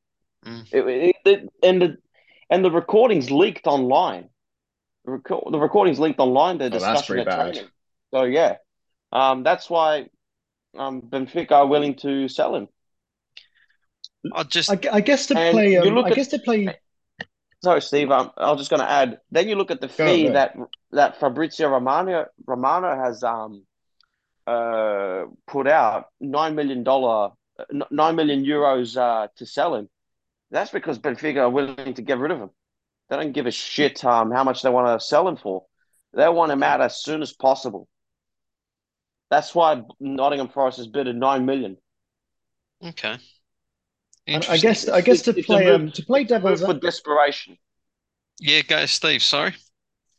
Mm. 0.46 0.66
it, 0.72 0.88
it, 0.88 1.16
it- 1.26 1.50
and 1.64 1.82
the 1.82 1.98
and 2.50 2.66
the 2.66 2.72
recordings 2.72 3.32
leaked 3.32 3.66
online. 3.68 4.30
The, 5.06 5.12
reco- 5.12 5.52
the 5.52 5.60
recordings 5.60 6.00
leaked 6.00 6.20
online. 6.20 6.58
The 6.58 6.66
Oh, 6.66 6.70
that's 6.70 6.84
discussion 6.84 7.14
pretty 7.16 7.26
bad. 7.26 7.54
training. 7.54 7.70
So 8.14 8.24
yeah, 8.24 8.56
um, 9.12 9.44
that's 9.44 9.70
why 9.70 10.10
um 10.78 11.02
Benfica 11.02 11.52
are 11.52 11.68
willing 11.68 11.96
to 11.96 12.28
sell 12.28 12.56
him. 12.56 12.68
I 14.34 14.44
just 14.44 14.70
I, 14.70 14.80
I 14.92 15.02
guess 15.02 15.28
to 15.28 15.34
play. 15.34 15.74
you 15.74 15.82
Um, 15.82 15.96
look 15.96 16.06
I 16.06 16.10
at- 16.10 16.16
guess 16.16 16.28
to 16.30 16.40
play. 16.40 16.78
Sorry, 17.64 17.82
Steve. 17.82 18.10
Um, 18.10 18.32
I 18.38 18.50
was 18.50 18.60
just 18.60 18.72
going 18.72 18.80
to 18.80 18.90
add. 18.90 19.20
Then 19.30 19.48
you 19.48 19.56
look 19.56 19.70
at 19.70 19.82
the 19.82 19.88
Go 19.88 19.94
fee 19.94 20.26
ahead. 20.28 20.34
that 20.36 20.56
that 20.92 21.20
Fabrizio 21.20 21.70
Romano 21.70 22.26
Romano 22.48 22.96
has 22.96 23.24
um 23.24 23.64
uh 24.48 25.26
put 25.48 25.68
out 25.68 26.08
nine 26.20 26.56
million 26.56 26.84
dollar 26.84 27.32
nine 27.92 28.16
million 28.16 28.44
euros 28.44 28.98
uh 28.98 29.28
to 29.38 29.46
sell 29.46 29.76
him. 29.76 29.90
That's 30.50 30.72
because 30.72 30.98
Benfica 31.00 31.38
are 31.38 31.50
willing 31.50 31.94
to 31.94 32.02
get 32.02 32.18
rid 32.18 32.32
of 32.32 32.40
him. 32.40 32.50
They 33.12 33.18
don't 33.18 33.34
give 33.34 33.46
a 33.46 33.52
shit 33.52 34.04
um 34.06 34.32
how 34.32 34.46
much 34.46 34.62
they 34.64 34.70
want 34.70 34.88
to 35.00 35.06
sell 35.06 35.28
him 35.28 35.36
for. 35.36 35.66
They 36.14 36.28
want 36.30 36.52
him 36.52 36.64
out 36.64 36.82
as 36.82 37.04
soon 37.04 37.22
as 37.22 37.34
possible. 37.34 37.88
That's 39.30 39.54
why 39.54 39.84
Nottingham 40.00 40.48
Forest 40.50 40.78
has 40.78 40.88
bid 40.88 41.08
at 41.10 41.16
nine 41.16 41.46
million. 41.46 41.78
okay. 42.84 43.18
I 44.28 44.58
guess 44.58 44.88
I 44.88 45.02
guess 45.02 45.24
to 45.24 45.32
It's 45.38 45.46
play 45.46 45.66
move- 45.66 45.76
um 45.76 45.92
to 45.92 46.06
play 46.06 46.24
devil's 46.24 46.62
for 46.62 46.74
desperation. 46.74 47.58
Yeah, 48.40 48.62
go 48.62 48.86
Steve. 48.86 49.22
Sorry. 49.22 49.54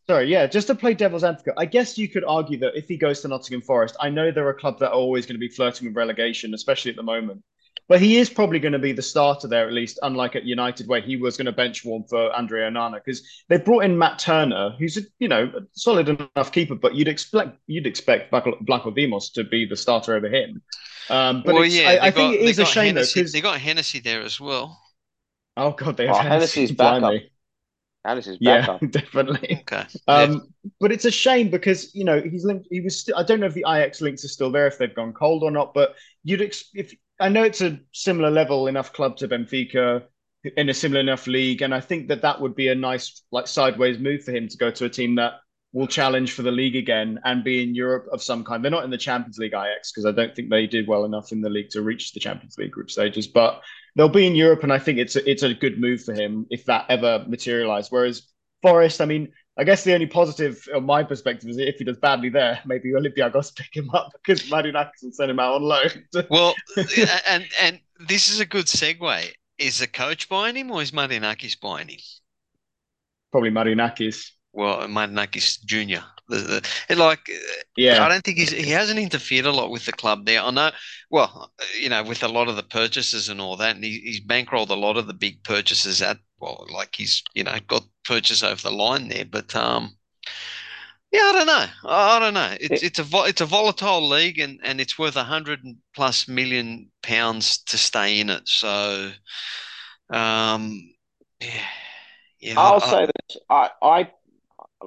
Sorry, 0.07 0.27
yeah, 0.31 0.47
just 0.47 0.67
to 0.67 0.75
play 0.75 0.93
devil's 0.95 1.25
advocate, 1.25 1.55
I 1.57 1.65
guess 1.65 1.97
you 1.97 2.09
could 2.09 2.25
argue 2.25 2.59
that 2.59 2.77
if 2.77 2.89
he 2.89 2.97
goes 2.99 3.23
to 3.23 3.29
Nottingham 3.29 3.63
Forest, 3.63 3.97
I 4.01 4.11
know 4.11 4.31
there 4.31 4.47
are 4.49 4.53
clubs 4.55 4.81
that 4.81 4.89
are 4.91 4.95
always 4.95 5.25
going 5.27 5.37
to 5.37 5.41
be 5.41 5.49
flirting 5.49 5.87
with 5.87 5.97
relegation, 5.97 6.53
especially 6.55 6.91
at 6.91 6.97
the 6.97 7.03
moment. 7.05 7.43
But 7.89 8.01
he 8.01 8.17
is 8.19 8.31
probably 8.31 8.59
going 8.59 8.73
to 8.73 8.79
be 8.79 8.93
the 8.93 9.03
starter 9.03 9.49
there, 9.49 9.67
at 9.67 9.73
least, 9.73 9.99
unlike 10.03 10.35
at 10.37 10.45
United, 10.45 10.87
where 10.89 11.01
he 11.03 11.17
was 11.17 11.37
going 11.37 11.47
to 11.47 11.53
bench 11.53 11.85
warm 11.85 12.05
for 12.05 12.33
Andre 12.33 12.63
Onana, 12.63 12.95
because 13.05 13.23
they 13.49 13.59
brought 13.59 13.85
in 13.85 13.99
Matt 13.99 14.19
Turner, 14.19 14.75
who's 14.79 14.97
a 14.97 15.03
you 15.19 15.29
know 15.29 15.45
a 15.45 15.61
solid 15.73 16.09
enough 16.09 16.53
keeper, 16.53 16.75
but 16.75 16.95
you'd 16.95 17.09
expect 17.09 17.59
you'd 17.67 17.87
expect 17.87 18.31
Blanco 18.31 18.57
Blanco 18.63 18.91
Dimos 18.93 19.33
to 19.35 19.45
be 19.45 19.67
the 19.67 19.77
starter 19.77 20.15
over 20.15 20.29
him. 20.29 20.63
Um, 21.11 21.43
but 21.45 21.55
well, 21.55 21.65
yeah, 21.67 21.89
I, 21.89 21.93
I 22.07 22.11
they've 22.11 22.15
think 22.15 22.35
got- 22.35 22.41
it 22.45 22.49
is 22.49 22.59
a 22.59 22.63
got 22.63 22.69
shame 22.73 22.95
though, 22.95 23.01
Hennessy- 23.01 23.21
because 23.21 23.33
they 23.33 23.41
got 23.41 23.61
Hennessy 23.61 23.99
there 24.01 24.23
as 24.23 24.41
well. 24.41 24.81
oh 25.57 25.73
god, 25.73 25.97
they 25.97 26.09
Oh, 26.09 26.15
have 26.15 26.25
Hennessy's 26.25 26.71
Hennessy, 26.71 27.32
backup. 28.05 28.11
blimey. 28.11 28.15
Alice's 28.15 28.39
Yeah, 28.41 28.67
backup. 28.67 28.81
definitely. 28.91 29.63
Okay. 29.63 29.87
Um, 30.09 30.49
but 30.81 30.93
it's 30.93 31.05
a 31.05 31.11
shame 31.11 31.51
because 31.51 31.95
you 31.95 32.05
know 32.05 32.21
he's 32.21 32.45
linked. 32.45 32.67
He 32.71 32.81
was. 32.81 33.01
St- 33.03 33.17
I 33.17 33.23
don't 33.23 33.41
know 33.41 33.47
if 33.47 33.55
the 33.55 33.65
AEK 33.67 34.01
links 34.01 34.25
are 34.25 34.29
still 34.29 34.51
there, 34.51 34.67
if 34.67 34.79
they've 34.79 34.95
gone 34.95 35.13
cold 35.13 35.43
or 35.43 35.51
not. 35.51 35.75
But 35.75 35.95
you'd 36.25 36.43
ex- 36.43 36.71
if 36.75 36.95
I 37.21 37.29
know 37.29 37.43
it's 37.45 37.61
a 37.61 37.81
similar 37.93 38.31
level 38.31 38.67
enough 38.67 38.93
club 38.93 39.17
to 39.19 39.29
Benfica 39.29 40.05
in 40.57 40.69
a 40.69 40.75
similar 40.75 41.01
enough 41.01 41.27
league, 41.27 41.63
and 41.63 41.75
I 41.75 41.81
think 41.81 42.09
that 42.09 42.23
that 42.23 42.41
would 42.41 42.55
be 42.55 42.69
a 42.69 42.75
nice 42.75 43.23
like 43.31 43.47
sideways 43.47 43.99
move 43.99 44.25
for 44.25 44.33
him 44.33 44.49
to 44.49 44.57
go 44.57 44.71
to 44.71 44.85
a 44.87 44.91
team 44.91 45.17
that 45.17 45.35
will 45.73 45.87
challenge 45.87 46.33
for 46.33 46.43
the 46.43 46.51
league 46.51 46.77
again 46.77 47.19
and 47.25 47.43
be 47.43 47.63
in 47.63 47.75
Europe 47.75 48.07
of 48.13 48.23
some 48.23 48.45
kind. 48.45 48.63
They're 48.63 48.71
not 48.71 48.85
in 48.85 48.91
the 48.91 48.99
Champions 48.99 49.39
League 49.39 49.55
AEK 49.55 49.91
because 49.93 50.05
I 50.05 50.13
don't 50.13 50.35
think 50.37 50.51
they 50.51 50.67
did 50.67 50.87
well 50.87 51.05
enough 51.05 51.33
in 51.33 51.41
the 51.41 51.49
league 51.49 51.71
to 51.71 51.83
reach 51.83 52.13
the 52.13 52.21
Champions 52.21 52.57
League 52.59 52.73
group 52.73 52.91
stages, 52.91 53.27
but 53.27 53.63
they'll 53.97 54.09
be 54.09 54.27
in 54.27 54.35
Europe, 54.35 54.63
and 54.63 54.73
I 54.73 54.79
think 54.79 54.99
it's 54.99 55.17
a, 55.17 55.29
it's 55.29 55.43
a 55.43 55.55
good 55.55 55.81
move 55.81 56.05
for 56.05 56.13
him 56.13 56.47
if 56.51 56.67
that 56.67 56.87
ever 56.89 57.25
materialized. 57.27 57.91
Whereas 57.91 58.23
Forest, 58.61 59.01
I 59.01 59.07
mean, 59.07 59.33
I 59.59 59.65
guess 59.65 59.85
the 59.85 59.93
only 59.93 60.07
positive 60.07 60.67
on 60.75 60.85
my 60.85 61.03
perspective 61.03 61.51
is 61.51 61.59
if 61.59 61.77
he 61.77 61.85
does 61.85 61.99
badly 61.99 62.29
there, 62.29 62.61
maybe 62.65 62.93
Olympiacos 62.93 63.55
pick 63.55 63.75
him 63.77 63.91
up 63.91 64.11
because 64.13 64.43
Marinakis 64.49 65.03
will 65.03 65.13
send 65.13 65.31
him 65.31 65.41
out 65.41 65.55
on 65.55 65.63
loan. 65.63 65.91
Well, 66.31 66.55
and 67.27 67.47
and 67.61 67.81
this 67.99 68.31
is 68.31 68.41
a 68.41 68.47
good 68.47 68.67
segue. 68.67 69.33
Is 69.59 69.79
the 69.79 69.87
coach 69.87 70.29
buying 70.29 70.57
him 70.57 70.71
or 70.71 70.81
is 70.81 70.93
Marinakis 70.93 71.61
buying 71.61 71.89
him? 71.89 71.99
Probably 73.31 73.51
Marinakis. 73.51 74.31
Well, 74.53 74.87
Marinakis 74.89 75.65
Junior. 75.65 76.05
The, 76.29 76.65
like, 76.91 77.29
Yeah. 77.77 78.05
I 78.05 78.09
don't 78.09 78.25
think 78.25 78.39
he's 78.39 78.51
he 78.53 78.71
hasn't 78.71 78.99
interfered 78.99 79.45
a 79.47 79.53
lot 79.53 79.71
with 79.71 79.85
the 79.87 79.93
club 79.93 80.25
there. 80.27 80.41
I 80.43 80.51
know, 80.51 80.71
well, 81.11 81.53
you 81.79 81.89
know, 81.89 82.03
with 82.03 82.23
a 82.23 82.29
lot 82.29 82.49
of 82.49 82.57
the 82.57 82.63
purchases 82.63 83.29
and 83.29 83.41
all 83.41 83.57
that, 83.59 83.75
and 83.77 83.85
he, 83.85 84.01
he's 84.01 84.25
bankrolled 84.25 84.71
a 84.71 84.75
lot 84.75 84.97
of 84.97 85.07
the 85.07 85.15
big 85.15 85.43
purchases 85.45 86.01
at 86.03 86.19
well, 86.41 86.67
like 86.73 86.95
he's 86.97 87.23
you 87.35 87.45
know 87.45 87.57
got 87.69 87.85
purchase 88.05 88.43
over 88.43 88.61
the 88.63 88.71
line 88.71 89.09
there, 89.09 89.25
but 89.25 89.55
um. 89.57 89.97
Yeah, 91.11 91.21
I 91.25 91.33
don't 91.33 91.47
know. 91.47 91.67
I, 91.91 92.17
I 92.17 92.19
don't 92.21 92.35
know. 92.35 92.57
It's 92.59 92.83
it's 92.83 92.99
a 92.99 93.03
vo- 93.03 93.25
it's 93.25 93.43
a 93.43 93.47
volatile 93.47 94.09
league, 94.09 94.39
and, 94.39 94.59
and 94.63 94.81
it's 94.81 94.99
worth 94.99 95.17
a 95.17 95.25
hundred 95.25 95.61
plus 95.95 96.27
million 96.27 96.91
pounds 97.03 97.59
to 97.65 97.77
stay 97.77 98.19
in 98.21 98.31
it. 98.31 98.49
So, 98.49 99.13
um, 100.11 100.95
yeah, 101.41 101.67
yeah. 102.41 102.55
I'll 102.57 102.83
I- 102.83 102.91
say 102.91 103.07
this. 103.07 103.37
I, 103.51 103.71
I 103.83 104.11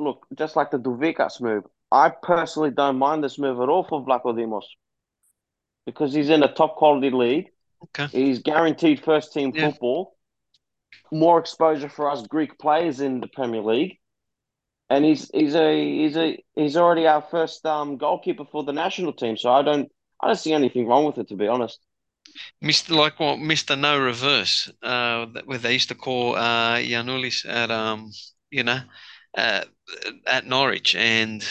look 0.01 0.25
just 0.37 0.55
like 0.55 0.71
the 0.71 0.77
Douvikas 0.79 1.41
move. 1.41 1.63
I 1.91 2.09
personally 2.09 2.71
don't 2.71 2.97
mind 2.97 3.23
this 3.23 3.37
move 3.39 3.59
at 3.61 3.69
all 3.69 3.83
for 3.83 4.05
Vlachodimos 4.05 4.63
because 5.85 6.13
he's 6.13 6.29
in 6.29 6.43
a 6.43 6.53
top 6.53 6.75
quality 6.75 7.09
league. 7.11 7.49
Okay. 7.83 8.07
He's 8.11 8.39
guaranteed 8.39 9.03
first 9.03 9.33
team 9.33 9.53
Yeah. 9.53 9.67
football, 9.67 10.17
more 11.11 11.39
exposure 11.39 11.89
for 11.89 12.09
us 12.09 12.25
Greek 12.27 12.57
players 12.59 12.99
in 12.99 13.19
the 13.21 13.27
Premier 13.27 13.61
League, 13.61 13.99
and 14.89 15.05
he's 15.05 15.29
he's 15.31 15.55
a 15.55 15.69
he's 15.99 16.17
a 16.17 16.43
he's 16.55 16.77
already 16.77 17.07
our 17.07 17.21
first 17.21 17.65
um 17.65 17.97
goalkeeper 17.97 18.45
for 18.51 18.63
the 18.63 18.73
national 18.73 19.13
team. 19.13 19.37
So 19.37 19.51
I 19.51 19.61
don't 19.61 19.91
I 20.21 20.27
don't 20.27 20.35
see 20.35 20.53
anything 20.53 20.87
wrong 20.87 21.05
with 21.05 21.17
it 21.17 21.27
to 21.29 21.35
be 21.35 21.47
honest. 21.47 21.79
Mr. 22.61 22.95
like 22.95 23.19
what 23.19 23.39
Mr. 23.39 23.77
No 23.77 23.99
Reverse, 23.99 24.71
uh, 24.81 25.25
where 25.45 25.57
they 25.57 25.73
used 25.73 25.89
to 25.89 25.95
call 25.95 26.35
uh 26.35 26.77
Giannoulis 26.77 27.45
at 27.47 27.71
um, 27.71 28.11
you 28.49 28.63
know, 28.63 28.79
uh, 29.37 29.63
at 30.27 30.45
Norwich, 30.45 30.95
and 30.95 31.43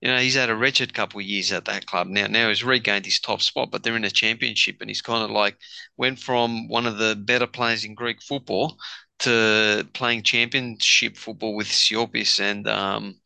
you 0.00 0.08
know 0.08 0.18
he's 0.18 0.34
had 0.36 0.50
a 0.50 0.56
wretched 0.56 0.94
couple 0.94 1.20
of 1.20 1.26
years 1.26 1.52
at 1.52 1.66
that 1.66 1.86
club. 1.86 2.08
Now, 2.08 2.26
now 2.28 2.48
he's 2.48 2.64
regained 2.64 3.06
his 3.06 3.20
top 3.20 3.42
spot, 3.42 3.70
but 3.70 3.82
they're 3.82 3.96
in 3.96 4.04
a 4.04 4.10
championship, 4.10 4.78
and 4.80 4.90
he's 4.90 5.02
kind 5.02 5.24
of 5.24 5.30
like 5.30 5.58
went 5.96 6.18
from 6.18 6.68
one 6.68 6.86
of 6.86 6.98
the 6.98 7.16
better 7.16 7.46
players 7.46 7.84
in 7.84 7.94
Greek 7.94 8.22
football 8.22 8.78
to 9.20 9.88
playing 9.94 10.22
championship 10.24 11.16
football 11.16 11.54
with 11.56 11.68
Siopis 11.68 12.40
and 12.40 12.66
um 12.68 13.16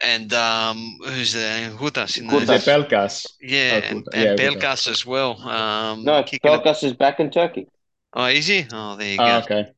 and 0.00 0.32
um 0.34 0.98
who's 1.06 1.32
there 1.32 1.70
Hutas 1.70 2.18
in 2.18 2.28
the 2.28 2.36
Is 2.40 2.50
it 2.50 2.64
Pelkas? 2.66 3.26
yeah 3.40 3.56
Oh, 3.68 3.82
and, 3.84 4.06
Hutas. 4.06 4.14
and 4.14 4.36
Yeah, 4.36 4.36
Pelkas 4.36 4.88
as 4.88 5.06
well. 5.06 5.40
Um, 5.48 6.18
No, 6.18 6.22
kicking 6.24 6.40
Pelkas 6.40 6.84
is 6.84 6.92
back 6.94 7.18
in 7.18 7.30
Turkey. 7.32 7.68
Oh, 8.12 8.26
is 8.26 8.46
he? 8.46 8.66
Oh, 8.72 8.96
there 8.96 9.12
you 9.12 9.18
Ah, 9.18 9.38
go. 9.40 9.42
okay. 9.42 9.74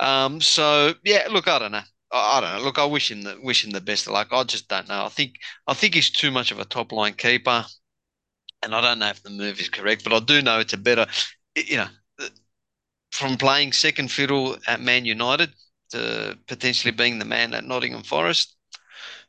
Um, 0.00 0.40
so 0.40 0.94
yeah, 1.04 1.28
look, 1.30 1.48
I 1.48 1.58
don't 1.60 1.72
know. 1.72 1.82
I, 2.10 2.40
don't 2.40 2.58
know. 2.58 2.64
Look, 2.64 2.78
I 2.78 2.84
wish 2.84 3.10
him 3.10 3.22
the 3.22 3.38
wish 3.42 3.64
him 3.64 3.72
the 3.72 3.80
best. 3.80 4.08
Like, 4.08 4.32
I 4.32 4.42
just 4.44 4.68
don't 4.68 4.88
know. 4.88 5.04
I 5.04 5.08
think 5.08 5.34
I 5.66 5.74
think 5.74 5.94
he's 5.94 6.10
too 6.10 6.30
much 6.30 6.50
of 6.50 6.58
a 6.58 6.64
top 6.64 6.92
line 6.92 7.14
keeper, 7.14 7.64
and 8.62 8.74
I 8.74 8.80
don't 8.80 8.98
know 8.98 9.08
if 9.08 9.22
the 9.22 9.30
move 9.30 9.60
is 9.60 9.68
correct, 9.68 10.04
but 10.04 10.12
I 10.12 10.20
do 10.20 10.42
know 10.42 10.60
it's 10.60 10.72
a 10.72 10.78
better, 10.78 11.06
you 11.56 11.76
know, 11.76 11.88
uh, 12.20 12.28
from 13.12 13.36
playing 13.36 13.72
second 13.72 14.10
fiddle 14.10 14.56
at 14.66 14.80
Man 14.80 15.04
United 15.04 15.50
to 15.90 16.38
potentially 16.46 16.92
being 16.92 17.18
the 17.18 17.24
man 17.24 17.54
at 17.54 17.64
Nottingham 17.64 18.02
Forest. 18.02 18.54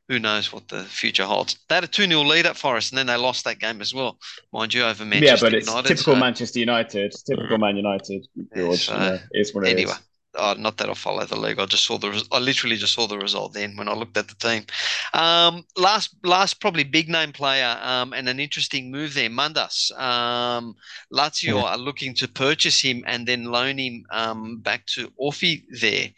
Who 0.08 0.18
knows 0.18 0.52
what 0.52 0.68
the 0.70 0.84
future 0.86 1.24
holds? 1.24 1.60
They 1.70 1.76
had 1.76 1.84
a 1.84 1.88
2 1.88 2.08
0 2.08 2.22
lead 2.22 2.48
at 2.48 2.58
Forest 2.58 2.92
and 2.92 2.98
then 2.98 3.06
they 3.06 3.16
lost 3.16 3.44
that 3.46 3.60
game 3.60 3.80
as 3.80 3.94
well, 3.94 4.18
mind 4.52 4.74
you, 4.74 4.84
over 4.84 5.06
Manchester 5.06 5.46
yeah, 5.46 5.50
but 5.52 5.54
it's 5.54 5.68
United. 5.68 5.88
typical 5.88 6.16
so- 6.16 6.20
Manchester 6.20 6.60
United. 6.60 7.14
Typical 7.28 7.58
mm. 7.58 7.62
Man 7.62 7.78
United. 7.78 8.28
George. 8.56 8.88
so- 8.88 8.96
yeah, 8.96 9.20
it's 9.32 9.54
what 9.54 9.68
it 9.68 9.80
is. 9.80 9.94
Anyway, 10.38 10.56
oh, 10.58 10.62
not 10.62 10.78
that 10.78 10.90
I 10.90 10.94
follow 10.94 11.26
the 11.26 11.36
league. 11.36 11.60
I 11.60 11.66
just 11.66 11.86
saw 11.86 11.98
the. 11.98 12.10
res- 12.12 12.28
I 12.32 12.40
literally 12.40 12.76
just 12.78 12.94
saw 12.94 13.08
the 13.08 13.18
result 13.18 13.54
then 13.54 13.76
when 13.78 13.88
I 13.88 13.94
looked 13.94 14.18
at 14.18 14.28
the 14.28 14.36
team. 14.36 14.66
Um, 15.14 15.66
last, 15.78 16.16
last 16.24 16.60
probably 16.62 16.84
big 16.84 17.10
name 17.10 17.32
player, 17.32 17.78
um, 17.82 18.14
and 18.14 18.30
an 18.30 18.40
interesting 18.40 18.92
move 18.92 19.14
there, 19.14 19.30
Mandas. 19.30 19.92
Um, 20.00 20.76
Lazio 21.14 21.62
Yeah. 21.62 21.64
are 21.64 21.78
looking 21.78 22.14
to 22.16 22.28
purchase 22.28 22.82
him 22.82 23.04
and 23.08 23.28
then 23.28 23.46
loan 23.46 23.78
him 23.80 24.06
um 24.12 24.60
back 24.60 24.86
to 24.88 25.12
OFI 25.20 25.64
there. 25.82 26.10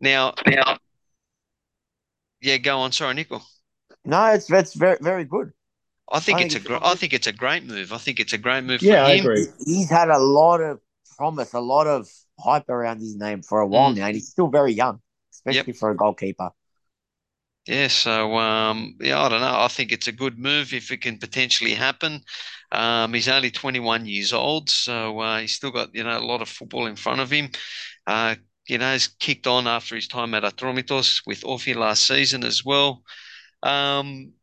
Now, 0.00 0.34
now, 0.46 0.78
yeah, 2.40 2.56
go 2.58 2.78
on. 2.80 2.92
Sorry, 2.92 3.14
Nico. 3.14 3.42
No, 4.04 4.26
it's 4.26 4.46
that's 4.46 4.74
very 4.74 4.98
very 5.00 5.24
good. 5.24 5.52
I 6.12 6.20
think 6.20 6.40
I 6.40 6.42
it's 6.42 6.54
a 6.54 6.60
think 6.60 6.64
great. 6.66 6.82
it's- 6.82 6.92
I 6.92 6.94
think 6.94 7.12
it's 7.14 7.26
a 7.26 7.32
great 7.32 7.64
move. 7.64 7.92
I 7.92 7.98
think 7.98 8.20
it's 8.20 8.32
a 8.32 8.38
great 8.38 8.64
move 8.64 8.82
Yeah, 8.82 9.04
for 9.04 9.04
I 9.04 9.12
agree. 9.12 9.46
He's 9.66 9.90
had 9.90 10.08
a 10.08 10.18
lot 10.18 10.60
of 10.60 10.80
promise, 11.16 11.52
a 11.52 11.60
lot 11.60 11.86
of 11.86 12.08
hype 12.40 12.68
around 12.68 13.00
his 13.00 13.16
name 13.16 13.42
for 13.42 13.60
a 13.60 13.66
while 13.66 13.92
Mm. 13.92 13.96
now, 13.96 14.06
and 14.06 14.16
he's 14.16 14.30
still 14.30 14.48
very 14.48 14.72
young, 14.72 15.00
especially 15.32 15.72
for 15.74 15.90
a 15.90 15.96
goalkeeper. 15.96 16.50
Yeah, 17.66 17.88
so 17.88 18.36
um, 18.38 18.96
yeah, 19.00 19.20
I 19.20 19.28
don't 19.28 19.40
know. 19.42 19.60
I 19.60 19.68
think 19.68 19.92
it's 19.92 20.08
a 20.08 20.12
good 20.12 20.38
move 20.38 20.72
if 20.72 20.90
it 20.90 21.02
can 21.02 21.18
potentially 21.18 21.74
happen. 21.74 22.22
Um, 22.72 23.12
he's 23.14 23.28
only 23.28 23.50
21 23.50 24.06
years 24.06 24.32
old, 24.32 24.70
so 24.70 25.20
uh, 25.20 25.40
he's 25.40 25.54
still 25.54 25.70
got 25.70 25.94
you 25.94 26.02
know 26.02 26.18
a 26.18 26.24
lot 26.24 26.42
of 26.42 26.48
football 26.48 26.86
in 26.86 26.96
front 26.96 27.20
of 27.20 27.30
him. 27.30 27.50
Uh, 28.06 28.36
you 28.68 28.78
know, 28.78 28.92
he's 28.92 29.08
kicked 29.08 29.46
on 29.46 29.66
after 29.66 29.94
his 29.96 30.08
time 30.08 30.34
at 30.34 30.42
Atromitos 30.44 31.22
with 31.26 31.42
OFI 31.44 31.74
last 31.76 32.06
season 32.06 32.44
as 32.44 32.64
well. 32.64 33.02
Um, 33.62 34.34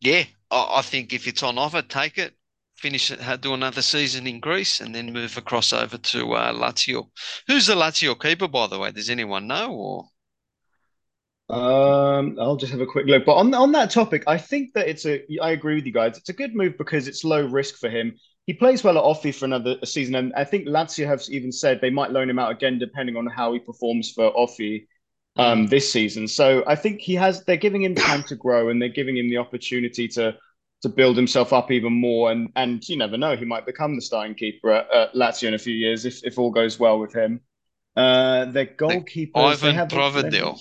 yeah, 0.00 0.24
I, 0.50 0.76
I 0.78 0.82
think 0.82 1.12
if 1.12 1.26
it's 1.28 1.42
on 1.42 1.58
offer, 1.58 1.82
take 1.82 2.18
it, 2.18 2.34
finish 2.76 3.12
do 3.40 3.54
another 3.54 3.82
season 3.82 4.26
in 4.26 4.40
Greece, 4.40 4.80
and 4.80 4.94
then 4.94 5.12
move 5.12 5.36
across 5.36 5.72
over 5.72 5.98
to 5.98 6.32
uh, 6.34 6.52
Lazio. 6.52 7.10
Who's 7.46 7.66
the 7.66 7.74
Lazio 7.74 8.20
keeper, 8.20 8.48
by 8.48 8.66
the 8.66 8.78
way? 8.78 8.92
Does 8.92 9.10
anyone 9.10 9.46
know? 9.46 9.72
Or 9.72 10.04
Um, 11.48 12.36
I'll 12.40 12.56
just 12.56 12.72
have 12.72 12.80
a 12.80 12.86
quick 12.86 13.06
look. 13.06 13.24
But 13.24 13.36
on 13.36 13.54
on 13.54 13.72
that 13.72 13.90
topic, 13.90 14.24
I 14.26 14.36
think 14.36 14.72
that 14.74 14.88
it's 14.88 15.06
a. 15.06 15.22
I 15.40 15.52
agree 15.52 15.76
with 15.76 15.86
you 15.86 15.92
guys. 15.92 16.18
It's 16.18 16.28
a 16.28 16.32
good 16.32 16.56
move 16.56 16.76
because 16.76 17.06
it's 17.06 17.22
low 17.24 17.46
risk 17.46 17.76
for 17.76 17.88
him. 17.88 18.16
He 18.46 18.52
plays 18.52 18.82
well 18.82 18.98
at 18.98 19.04
OFI 19.04 19.32
for 19.32 19.44
another 19.44 19.76
season, 19.84 20.16
and 20.16 20.32
I 20.34 20.44
think 20.44 20.66
Lazio 20.66 21.06
have 21.06 21.22
even 21.28 21.52
said 21.52 21.80
they 21.80 21.90
might 21.90 22.10
loan 22.10 22.28
him 22.30 22.38
out 22.38 22.50
again 22.50 22.78
depending 22.78 23.16
on 23.16 23.26
how 23.26 23.52
he 23.52 23.60
performs 23.60 24.10
for 24.10 24.32
OFI 24.32 24.86
um, 25.36 25.66
this 25.68 25.90
season. 25.90 26.26
So 26.26 26.64
I 26.66 26.74
think 26.74 27.00
he 27.00 27.14
has. 27.14 27.44
They're 27.44 27.56
giving 27.56 27.84
him 27.84 27.94
time 27.94 28.24
to 28.24 28.34
grow, 28.34 28.68
and 28.68 28.82
they're 28.82 28.88
giving 28.88 29.16
him 29.16 29.30
the 29.30 29.38
opportunity 29.38 30.08
to 30.08 30.36
to 30.82 30.88
build 30.88 31.16
himself 31.16 31.52
up 31.52 31.70
even 31.70 31.92
more. 31.92 32.30
And 32.30 32.50
and 32.56 32.86
you 32.88 32.96
never 32.96 33.16
know, 33.16 33.36
he 33.36 33.44
might 33.44 33.66
become 33.66 33.94
the 33.96 34.02
starting 34.02 34.34
keeper 34.34 34.72
at, 34.72 34.90
at 34.92 35.14
Lazio 35.14 35.48
in 35.48 35.54
a 35.54 35.58
few 35.58 35.74
years 35.74 36.04
if 36.04 36.24
if 36.24 36.38
all 36.38 36.50
goes 36.50 36.78
well 36.78 36.98
with 36.98 37.14
him. 37.14 37.40
Uh, 37.96 38.44
their 38.46 38.66
they 38.78 39.04
Ivan 39.34 39.74
have- 39.74 39.88
Provedel. 39.88 40.60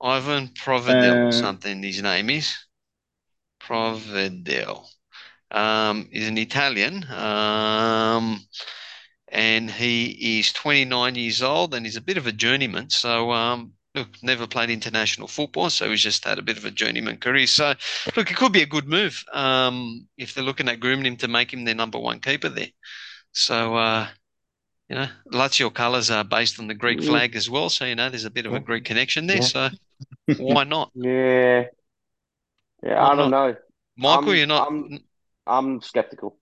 Ivan 0.00 0.48
Provedel, 0.48 1.24
or 1.24 1.28
Uh, 1.28 1.32
something 1.32 1.82
his 1.82 2.02
name 2.02 2.30
is. 2.30 2.56
Provedel. 3.60 4.84
Um, 5.50 6.08
is 6.12 6.28
an 6.28 6.38
Italian. 6.38 7.04
Um, 7.10 8.40
and 9.28 9.70
he 9.70 10.38
is 10.38 10.52
29 10.52 11.14
years 11.14 11.42
old 11.42 11.74
and 11.74 11.86
he's 11.86 11.96
a 11.96 12.00
bit 12.00 12.16
of 12.16 12.26
a 12.26 12.32
journeyman. 12.32 12.90
So, 12.90 13.32
um, 13.32 13.72
look, 13.94 14.08
never 14.22 14.46
played 14.46 14.70
international 14.70 15.28
football, 15.28 15.70
so 15.70 15.90
he's 15.90 16.02
just 16.02 16.24
had 16.24 16.38
a 16.38 16.42
bit 16.42 16.56
of 16.58 16.64
a 16.64 16.70
journeyman 16.70 17.18
career. 17.18 17.46
So, 17.46 17.74
look, 18.16 18.30
it 18.30 18.36
could 18.36 18.52
be 18.52 18.62
a 18.62 18.66
good 18.66 18.88
move 18.88 19.22
um, 19.32 20.06
if 20.16 20.34
they're 20.34 20.44
looking 20.44 20.68
at 20.68 20.80
grooming 20.80 21.06
him 21.06 21.16
to 21.18 21.28
make 21.28 21.52
him 21.52 21.64
their 21.64 21.74
number 21.74 21.98
one 21.98 22.20
keeper 22.20 22.48
there. 22.48 22.68
So, 23.32 23.76
uh, 23.76 24.08
you 24.88 24.96
know, 24.96 25.08
Lazio 25.32 25.72
colours 25.72 26.10
are 26.10 26.24
based 26.24 26.58
on 26.58 26.66
the 26.66 26.74
Greek 26.74 26.98
Mm. 27.00 27.06
flag 27.06 27.36
as 27.36 27.48
well, 27.48 27.70
so 27.70 27.84
you 27.84 27.94
know 27.94 28.10
there's 28.10 28.24
a 28.26 28.30
bit 28.30 28.46
of 28.46 28.52
a 28.54 28.60
Greek 28.60 28.84
connection 28.84 29.26
there. 29.26 29.36
Yeah. 29.38 29.42
So, 29.42 29.68
why 30.38 30.64
not? 30.64 30.90
Yeah, 30.94 31.64
yeah. 32.82 33.02
Why 33.02 33.12
I 33.12 33.16
don't 33.16 33.30
know. 33.30 33.56
Michael, 33.96 34.28
I'm- 34.28 34.36
you're 34.36 34.46
not 34.46 34.68
I'm- 34.68 34.98
I'm 35.46 35.80
skeptical. 35.80 36.36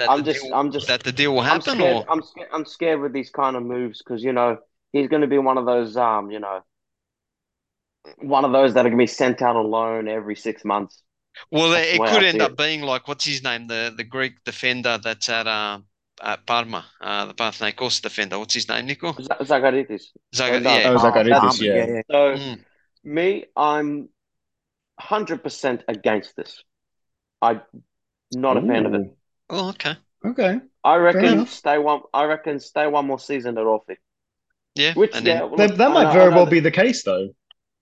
I'm 0.00 0.24
just, 0.24 0.42
deal, 0.42 0.54
I'm 0.54 0.72
just, 0.72 0.88
that 0.88 1.02
the 1.04 1.12
deal 1.12 1.32
will 1.32 1.40
I'm 1.40 1.60
happen, 1.60 1.76
scared. 1.78 2.06
or 2.06 2.10
I'm 2.10 2.22
scared. 2.22 2.48
I'm 2.52 2.64
scared 2.64 3.00
with 3.00 3.12
these 3.12 3.30
kind 3.30 3.56
of 3.56 3.62
moves 3.62 3.98
because 4.02 4.22
you 4.22 4.32
know 4.32 4.58
he's 4.92 5.08
going 5.08 5.22
to 5.22 5.28
be 5.28 5.38
one 5.38 5.58
of 5.58 5.66
those, 5.66 5.96
um, 5.96 6.30
you 6.30 6.40
know, 6.40 6.62
one 8.18 8.44
of 8.44 8.52
those 8.52 8.74
that 8.74 8.80
are 8.80 8.88
going 8.88 8.98
to 8.98 9.02
be 9.02 9.06
sent 9.06 9.42
out 9.42 9.56
on 9.56 9.70
loan 9.70 10.08
every 10.08 10.36
six 10.36 10.64
months. 10.64 11.02
well, 11.50 11.72
That's 11.72 11.88
it 11.96 12.04
could 12.06 12.22
end 12.22 12.40
see 12.40 12.42
up 12.42 12.56
being 12.56 12.82
like 12.82 13.08
what's 13.08 13.24
his 13.24 13.42
name, 13.42 13.66
the 13.66 13.92
the 13.96 14.04
Greek 14.04 14.42
defender 14.44 14.98
that's 15.02 15.28
at 15.28 15.46
uh, 15.46 15.80
at 16.22 16.46
Parma, 16.46 16.84
uh, 17.00 17.26
the 17.26 17.34
Panathinaikos 17.34 18.00
defender. 18.02 18.38
What's 18.38 18.54
his 18.54 18.68
name, 18.68 18.86
Nico? 18.86 19.16
Z- 19.20 19.28
Zagaritis. 19.42 20.12
Zaga, 20.34 20.60
yeah. 20.66 20.90
Oh, 20.94 20.96
Zacharias, 20.98 21.28
Parma, 21.28 21.64
yeah. 21.64 21.86
So 22.10 22.38
Mm. 22.38 22.64
me, 23.04 23.46
I'm 23.56 24.08
hundred 25.00 25.42
percent 25.42 25.84
against 25.88 26.36
this. 26.36 26.62
I'm 27.42 27.62
not 28.32 28.58
a 28.58 28.62
fan 28.62 28.86
of 28.86 28.94
it. 28.94 29.02
Oh, 29.50 29.68
okay. 29.70 29.96
Okay. 30.24 30.60
I 30.84 30.96
reckon 30.96 31.46
stay 31.46 31.78
one. 31.78 32.02
I 32.12 32.24
reckon 32.24 32.58
stay 32.60 32.86
one 32.88 33.06
more 33.06 33.18
season 33.18 33.56
at 33.58 33.64
OFI. 33.66 33.96
Yeah, 34.74 34.94
Which 34.94 35.14
and 35.14 35.26
yeah, 35.26 35.40
then 35.40 35.50
well, 35.50 35.56
That, 35.68 35.76
that 35.78 35.90
might 35.92 36.12
very 36.12 36.30
well 36.30 36.46
be 36.46 36.60
the 36.60 36.70
case, 36.70 37.02
though. 37.04 37.28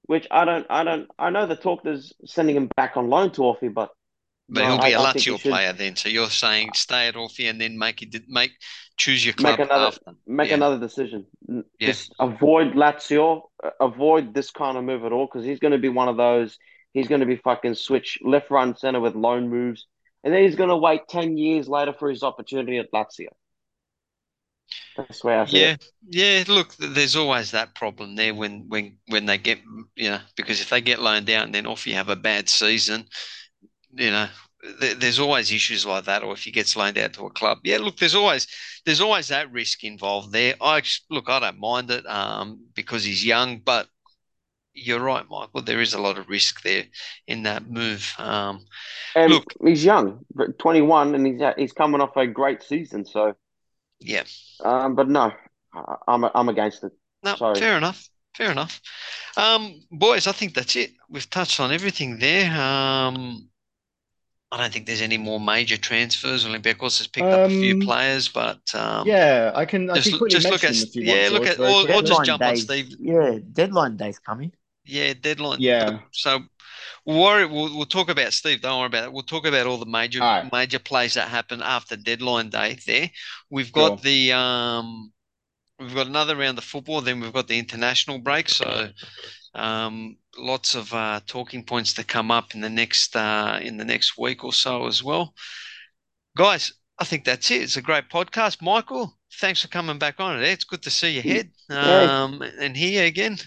Which 0.06 0.26
I 0.30 0.44
don't. 0.44 0.66
I 0.68 0.82
don't. 0.82 1.06
I 1.18 1.30
know 1.30 1.46
the 1.46 1.54
talk 1.56 1.86
is 1.86 2.12
sending 2.24 2.56
him 2.56 2.68
back 2.76 2.96
on 2.96 3.08
loan 3.08 3.30
to 3.32 3.42
OFI, 3.42 3.72
but 3.72 3.90
But 4.48 4.62
No, 4.62 4.66
he'll 4.70 4.78
be 4.78 4.94
I- 4.96 4.98
a 4.98 5.00
I 5.02 5.12
think 5.12 5.24
Lazio 5.24 5.40
player 5.40 5.72
then. 5.72 5.94
So 5.94 6.08
you're 6.08 6.28
saying 6.30 6.70
stay 6.74 7.06
at 7.06 7.14
OFI 7.14 7.48
and 7.48 7.60
then 7.60 7.78
make 7.78 8.02
it 8.02 8.14
make 8.28 8.50
choose 8.96 9.24
your 9.24 9.34
club 9.34 9.58
Make 9.58 9.68
another 9.68 9.86
after. 9.86 10.12
make 10.26 10.48
Yeah. 10.48 10.56
another 10.56 10.80
decision. 10.80 11.26
Yeah. 11.48 11.62
Just 11.80 12.12
avoid 12.18 12.72
Lazio, 12.72 13.42
uh, 13.62 13.70
avoid 13.80 14.34
this 14.34 14.50
kind 14.50 14.76
of 14.76 14.82
move 14.82 15.04
at 15.04 15.12
all 15.12 15.26
because 15.26 15.44
he's 15.44 15.60
going 15.60 15.72
to 15.72 15.78
be 15.78 15.88
one 15.88 16.08
of 16.08 16.16
those. 16.16 16.58
He's 16.92 17.06
going 17.06 17.20
to 17.20 17.26
be 17.26 17.36
fucking 17.36 17.74
switch 17.76 18.18
left, 18.22 18.50
right, 18.50 18.64
and 18.64 18.76
center 18.76 18.98
with 18.98 19.14
loan 19.14 19.48
moves, 19.48 19.86
and 20.24 20.34
then 20.34 20.42
he's 20.42 20.56
going 20.56 20.70
to 20.70 20.76
wait 20.76 21.02
ten 21.08 21.38
years 21.38 21.68
later 21.68 21.92
for 21.96 22.10
his 22.10 22.24
opportunity 22.24 22.78
at 22.78 22.90
Lazio. 22.92 23.28
That's 24.96 25.24
where 25.24 25.42
Yeah, 25.42 25.76
it. 25.76 25.76
yeah. 26.08 26.44
Look, 26.48 26.74
there's 26.76 27.16
always 27.16 27.50
that 27.52 27.74
problem 27.74 28.14
there 28.16 28.34
when 28.34 28.68
when 28.68 28.98
when 29.08 29.26
they 29.26 29.38
get 29.38 29.58
you 29.96 30.10
know 30.10 30.20
because 30.36 30.60
if 30.60 30.68
they 30.70 30.80
get 30.80 31.00
loaned 31.00 31.30
out 31.30 31.46
and 31.46 31.54
then 31.54 31.66
off 31.66 31.86
you 31.86 31.94
have 31.94 32.08
a 32.10 32.16
bad 32.16 32.48
season, 32.48 33.06
you 33.92 34.10
know, 34.10 34.28
th 34.80 34.98
there's 34.98 35.18
always 35.20 35.52
issues 35.52 35.86
like 35.86 36.04
that. 36.06 36.22
Or 36.24 36.32
if 36.34 36.44
he 36.44 36.52
gets 36.52 36.76
loaned 36.76 36.98
out 36.98 37.14
to 37.14 37.26
a 37.26 37.30
club, 37.30 37.58
yeah. 37.64 37.78
Look, 37.78 37.98
there's 37.98 38.14
always 38.16 38.46
there's 38.86 39.00
always 39.00 39.28
that 39.28 39.52
risk 39.52 39.84
involved 39.84 40.32
there. 40.32 40.54
I 40.60 40.82
look, 41.10 41.28
I 41.30 41.40
don't 41.40 41.60
mind 41.60 41.90
it 41.90 42.06
um 42.06 42.66
because 42.74 43.04
he's 43.04 43.24
young, 43.24 43.60
but 43.60 43.88
you're 44.74 45.00
right, 45.00 45.26
Michael. 45.30 45.62
There 45.62 45.80
is 45.82 45.94
a 45.94 46.00
lot 46.00 46.18
of 46.18 46.28
risk 46.28 46.62
there 46.62 46.84
in 47.26 47.44
that 47.44 47.68
move. 47.68 48.14
Um, 48.18 48.64
And 49.14 49.32
Look- 49.32 49.54
he's 49.64 49.84
young, 49.84 50.24
but 50.34 50.58
21, 50.58 51.14
and 51.14 51.26
he's 51.26 51.40
he's 51.56 51.72
coming 51.72 52.00
off 52.00 52.16
a 52.16 52.26
great 52.26 52.62
season. 52.62 53.04
So, 53.04 53.34
yeah. 54.00 54.24
um, 54.64 54.94
but 54.94 55.08
no, 55.08 55.32
I- 55.74 55.96
I'm 56.08 56.24
I'm 56.24 56.48
against 56.48 56.84
it. 56.84 56.92
No, 57.22 57.36
Sorry. 57.36 57.54
fair 57.54 57.76
enough. 57.76 58.08
Fair 58.36 58.50
enough. 58.52 58.80
Um, 59.36 59.82
boys, 59.90 60.26
I 60.26 60.32
think 60.32 60.54
that's 60.54 60.76
it. 60.76 60.92
We've 61.08 61.28
touched 61.28 61.60
on 61.60 61.72
everything 61.72 62.18
there. 62.18 62.50
Um, 62.50 63.48
I 64.52 64.56
don't 64.56 64.72
think 64.72 64.86
there's 64.86 65.02
any 65.02 65.18
more 65.18 65.38
major 65.38 65.76
transfers. 65.76 66.44
Olympiacos 66.44 66.98
has 66.98 67.06
picked 67.06 67.26
up 67.26 67.46
a 67.46 67.48
few 67.48 67.74
Um, 67.74 67.80
players, 67.80 68.28
but 68.28 68.60
um, 68.74 69.06
Yeah, 69.06 69.52
I 69.54 69.64
can. 69.64 69.88
I 69.90 69.94
just 69.94 70.10
can 70.18 70.28
just 70.28 70.48
look 70.48 70.64
at 70.64 70.72
them 70.74 70.82
if 70.82 70.94
you 70.96 71.02
yeah, 71.02 71.28
look 71.30 71.46
at 71.46 71.56
very 71.56 71.72
or, 71.72 71.80
or 71.82 72.02
just 72.02 72.22
Deadline 72.22 72.24
jump 72.24 72.42
on. 72.42 72.56
Steve. 72.56 72.96
Yeah, 72.98 73.38
deadline 73.52 73.96
day's 73.96 74.18
coming. 74.18 74.52
Yeah, 74.84 75.12
deadline. 75.20 75.60
Yeah. 75.60 76.00
So 76.12 76.40
we'll 77.04 77.20
worry. 77.22 77.46
We'll, 77.46 77.76
we'll 77.76 77.86
talk 77.86 78.08
about 78.10 78.32
Steve. 78.32 78.60
Don't 78.60 78.78
worry 78.78 78.86
about 78.86 79.04
it. 79.04 79.12
We'll 79.12 79.22
talk 79.22 79.46
about 79.46 79.66
all 79.66 79.78
the 79.78 79.86
major 79.86 80.22
All 80.22 80.42
right. 80.42 80.52
major 80.52 80.78
plays 80.78 81.14
that 81.14 81.28
happen 81.28 81.62
after 81.62 81.96
deadline 81.96 82.50
day. 82.50 82.78
There, 82.86 83.10
we've 83.50 83.72
got 83.72 83.88
Sure. 83.88 83.96
the 84.04 84.32
um, 84.32 85.12
we've 85.78 85.94
got 85.94 86.06
another 86.06 86.36
round 86.36 86.58
of 86.58 86.64
football. 86.64 87.00
Then 87.00 87.20
we've 87.20 87.32
got 87.32 87.48
the 87.48 87.58
international 87.58 88.18
break. 88.18 88.48
So 88.48 88.88
um, 89.54 90.16
lots 90.38 90.74
of 90.74 90.92
uh, 90.94 91.20
talking 91.26 91.64
points 91.64 91.94
to 91.94 92.04
come 92.04 92.30
up 92.30 92.54
in 92.54 92.60
the 92.60 92.70
next 92.70 93.16
uh, 93.16 93.58
in 93.62 93.76
the 93.76 93.84
next 93.84 94.18
week 94.18 94.44
or 94.44 94.52
so 94.52 94.86
as 94.86 95.02
well, 95.02 95.34
guys. 96.36 96.72
I 96.98 97.04
think 97.04 97.24
that's 97.24 97.50
it. 97.50 97.62
It's 97.62 97.76
a 97.78 97.82
great 97.82 98.10
podcast, 98.10 98.60
Michael. 98.60 99.16
Thanks 99.40 99.62
for 99.62 99.68
coming 99.68 99.98
back 99.98 100.20
on 100.20 100.36
it. 100.36 100.46
It's 100.46 100.64
good 100.64 100.82
to 100.82 100.90
see 100.90 101.12
your 101.12 101.22
head 101.22 101.50
um, 101.70 102.42
and 102.60 102.76
hear 102.76 103.06
again. 103.06 103.38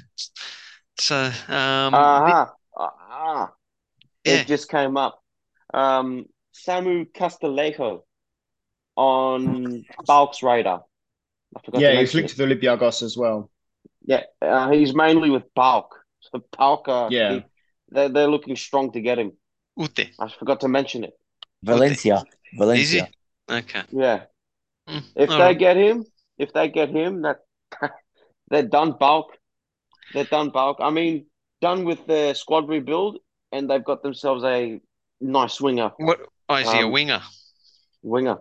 So 0.97 1.16
um, 1.49 1.93
Uh-huh. 1.93 2.47
Ah, 2.78 3.51
Yeah. 4.26 4.34
it 4.41 4.47
just 4.47 4.69
came 4.69 4.97
up. 4.97 5.21
Um, 5.74 6.26
Samu 6.53 7.05
Castillejo 7.13 8.03
on 8.95 9.84
PAOK's 10.07 10.43
radar. 10.43 10.84
I 11.55 11.59
forgot 11.65 11.82
Yeah, 11.82 11.99
he's 11.99 12.13
linked 12.13 12.32
it. 12.32 12.36
to 12.36 12.45
the 12.45 12.55
Olympiacos 12.55 13.01
as 13.03 13.17
well. 13.17 13.49
Yeah, 14.05 14.24
uh, 14.41 14.69
he's 14.71 14.93
mainly 14.93 15.30
with 15.30 15.43
PAOK. 15.55 15.88
So 16.21 16.39
PAOK, 16.39 16.88
uh, 16.88 17.07
Yeah. 17.11 17.34
he- 17.34 17.45
they're 17.89 18.09
they're 18.09 18.28
looking 18.28 18.55
strong 18.55 18.91
to 18.93 19.01
get 19.01 19.19
him. 19.19 19.34
Ute. 19.78 20.11
I 20.19 20.28
forgot 20.30 20.61
to 20.61 20.67
mention 20.67 21.03
it. 21.03 21.13
Valencia. 21.63 22.24
Easy. 22.24 22.57
Valencia. 22.57 23.07
Okay. 23.49 23.84
Yeah, 23.91 24.26
Mm, 24.88 25.03
if 25.15 25.30
they 25.30 25.36
right. 25.38 25.57
get 25.57 25.78
him, 25.78 26.05
if 26.38 26.53
they 26.53 26.69
get 26.69 26.89
him, 26.89 27.21
that 27.21 27.39
they're 28.49 28.67
done 28.67 28.93
PAOK. 28.93 29.26
They're 30.13 30.26
done 30.26 30.51
PAOK. 30.51 30.78
I 30.80 30.89
mean, 30.89 31.26
done 31.64 31.86
with 31.86 32.05
the 32.05 32.34
squad 32.34 32.68
rebuild, 32.68 33.20
and 33.53 33.70
they've 33.70 33.84
got 33.91 34.03
themselves 34.03 34.43
a 34.43 34.82
nice 35.22 35.61
winger. 35.61 35.91
What? 35.97 36.20
Oh, 36.49 36.55
is 36.55 36.70
he 36.72 36.80
a 36.80 36.86
Um, 36.86 36.91
winger? 36.91 37.22
Winger. 38.01 38.38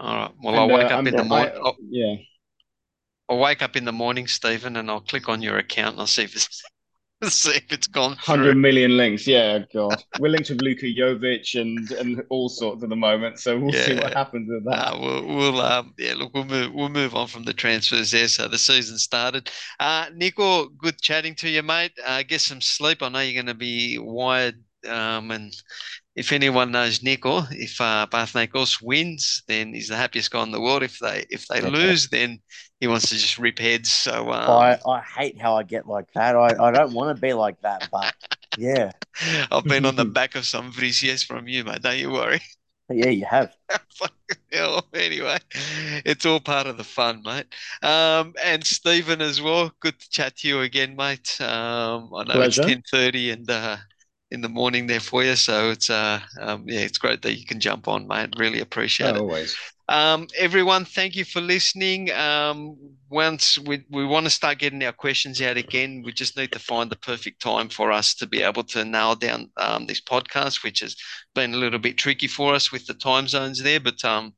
All 0.00 0.16
right. 0.16 0.32
Well, 0.42 0.54
And, 0.54 0.60
I'll 0.62 0.76
wake 0.78 0.84
uh, 0.84 0.86
up 0.86 0.92
I'm- 0.92 1.06
in 1.06 1.16
the 1.16 1.24
morning. 1.24 1.54
Yeah. 1.88 2.14
I'll 3.28 3.38
wake 3.38 3.62
up 3.62 3.76
in 3.76 3.84
the 3.84 3.92
morning, 3.92 4.26
Stephen, 4.26 4.76
and 4.76 4.90
I'll 4.90 5.00
click 5.12 5.28
on 5.28 5.40
your 5.40 5.56
account 5.58 5.92
and 5.92 6.00
I'll 6.00 6.08
see 6.08 6.24
if 6.24 6.34
it's 6.34 6.62
see 7.28 7.50
if 7.50 7.70
it's 7.70 7.86
gone 7.86 8.16
Hundred 8.16 8.56
million 8.56 8.96
links, 8.96 9.26
yeah, 9.26 9.58
God. 9.74 10.02
We're 10.18 10.30
linked 10.30 10.48
with 10.48 10.62
Luka 10.62 10.86
Jovic 10.86 11.60
and 11.60 11.90
and 11.92 12.22
all 12.30 12.48
sorts 12.48 12.82
at 12.82 12.88
the 12.88 12.96
moment, 12.96 13.38
so 13.38 13.58
we'll 13.58 13.72
see 13.72 13.94
what 13.94 14.14
happens 14.14 14.48
with 14.48 14.64
that. 14.64 14.94
Uh, 14.94 14.98
we'll, 14.98 15.26
we'll 15.26 15.60
um, 15.60 15.94
yeah, 15.98 16.14
look, 16.14 16.32
we'll 16.32 16.44
move, 16.44 16.72
we'll 16.72 16.88
move 16.88 17.14
on 17.14 17.26
from 17.26 17.44
the 17.44 17.52
transfers 17.52 18.12
there. 18.12 18.28
So 18.28 18.48
the 18.48 18.58
season 18.58 18.96
started. 18.96 19.50
Uh, 19.78 20.06
Nico, 20.14 20.68
good 20.68 21.00
chatting 21.00 21.34
to 21.36 21.48
you, 21.48 21.62
mate. 21.62 21.92
Uh, 22.04 22.22
get 22.22 22.40
some 22.40 22.60
sleep. 22.60 23.02
I 23.02 23.10
know 23.10 23.20
you're 23.20 23.34
going 23.34 23.46
to 23.46 23.54
be 23.54 23.98
wired. 23.98 24.62
Um, 24.88 25.30
and 25.30 25.52
if 26.16 26.32
anyone 26.32 26.72
knows 26.72 27.02
Nico, 27.02 27.42
if 27.50 27.78
uh, 27.80 28.06
Panathinaikos 28.10 28.80
wins, 28.82 29.42
then 29.46 29.74
he's 29.74 29.88
the 29.88 29.96
happiest 29.96 30.30
guy 30.30 30.42
in 30.42 30.52
the 30.52 30.60
world. 30.60 30.82
If 30.82 30.98
they 30.98 31.26
if 31.28 31.46
they 31.48 31.60
lose, 31.60 32.08
then 32.08 32.40
he 32.80 32.86
wants 32.88 33.08
to 33.10 33.16
just 33.16 33.38
rip 33.38 33.58
heads. 33.58 33.92
So 33.92 34.32
um, 34.32 34.74
I, 34.74 34.78
I 34.86 35.00
hate 35.00 35.40
how 35.40 35.56
I 35.56 35.62
get 35.62 35.86
like 35.86 36.12
that. 36.14 36.36
I, 36.36 36.56
I 36.68 36.70
don't 36.70 36.92
want 36.92 37.14
to 37.16 37.20
be 37.20 37.32
like 37.34 37.60
that, 37.62 37.84
but 37.90 38.14
yeah. 38.56 38.92
I've 39.50 39.66
been 39.66 39.84
on 39.84 39.96
the 39.96 40.04
back 40.04 40.34
of 40.34 40.46
some 40.46 40.72
VCS 40.72 41.22
from 41.22 41.48
you, 41.48 41.64
mate. 41.64 41.82
Don't 41.82 41.98
you 41.98 42.10
worry. 42.10 42.40
Yeah, 42.90 43.10
you 43.10 43.24
have. 43.26 43.54
Anyway, 44.94 45.38
it's 46.04 46.26
all 46.26 46.40
part 46.40 46.66
of 46.66 46.76
the 46.76 46.84
fun, 46.84 47.22
mate. 47.24 47.46
Um, 47.82 48.34
and 48.42 48.64
Stephen 48.64 49.20
as 49.20 49.40
well. 49.40 49.72
Good 49.80 49.98
to 49.98 50.10
chat 50.10 50.36
to 50.38 50.48
you 50.48 50.60
again, 50.60 50.96
mate. 50.96 51.40
Um, 51.40 52.10
I 52.14 52.24
know 52.24 52.40
Pleasure. 52.40 52.42
it's 52.42 52.60
ten 52.60 52.82
thirty 52.90 53.30
and 53.30 53.48
uh, 53.50 53.76
in 54.30 54.40
the 54.40 54.48
morning 54.48 54.86
there 54.86 55.00
for 55.00 55.24
you, 55.24 55.36
so 55.36 55.70
it's 55.70 55.90
uh, 55.90 56.20
um, 56.40 56.64
yeah, 56.68 56.80
it's 56.80 56.98
great 56.98 57.22
that 57.22 57.34
you 57.38 57.46
can 57.46 57.60
jump 57.60 57.88
on, 57.88 58.06
mate. 58.06 58.30
Really 58.38 58.60
appreciate 58.60 59.14
Oh, 59.14 59.16
it. 59.16 59.24
always. 59.24 59.60
Um, 59.90 60.28
everyone, 60.38 60.84
thank 60.84 61.16
you 61.16 61.24
for 61.24 61.40
listening. 61.40 62.12
Um, 62.12 62.76
once 63.08 63.58
we, 63.58 63.84
we 63.90 64.06
want 64.06 64.24
to 64.24 64.30
start 64.30 64.58
getting 64.60 64.84
our 64.84 64.92
questions 64.92 65.42
out 65.42 65.56
again, 65.56 66.02
we 66.04 66.12
just 66.12 66.36
need 66.36 66.52
to 66.52 66.60
find 66.60 66.88
the 66.88 66.96
perfect 66.96 67.42
time 67.42 67.68
for 67.68 67.90
us 67.90 68.14
to 68.14 68.28
be 68.28 68.40
able 68.40 68.62
to 68.62 68.84
nail 68.84 69.16
down 69.16 69.50
um, 69.56 69.86
this 69.86 70.00
podcast, 70.00 70.62
which 70.62 70.78
has 70.78 70.94
been 71.34 71.54
a 71.54 71.56
little 71.56 71.80
bit 71.80 71.98
tricky 71.98 72.28
for 72.28 72.54
us 72.54 72.70
with 72.70 72.86
the 72.86 72.94
time 72.94 73.26
zones 73.26 73.64
there. 73.64 73.80
But 73.80 74.04
um, 74.04 74.32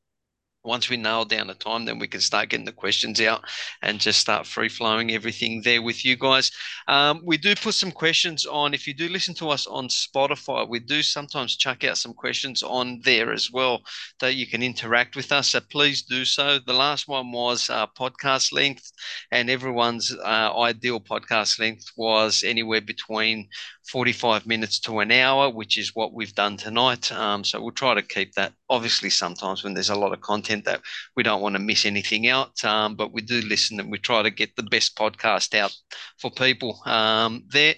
once 0.63 0.89
we 0.89 0.97
nail 0.97 1.25
down 1.25 1.47
the 1.47 1.53
time, 1.53 1.85
then 1.85 1.99
we 1.99 2.07
can 2.07 2.21
start 2.21 2.49
getting 2.49 2.65
the 2.65 2.71
questions 2.71 3.19
out 3.21 3.43
and 3.81 3.99
just 3.99 4.19
start 4.19 4.47
free 4.47 4.69
flowing 4.69 5.11
everything 5.11 5.61
there 5.63 5.81
with 5.81 6.05
you 6.05 6.15
guys. 6.15 6.51
Um, 6.87 7.21
we 7.25 7.37
do 7.37 7.55
put 7.55 7.73
some 7.73 7.91
questions 7.91 8.45
on. 8.45 8.73
If 8.73 8.87
you 8.87 8.93
do 8.93 9.09
listen 9.09 9.33
to 9.35 9.49
us 9.49 9.67
on 9.67 9.87
Spotify, 9.89 10.67
we 10.67 10.79
do 10.79 11.01
sometimes 11.01 11.57
chuck 11.57 11.83
out 11.83 11.97
some 11.97 12.13
questions 12.13 12.63
on 12.63 13.01
there 13.03 13.31
as 13.33 13.51
well 13.51 13.81
that 14.19 14.35
you 14.35 14.47
can 14.47 14.63
interact 14.63 15.15
with 15.15 15.31
us. 15.31 15.49
So 15.49 15.59
please 15.59 16.01
do 16.01 16.25
so. 16.25 16.59
The 16.65 16.73
last 16.73 17.07
one 17.07 17.31
was 17.31 17.69
uh, 17.69 17.87
podcast 17.87 18.53
length, 18.53 18.91
and 19.31 19.49
everyone's 19.49 20.15
uh, 20.15 20.57
ideal 20.59 20.99
podcast 20.99 21.59
length 21.59 21.91
was 21.97 22.43
anywhere 22.45 22.81
between 22.81 23.49
45 23.87 24.45
minutes 24.45 24.79
to 24.79 24.99
an 24.99 25.11
hour, 25.11 25.49
which 25.49 25.77
is 25.77 25.93
what 25.93 26.13
we've 26.13 26.33
done 26.35 26.57
tonight. 26.57 27.11
Um, 27.11 27.43
so 27.43 27.61
we'll 27.61 27.71
try 27.71 27.93
to 27.93 28.01
keep 28.01 28.33
that. 28.33 28.53
Obviously, 28.69 29.09
sometimes 29.09 29.63
when 29.63 29.73
there's 29.73 29.89
a 29.89 29.95
lot 29.95 30.13
of 30.13 30.21
content 30.21 30.65
that 30.65 30.81
we 31.15 31.23
don't 31.23 31.41
want 31.41 31.55
to 31.55 31.61
miss 31.61 31.85
anything 31.85 32.27
out, 32.27 32.63
um, 32.63 32.95
but 32.95 33.13
we 33.13 33.21
do 33.21 33.41
listen 33.41 33.79
and 33.79 33.91
we 33.91 33.97
try 33.97 34.21
to 34.21 34.31
get 34.31 34.55
the 34.55 34.63
best 34.63 34.95
podcast 34.95 35.57
out 35.57 35.75
for 36.19 36.31
people 36.31 36.81
um, 36.85 37.43
there. 37.49 37.75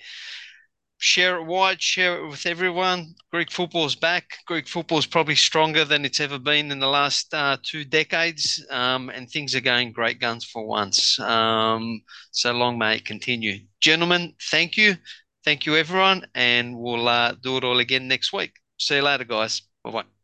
Share 0.98 1.38
it 1.38 1.46
wide, 1.46 1.82
share 1.82 2.18
it 2.24 2.30
with 2.30 2.46
everyone. 2.46 3.16
Greek 3.30 3.52
football's 3.52 3.96
back. 3.96 4.38
Greek 4.48 4.68
football's 4.68 5.06
probably 5.06 5.36
stronger 5.36 5.84
than 5.84 6.06
it's 6.06 6.22
ever 6.22 6.40
been 6.40 6.72
in 6.72 6.80
the 6.80 6.88
last 6.88 7.34
uh, 7.34 7.58
two 7.62 7.84
decades, 7.84 8.66
um, 8.70 9.10
and 9.10 9.30
things 9.30 9.54
are 9.54 9.62
going 9.62 9.92
great 9.92 10.22
guns 10.22 10.46
for 10.46 10.66
once. 10.66 11.20
Um, 11.20 12.02
so 12.32 12.54
long 12.54 12.78
may 12.78 12.96
it 12.96 13.06
continue. 13.06 13.66
Gentlemen, 13.82 14.36
thank 14.50 14.78
you. 14.78 14.96
Thank 15.46 15.66
you, 15.66 15.76
everyone, 15.78 16.26
and 16.36 16.78
we'll 16.78 17.08
uh, 17.08 17.34
do 17.42 17.58
it 17.58 17.64
all 17.64 17.80
again 17.80 18.08
next 18.08 18.34
week. 18.34 18.54
See 18.78 18.96
you 18.96 19.02
later, 19.04 19.24
guys. 19.26 19.62
Bye 19.84 19.92
bye. 19.92 20.15